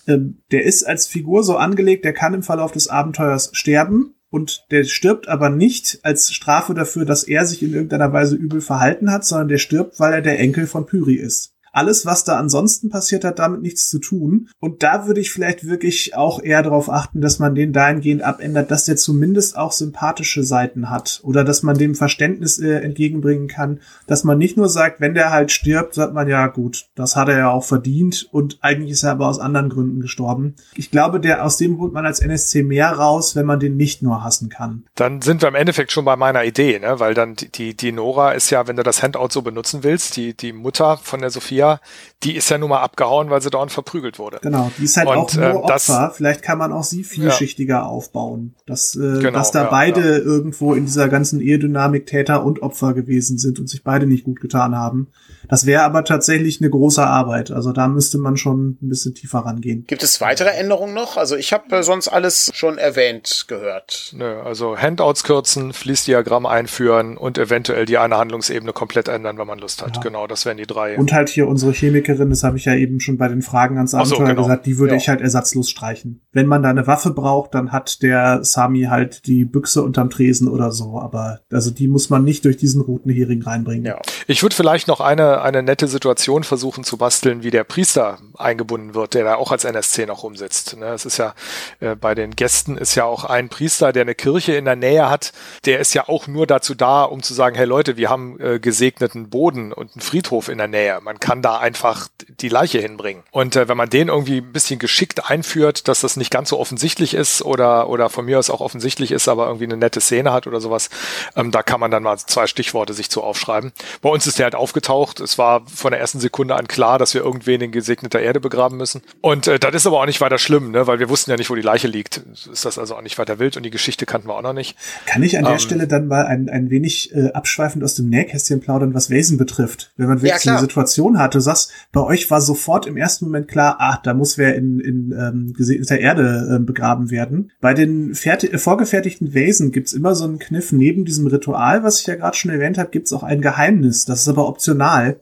[0.06, 4.66] Ähm, der ist als Figur so angelegt, der kann im Verlauf des Abenteuers sterben und
[4.70, 9.10] der stirbt aber nicht als Strafe dafür, dass er sich in irgendeiner Weise übel verhalten
[9.10, 11.54] hat, sondern der stirbt, weil er der Enkel von Pyri ist.
[11.72, 14.48] Alles, was da ansonsten passiert, hat damit nichts zu tun.
[14.58, 18.70] Und da würde ich vielleicht wirklich auch eher darauf achten, dass man den dahingehend abändert,
[18.70, 21.20] dass der zumindest auch sympathische Seiten hat.
[21.22, 25.30] Oder dass man dem Verständnis äh, entgegenbringen kann, dass man nicht nur sagt, wenn der
[25.30, 29.02] halt stirbt, sagt man ja gut, das hat er ja auch verdient und eigentlich ist
[29.02, 30.54] er aber aus anderen Gründen gestorben.
[30.74, 34.02] Ich glaube, der aus dem holt man als NSC mehr raus, wenn man den nicht
[34.02, 34.84] nur hassen kann.
[34.94, 37.00] Dann sind wir im Endeffekt schon bei meiner Idee, ne?
[37.00, 40.34] weil dann die, die, Nora ist ja, wenn du das Handout so benutzen willst, die,
[40.34, 41.80] die Mutter von der Sophia,
[42.22, 44.38] die ist ja nun mal abgehauen, weil sie dauernd verprügelt wurde.
[44.42, 46.12] Genau, die ist halt Und, auch nur das- Opfer.
[46.14, 48.54] Vielleicht kann man auch sie vielschichtiger aufbauen.
[48.66, 50.18] Dass, äh, Genau, dass da ja, beide ja.
[50.18, 54.40] irgendwo in dieser ganzen Ehedynamik Täter und Opfer gewesen sind und sich beide nicht gut
[54.40, 55.08] getan haben.
[55.48, 57.50] Das wäre aber tatsächlich eine große Arbeit.
[57.50, 59.84] Also da müsste man schon ein bisschen tiefer rangehen.
[59.86, 61.16] Gibt es weitere Änderungen noch?
[61.16, 64.12] Also ich habe äh, sonst alles schon erwähnt gehört.
[64.16, 69.58] Nö, also Handouts kürzen, Fließdiagramm einführen und eventuell die eine Handlungsebene komplett ändern, wenn man
[69.58, 69.96] Lust hat.
[69.96, 70.02] Ja.
[70.02, 70.98] Genau, das wären die drei.
[70.98, 73.94] Und halt hier unsere Chemikerin, das habe ich ja eben schon bei den Fragen ans
[73.94, 74.46] Ach so, Abenteuer genau.
[74.46, 74.98] gesagt, die würde Ja.
[74.98, 76.20] ich halt ersatzlos streichen.
[76.32, 80.48] Wenn man da eine Waffe braucht, dann hat der Sami halt die Büchse unterm Tresen
[80.48, 81.00] oder so.
[81.00, 83.84] Aber also die muss man nicht durch diesen roten Hering reinbringen.
[83.86, 83.98] Ja.
[84.26, 88.94] Ich würde vielleicht noch eine, eine nette Situation versuchen zu basteln, wie der Priester eingebunden
[88.94, 90.76] wird, der da auch als NSC noch rumsitzt.
[90.78, 91.34] Ne, Es ist ja,
[91.80, 95.08] äh, bei den Gästen ist ja auch ein Priester, der eine Kirche in der Nähe
[95.10, 95.32] hat,
[95.64, 98.58] der ist ja auch nur dazu da, um zu sagen, hey Leute, wir haben äh,
[98.60, 100.98] gesegneten Boden und einen Friedhof in der Nähe.
[101.02, 102.08] Man kann da einfach
[102.40, 103.22] die Leiche hinbringen.
[103.30, 106.58] Und äh, wenn man den irgendwie ein bisschen geschickt einführt, dass das nicht ganz so
[106.58, 110.32] offensichtlich ist oder, oder von mir aus auch offensichtlich ist, aber irgendwie eine nette Szene
[110.32, 110.90] hat oder sowas,
[111.36, 113.72] ähm, da kann man dann mal zwei Stichworte sich zu aufschreiben.
[114.02, 115.20] Bei uns ist der halt aufgetaucht.
[115.20, 118.76] Es war von der ersten Sekunde an klar, dass wir irgendwen in gesegneter Erde begraben
[118.76, 119.02] müssen.
[119.20, 120.86] Und äh, das ist aber auch nicht weiter schlimm, ne?
[120.86, 122.22] weil wir wussten ja nicht, wo die Leiche liegt.
[122.50, 124.76] Ist das also auch nicht weiter wild und die Geschichte kannten wir auch noch nicht.
[125.06, 128.08] Kann ich an der Ähm, Stelle dann mal ein, ein wenig äh, abschweifend aus dem
[128.08, 129.92] Nähkästchen plaudern, was Wesen betrifft?
[129.96, 130.56] Wenn man wirklich so klar.
[130.56, 134.14] eine Situation hat, du sagst, bei euch war sofort im ersten Moment klar, ach, da
[134.14, 137.50] muss wer in, in ähm, gesegneter Erde äh, begraben werden.
[137.60, 140.72] Bei den äh, vorgefertigten Wesen gibt's immer so einen Kniff.
[140.72, 144.04] Neben diesem Ritual, was ich ja gerade schon erwähnt habe, gibt's auch ein Geheimnis.
[144.04, 145.20] Das ist aber optional.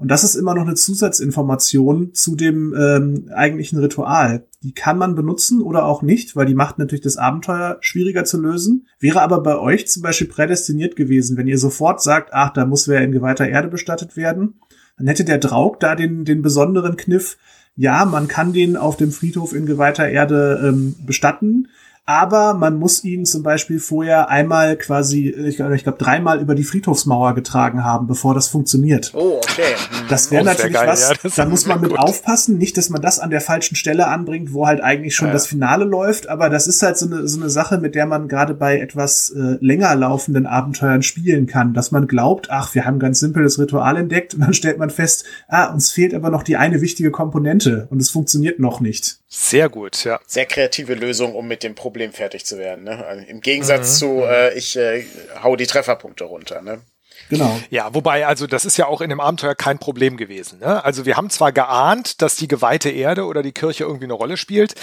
[0.00, 4.46] Und das ist immer noch eine Zusatzinformation zu dem ähm, eigentlichen Ritual.
[4.62, 8.40] Die kann man benutzen oder auch nicht, weil die macht natürlich das Abenteuer schwieriger zu
[8.40, 8.86] lösen.
[8.98, 12.88] Wäre aber bei euch zum Beispiel prädestiniert gewesen, wenn ihr sofort sagt, ach, da muss
[12.88, 14.54] wer in geweihter Erde bestattet werden,
[15.00, 17.38] dann hätte der Draug da den, den besonderen Kniff,
[17.74, 21.68] ja, man kann den auf dem Friedhof in geweihter Erde ähm, bestatten,
[22.06, 26.54] aber man muss ihn zum Beispiel vorher einmal quasi, ich glaube, ich glaub, dreimal über
[26.56, 29.12] die Friedhofsmauer getragen haben, bevor das funktioniert.
[29.14, 29.74] Oh, okay.
[29.90, 30.06] Hm.
[30.08, 31.98] Das wäre Oh, natürlich geil, was, ja, da muss man mit gut.
[32.00, 35.32] aufpassen, nicht, dass man das an der falschen Stelle anbringt, wo halt eigentlich schon Ja.
[35.34, 38.26] das Finale läuft, aber das ist halt so eine, so eine Sache, mit der man
[38.26, 42.98] gerade bei etwas äh, länger laufenden Abenteuern spielen kann, dass man glaubt, ach, wir haben
[42.98, 46.42] ganz simpel das Ritual entdeckt und dann stellt man fest, ah, uns fehlt aber noch
[46.42, 49.19] die eine wichtige Komponente und es funktioniert noch nicht.
[49.32, 50.18] Sehr gut, ja.
[50.26, 52.82] Sehr kreative Lösung, um mit dem Problem fertig zu werden.
[52.84, 53.24] Ne?
[53.28, 53.98] Im Gegensatz Mhm.
[53.98, 55.04] zu, äh, ich äh,
[55.40, 56.62] hau die Trefferpunkte runter.
[56.62, 56.80] Ne?
[57.28, 57.60] Genau.
[57.70, 60.58] Ja, wobei, also das ist ja auch in dem Abenteuer kein Problem gewesen.
[60.60, 60.84] Ne?
[60.84, 64.36] Also wir haben zwar geahnt, dass die geweihte Erde oder die Kirche irgendwie eine Rolle
[64.36, 64.74] spielt,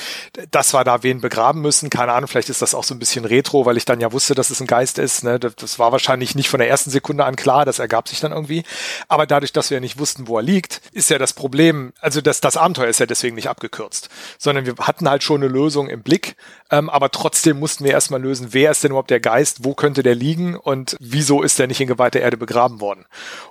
[0.51, 1.89] dass wir da wen begraben müssen.
[1.89, 4.35] Keine Ahnung, vielleicht ist das auch so ein bisschen retro, weil ich dann ja wusste,
[4.35, 5.23] dass es ein Geist ist.
[5.23, 5.39] Ne?
[5.39, 8.31] Das, das war wahrscheinlich nicht von der ersten Sekunde an klar, das ergab sich dann
[8.31, 8.63] irgendwie.
[9.07, 12.21] Aber dadurch, dass wir ja nicht wussten, wo er liegt, ist ja das Problem, also
[12.21, 15.89] das, das Abenteuer ist ja deswegen nicht abgekürzt, sondern wir hatten halt schon eine Lösung
[15.89, 16.35] im Blick,
[16.69, 20.03] ähm, aber trotzdem mussten wir erstmal lösen, wer ist denn überhaupt der Geist, wo könnte
[20.03, 23.05] der liegen und wieso ist der nicht in geweihter Erde begraben worden.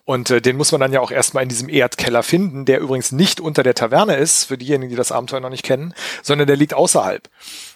[0.04, 3.12] Und äh, den muss man dann ja auch erstmal in diesem Erdkeller finden, der übrigens
[3.12, 6.56] nicht unter der Taverne ist, für diejenigen, die das Abenteuer noch nicht kennen, sondern der
[6.56, 7.28] liegt außerhalb.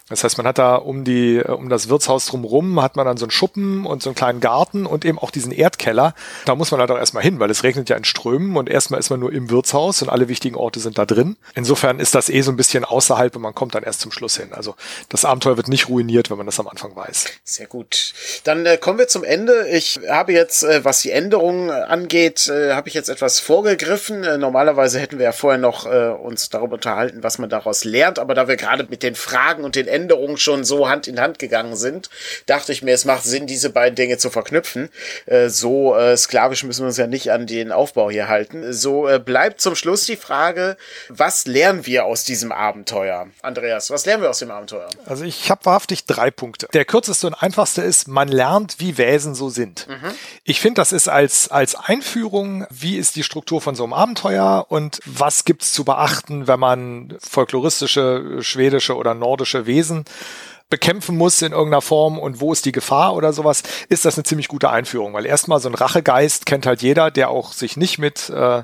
[0.09, 3.17] Das heißt, man hat da um die, äh, um das Wirtshaus drumrum hat man dann
[3.17, 6.13] so einen Schuppen und so einen kleinen Garten und eben auch diesen Erdkeller.
[6.45, 8.99] Da muss man halt auch erstmal hin, weil es regnet ja in Strömen und erstmal
[8.99, 11.37] ist man nur im Wirtshaus und alle wichtigen Orte sind da drin.
[11.55, 14.37] Insofern ist das eh so ein bisschen außerhalb und man kommt dann erst zum Schluss
[14.37, 14.49] hin.
[14.51, 14.75] Also
[15.09, 17.25] das Abenteuer wird nicht ruiniert, wenn man das am Anfang weiß.
[17.43, 18.13] Sehr gut.
[18.43, 19.67] Dann äh, kommen wir zum Ende.
[19.69, 24.23] Ich habe jetzt, äh, was die Änderungen äh, angeht, äh, habe ich jetzt etwas vorgegriffen.
[24.23, 28.19] Äh, normalerweise hätten wir ja vorher noch uns darüber unterhalten, was man daraus lernt.
[28.19, 30.00] Aber da wir gerade mit den Fragen und den Änderungen
[30.37, 32.09] schon so Hand in Hand gegangen sind,
[32.45, 34.89] dachte ich mir, es macht Sinn, diese beiden Dinge zu verknüpfen.
[35.25, 38.73] Äh, so äh, sklavisch müssen wir uns ja nicht an den Aufbau hier halten.
[38.73, 40.77] So äh, bleibt zum Schluss die Frage,
[41.09, 43.27] was lernen wir aus diesem Abenteuer?
[43.41, 44.89] Andreas, was lernen wir aus dem Abenteuer?
[45.05, 46.67] Also ich habe wahrhaftig drei Punkte.
[46.73, 49.87] Der kürzeste und einfachste ist, man lernt, wie Wesen so sind.
[49.87, 50.11] Mhm.
[50.43, 54.65] Ich finde, das ist als, als Einführung, wie ist die Struktur von so einem Abenteuer
[54.69, 59.80] und was gibt's zu beachten, wenn man folkloristische, schwedische oder nordische Wesen
[60.69, 64.23] bekämpfen muss in irgendeiner Form und wo ist die Gefahr oder sowas, ist das eine
[64.23, 67.99] ziemlich gute Einführung, weil erstmal so ein Rachegeist kennt halt jeder, der auch sich nicht
[67.99, 68.63] mit äh,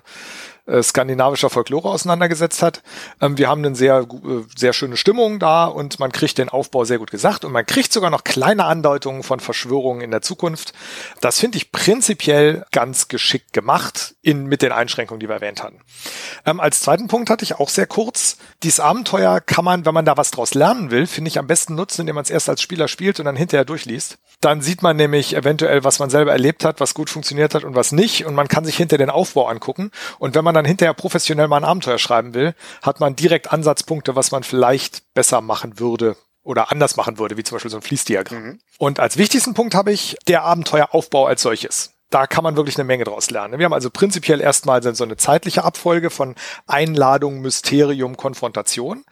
[0.68, 2.84] äh, skandinavischer Folklore auseinandergesetzt hat.
[3.22, 6.84] Ähm, wir haben eine sehr, äh, sehr schöne Stimmung da und man kriegt den Aufbau
[6.86, 10.74] sehr gut gesagt und man kriegt sogar noch kleine Andeutungen von Verschwörungen in der Zukunft.
[11.22, 15.80] Das finde ich prinzipiell ganz geschickt gemacht in, mit den Einschränkungen, die wir erwähnt hatten.
[16.46, 18.38] Ähm, als zweiten Punkt hatte ich auch sehr kurz.
[18.64, 21.76] Dieses Abenteuer kann man, wenn man da was draus lernen will, finde ich am besten
[21.76, 24.18] nutzen, indem man es erst als Spieler spielt und dann hinterher durchliest.
[24.42, 27.74] Dann sieht man nämlich eventuell, was man selber erlebt hat, was gut funktioniert hat und
[27.74, 29.92] was nicht und man kann sich hinter den Aufbau angucken.
[30.20, 34.16] Und wenn man dann hinterher professionell mal ein Abenteuer schreiben will, hat man direkt Ansatzpunkte,
[34.16, 37.84] was man vielleicht besser machen würde oder anders machen würde, wie zum Beispiel so ein
[37.84, 38.44] Fließdiagramm.
[38.44, 38.60] Mhm.
[38.78, 41.92] Und als wichtigsten Punkt habe ich der Abenteueraufbau als solches.
[42.10, 43.60] Da kann man wirklich eine Menge draus lernen.
[43.60, 46.36] Wir haben also prinzipiell erstmal so eine zeitliche Abfolge von
[46.66, 49.04] Einladung, Mysterium, Konfrontation,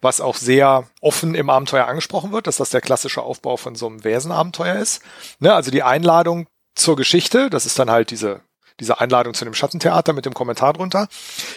[0.00, 3.86] was auch sehr offen im Abenteuer angesprochen wird, dass das der klassische Aufbau von so
[3.86, 5.00] einem Wesen-Abenteuer ist.
[5.38, 8.40] Ne, also die Einladung zur Geschichte, das ist dann halt diese
[8.80, 11.08] diese Einladung zu dem Schattentheater mit dem Kommentar drunter.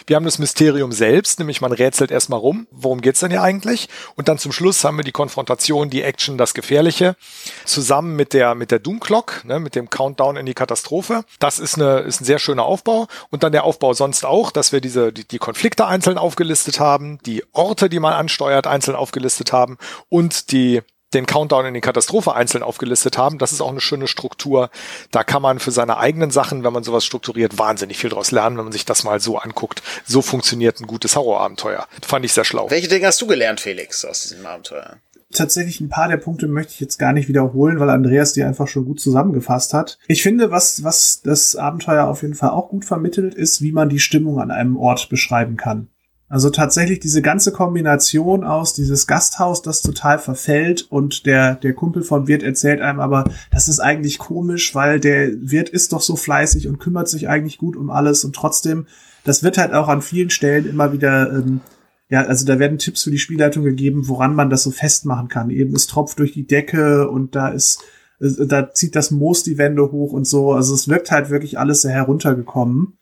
[0.06, 3.88] Wir haben das Mysterium selbst, nämlich man rätselt erstmal rum, worum geht's denn hier eigentlich?
[4.14, 7.16] Und dann zum Schluss haben wir die Konfrontation, die Action, das Gefährliche,
[7.64, 11.24] zusammen mit der, mit der Doom Clock, ne, mit dem Countdown in die Katastrophe.
[11.38, 13.08] Das ist, eine, ist ein sehr schöner Aufbau.
[13.30, 17.18] Und dann der Aufbau sonst auch, dass wir diese, die, die Konflikte einzeln aufgelistet haben,
[17.26, 19.78] die Orte, die man ansteuert, einzeln aufgelistet haben
[20.08, 20.82] und die
[21.14, 23.38] den Countdown in die Katastrophe einzeln aufgelistet haben.
[23.38, 24.70] Das ist auch eine schöne Struktur.
[25.10, 28.56] Da kann man für seine eigenen Sachen, wenn man sowas strukturiert, wahnsinnig viel draus lernen,
[28.58, 29.82] wenn man sich das mal so anguckt.
[30.04, 31.86] So funktioniert ein gutes Horrorabenteuer.
[32.02, 32.70] Fand ich sehr schlau.
[32.70, 34.98] Welche Dinge hast du gelernt, Felix, aus diesem Abenteuer?
[35.34, 38.68] tatsächlich ein paar der Punkte möchte ich jetzt gar nicht wiederholen, weil Andreas die einfach
[38.68, 39.98] schon gut zusammengefasst hat.
[40.06, 43.88] Ich finde, was, was das Abenteuer auf jeden Fall auch gut vermittelt, ist, wie man
[43.88, 45.88] die Stimmung an einem Ort beschreiben kann.
[46.28, 52.02] Also tatsächlich diese ganze Kombination aus dieses Gasthaus, das total verfällt und der, der Kumpel
[52.02, 56.16] von Wirt erzählt einem aber, das ist eigentlich komisch, weil der Wirt ist doch so
[56.16, 58.86] fleißig und kümmert sich eigentlich gut um alles und trotzdem,
[59.24, 61.60] das wird halt auch an vielen Stellen immer wieder, ähm,
[62.08, 65.50] ja, also da werden Tipps für die Spielleitung gegeben, woran man das so festmachen kann.
[65.50, 67.82] Eben es tropft durch die Decke und da ist,
[68.20, 70.52] äh, da zieht das Moos die Wände hoch und so.
[70.52, 72.98] Also es wirkt halt wirklich alles sehr heruntergekommen.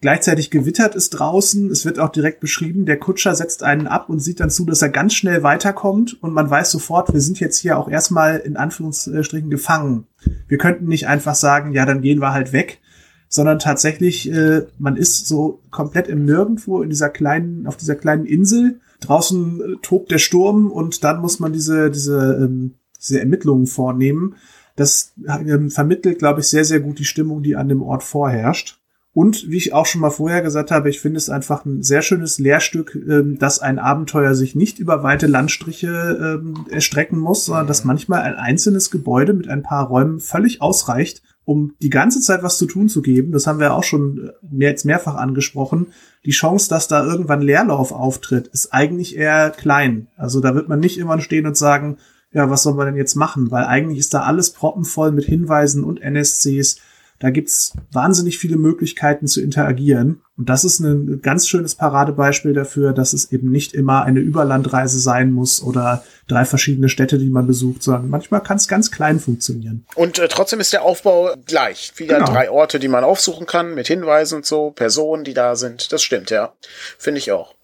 [0.00, 1.70] Gleichzeitig gewittert es draußen.
[1.70, 4.82] Es wird auch direkt beschrieben, der Kutscher setzt einen ab und sieht dann zu, dass
[4.82, 6.22] er ganz schnell weiterkommt.
[6.22, 10.06] Und man weiß sofort, wir sind jetzt hier auch erstmal in Anführungsstrichen gefangen.
[10.46, 12.80] Wir könnten nicht einfach sagen, ja, dann gehen wir halt weg,
[13.28, 18.26] sondern tatsächlich, äh, man ist so komplett im Nirgendwo in dieser kleinen, auf dieser kleinen
[18.26, 18.80] Insel.
[19.00, 24.36] Draußen äh, tobt der Sturm und dann muss man diese, diese, ähm, diese Ermittlungen vornehmen.
[24.76, 28.80] Das ähm, vermittelt, glaube ich, sehr, sehr gut die Stimmung, die an dem Ort vorherrscht.
[29.14, 32.02] Und wie ich auch schon mal vorher gesagt habe, ich finde es einfach ein sehr
[32.02, 37.68] schönes Lehrstück, ähm, dass ein Abenteuer sich nicht über weite Landstriche ähm, erstrecken muss, sondern
[37.68, 42.42] dass manchmal ein einzelnes Gebäude mit ein paar Räumen völlig ausreicht, um die ganze Zeit
[42.42, 43.30] was zu tun zu geben.
[43.30, 45.88] Das haben wir auch schon mehr, jetzt mehrfach angesprochen.
[46.24, 50.08] Die Chance, dass da irgendwann Leerlauf auftritt, ist eigentlich eher klein.
[50.16, 51.98] Also da wird man nicht immer stehen und sagen,
[52.32, 53.52] ja, was soll man denn jetzt machen?
[53.52, 56.80] Weil eigentlich ist da alles proppenvoll mit Hinweisen und NSCs
[57.18, 60.22] da gibt's wahnsinnig viele Möglichkeiten zu interagieren.
[60.36, 64.98] Und das ist ein ganz schönes Paradebeispiel dafür, dass es eben nicht immer eine Überlandreise
[64.98, 69.20] sein muss oder drei verschiedene Städte, die man besucht, sondern manchmal kann es ganz klein
[69.20, 69.86] funktionieren.
[69.94, 71.92] Und äh, trotzdem ist der Aufbau gleich.
[71.96, 72.32] Wieder genau.
[72.32, 75.92] drei Orte, die man aufsuchen kann, mit Hinweisen und so, Personen, die da sind.
[75.92, 76.54] Das stimmt, ja.
[76.98, 77.54] Finde ich auch.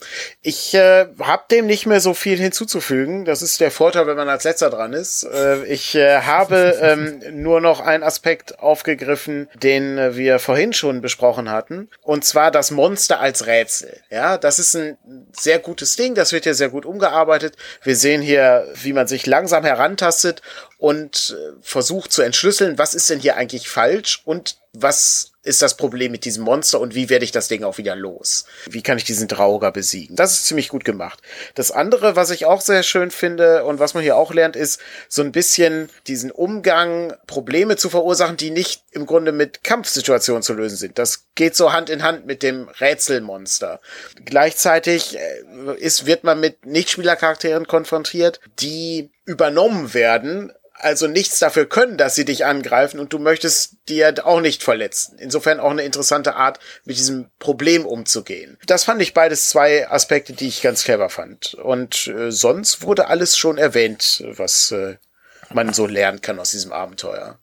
[0.42, 3.24] Ich äh, habe dem nicht mehr so viel hinzuzufügen.
[3.24, 5.24] Das ist der Vorteil, wenn man als letzter dran ist.
[5.24, 11.00] Äh, ich äh, habe ähm, nur noch einen Aspekt aufgegriffen, den äh, wir vorhin schon
[11.00, 11.88] besprochen hatten.
[12.02, 14.02] Und zwar das Monster als Rätsel.
[14.10, 14.98] Ja, das ist ein
[15.32, 16.14] sehr gutes Ding.
[16.14, 17.56] Das wird ja sehr gut umgearbeitet.
[17.82, 20.42] Wir sehen hier, wie man sich langsam herantastet
[20.80, 25.76] und äh, versucht zu entschlüsseln, was ist denn hier eigentlich falsch und was ist das
[25.76, 28.44] Problem mit diesem Monster und wie werde ich das Ding auch wieder los?
[28.66, 30.16] Wie kann ich diesen Drauger besiegen?
[30.16, 31.20] Das ist ziemlich gut gemacht.
[31.54, 34.80] Das andere, was ich auch sehr schön finde und was man hier auch lernt, ist
[35.08, 40.52] so ein bisschen diesen Umgang, Probleme zu verursachen, die nicht im Grunde mit Kampfsituationen zu
[40.52, 40.98] lösen sind.
[40.98, 43.80] Das geht so Hand in Hand mit dem Rätselmonster.
[44.24, 50.52] Gleichzeitig äh, ist, wird man mit Nichtspielercharakteren konfrontiert, die übernommen werden
[50.82, 55.18] also nichts dafür können, dass sie dich angreifen und du möchtest dir auch nicht verletzen.
[55.18, 58.58] Insofern auch eine interessante Art, mit diesem Problem umzugehen.
[58.66, 61.54] Das fand ich beides zwei Aspekte, die ich ganz clever fand.
[61.54, 64.96] Und äh, sonst wurde alles schon erwähnt, was äh,
[65.52, 67.38] man so lernen kann aus diesem Abenteuer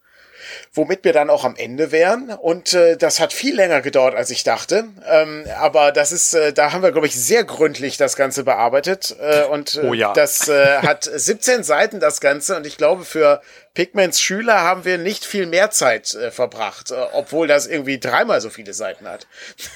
[0.77, 2.29] womit wir dann auch am Ende wären.
[2.29, 4.85] Und äh, das hat viel länger gedauert, als ich dachte.
[5.09, 9.15] Ähm, aber das ist, äh, da haben wir, glaube ich, sehr gründlich das Ganze bearbeitet.
[9.19, 10.13] Äh, und äh, oh ja.
[10.13, 12.55] das äh, hat 17 Seiten, das Ganze.
[12.55, 13.41] Und ich glaube, für
[13.77, 18.49] Pigments Schüler haben wir nicht viel mehr Zeit äh, verbracht, obwohl das irgendwie dreimal so
[18.49, 19.27] viele Seiten hat.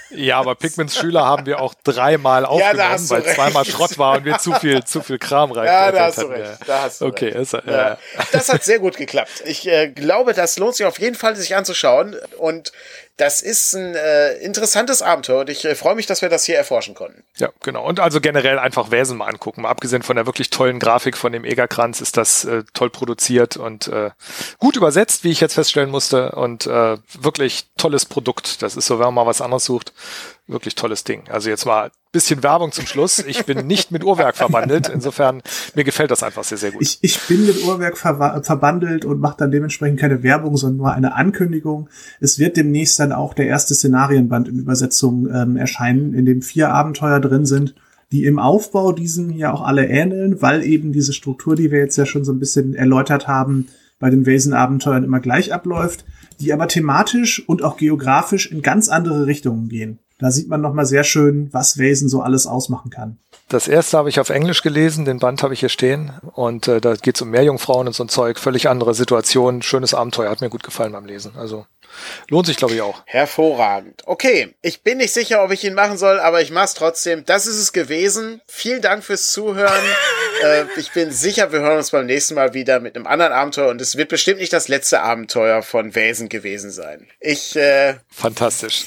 [0.10, 3.36] Ja, aber Pigments Schüler haben wir auch dreimal aufgenommen, ja, weil recht.
[3.36, 5.62] zweimal Schrott war und wir zu viel, zu viel Kram rein.
[5.72, 6.58] Ja, da hast du recht.
[6.66, 7.36] Da hast du okay, recht.
[7.36, 7.98] Ist, ja.
[8.32, 9.44] Das hat sehr gut geklappt.
[9.46, 12.16] Ich glaube, das lohnt sich auf jeden Fall, sich anzuschauen.
[12.38, 12.72] Und
[13.22, 16.58] das ist ein äh, interessantes Abenteuer und ich äh, freue mich, dass wir das hier
[16.58, 17.24] erforschen konnten.
[17.38, 17.86] Ja, genau.
[17.86, 19.62] Und also generell einfach Wesen mal angucken.
[19.62, 23.58] Mal abgesehen von der wirklich tollen Grafik von dem Egerkranz ist das äh, toll produziert
[23.58, 24.10] und äh,
[24.58, 26.32] gut übersetzt, wie ich jetzt feststellen musste.
[26.32, 28.64] Und äh, wirklich tolles Produkt.
[28.64, 29.94] Das ist so, wenn man mal was anderes sucht,
[30.48, 31.30] wirklich tolles Ding.
[31.30, 33.20] Also jetzt mal bisschen Werbung zum Schluss.
[33.20, 34.90] Ich bin nicht mit Uhrwerk verbandelt.
[34.90, 35.42] Insofern,
[35.76, 36.82] mir gefällt das einfach sehr, sehr gut.
[36.82, 40.92] Ich, ich bin mit Uhrwerk ver verbandelt und mache dann dementsprechend keine Werbung, sondern nur
[40.92, 41.90] eine Ankündigung.
[42.20, 46.70] Es wird demnächst dann auch der erste Szenarienband in Übersetzung ähm, erscheinen, in dem vier
[46.70, 47.76] Abenteuer drin sind,
[48.12, 51.98] die im Aufbau diesen ja auch alle ähneln, weil eben diese Struktur, die wir jetzt
[51.98, 53.68] ja schon so ein bisschen erläutert haben,
[54.00, 56.06] bei den Wesen-Abenteuern immer gleich abläuft,
[56.40, 60.00] die aber thematisch und auch geografisch in ganz andere Richtungen gehen.
[60.22, 63.18] Da sieht man nochmal sehr schön, was Wesen so alles ausmachen kann.
[63.48, 66.12] Das erste habe ich auf Englisch gelesen, den Band habe ich hier stehen.
[66.34, 69.96] Und äh, da geht es um Meerjungfrauen und so ein Zeug, völlig andere Situation, schönes
[69.96, 71.32] Abenteuer, hat mir gut gefallen beim Lesen.
[71.36, 71.66] Also
[72.30, 73.04] Lohnt sich, glaube ich, auch.
[73.06, 74.04] Hervorragend.
[74.06, 77.26] Okay, ich bin nicht sicher, ob ich ihn machen soll, aber ich mache es trotzdem.
[77.26, 78.42] Das ist es gewesen.
[78.48, 79.84] Vielen Dank fürs Zuhören.
[80.44, 83.70] äh, ich bin sicher, wir hören uns beim nächsten Mal wieder mit einem anderen Abenteuer
[83.70, 87.08] und es wird bestimmt nicht das letzte Abenteuer von Wesen gewesen sein.
[87.20, 87.56] Ich.
[87.56, 88.86] Äh, Fantastisch.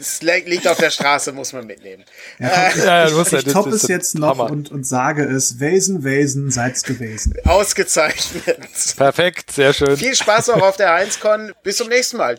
[0.00, 2.04] Es liegt auf der Straße, muss man mitnehmen.
[2.38, 6.50] Ja, äh, ja, ich, ich toppe es jetzt noch und, und sage es: Wesen, Wesen,
[6.50, 7.34] seid's gewesen.
[7.44, 8.58] Ausgezeichnet.
[8.96, 9.96] Perfekt, sehr schön.
[9.96, 11.52] Viel Spaß auch auf der Heinzcon.
[11.62, 12.38] Bis zum nächsten Mal.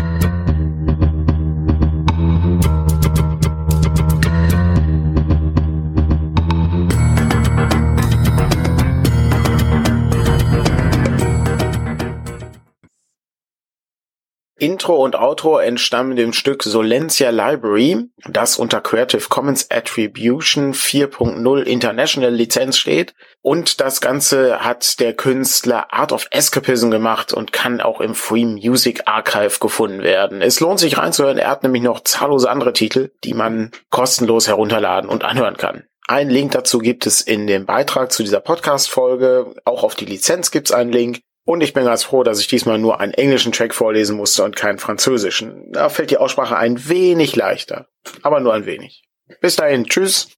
[14.61, 22.29] Intro und Outro entstammen dem Stück Solencia Library, das unter Creative Commons Attribution 4.0 International
[22.31, 23.15] Lizenz steht.
[23.41, 28.45] Und das Ganze hat der Künstler Art of Escapism gemacht und kann auch im Free
[28.45, 30.43] Music Archive gefunden werden.
[30.43, 35.09] Es lohnt sich reinzuhören, er hat nämlich noch zahllose andere Titel, die man kostenlos herunterladen
[35.09, 35.85] und anhören kann.
[36.07, 39.55] Ein Link dazu gibt es in dem Beitrag zu dieser Podcast-Folge.
[39.65, 41.21] Auch auf die Lizenz gibt es einen Link.
[41.43, 44.55] Und ich bin ganz froh, dass ich diesmal nur einen englischen Track vorlesen musste und
[44.55, 45.71] keinen französischen.
[45.71, 47.87] Da fällt die Aussprache ein wenig leichter.
[48.21, 49.03] Aber nur ein wenig.
[49.39, 50.29] Bis dahin, tschüss.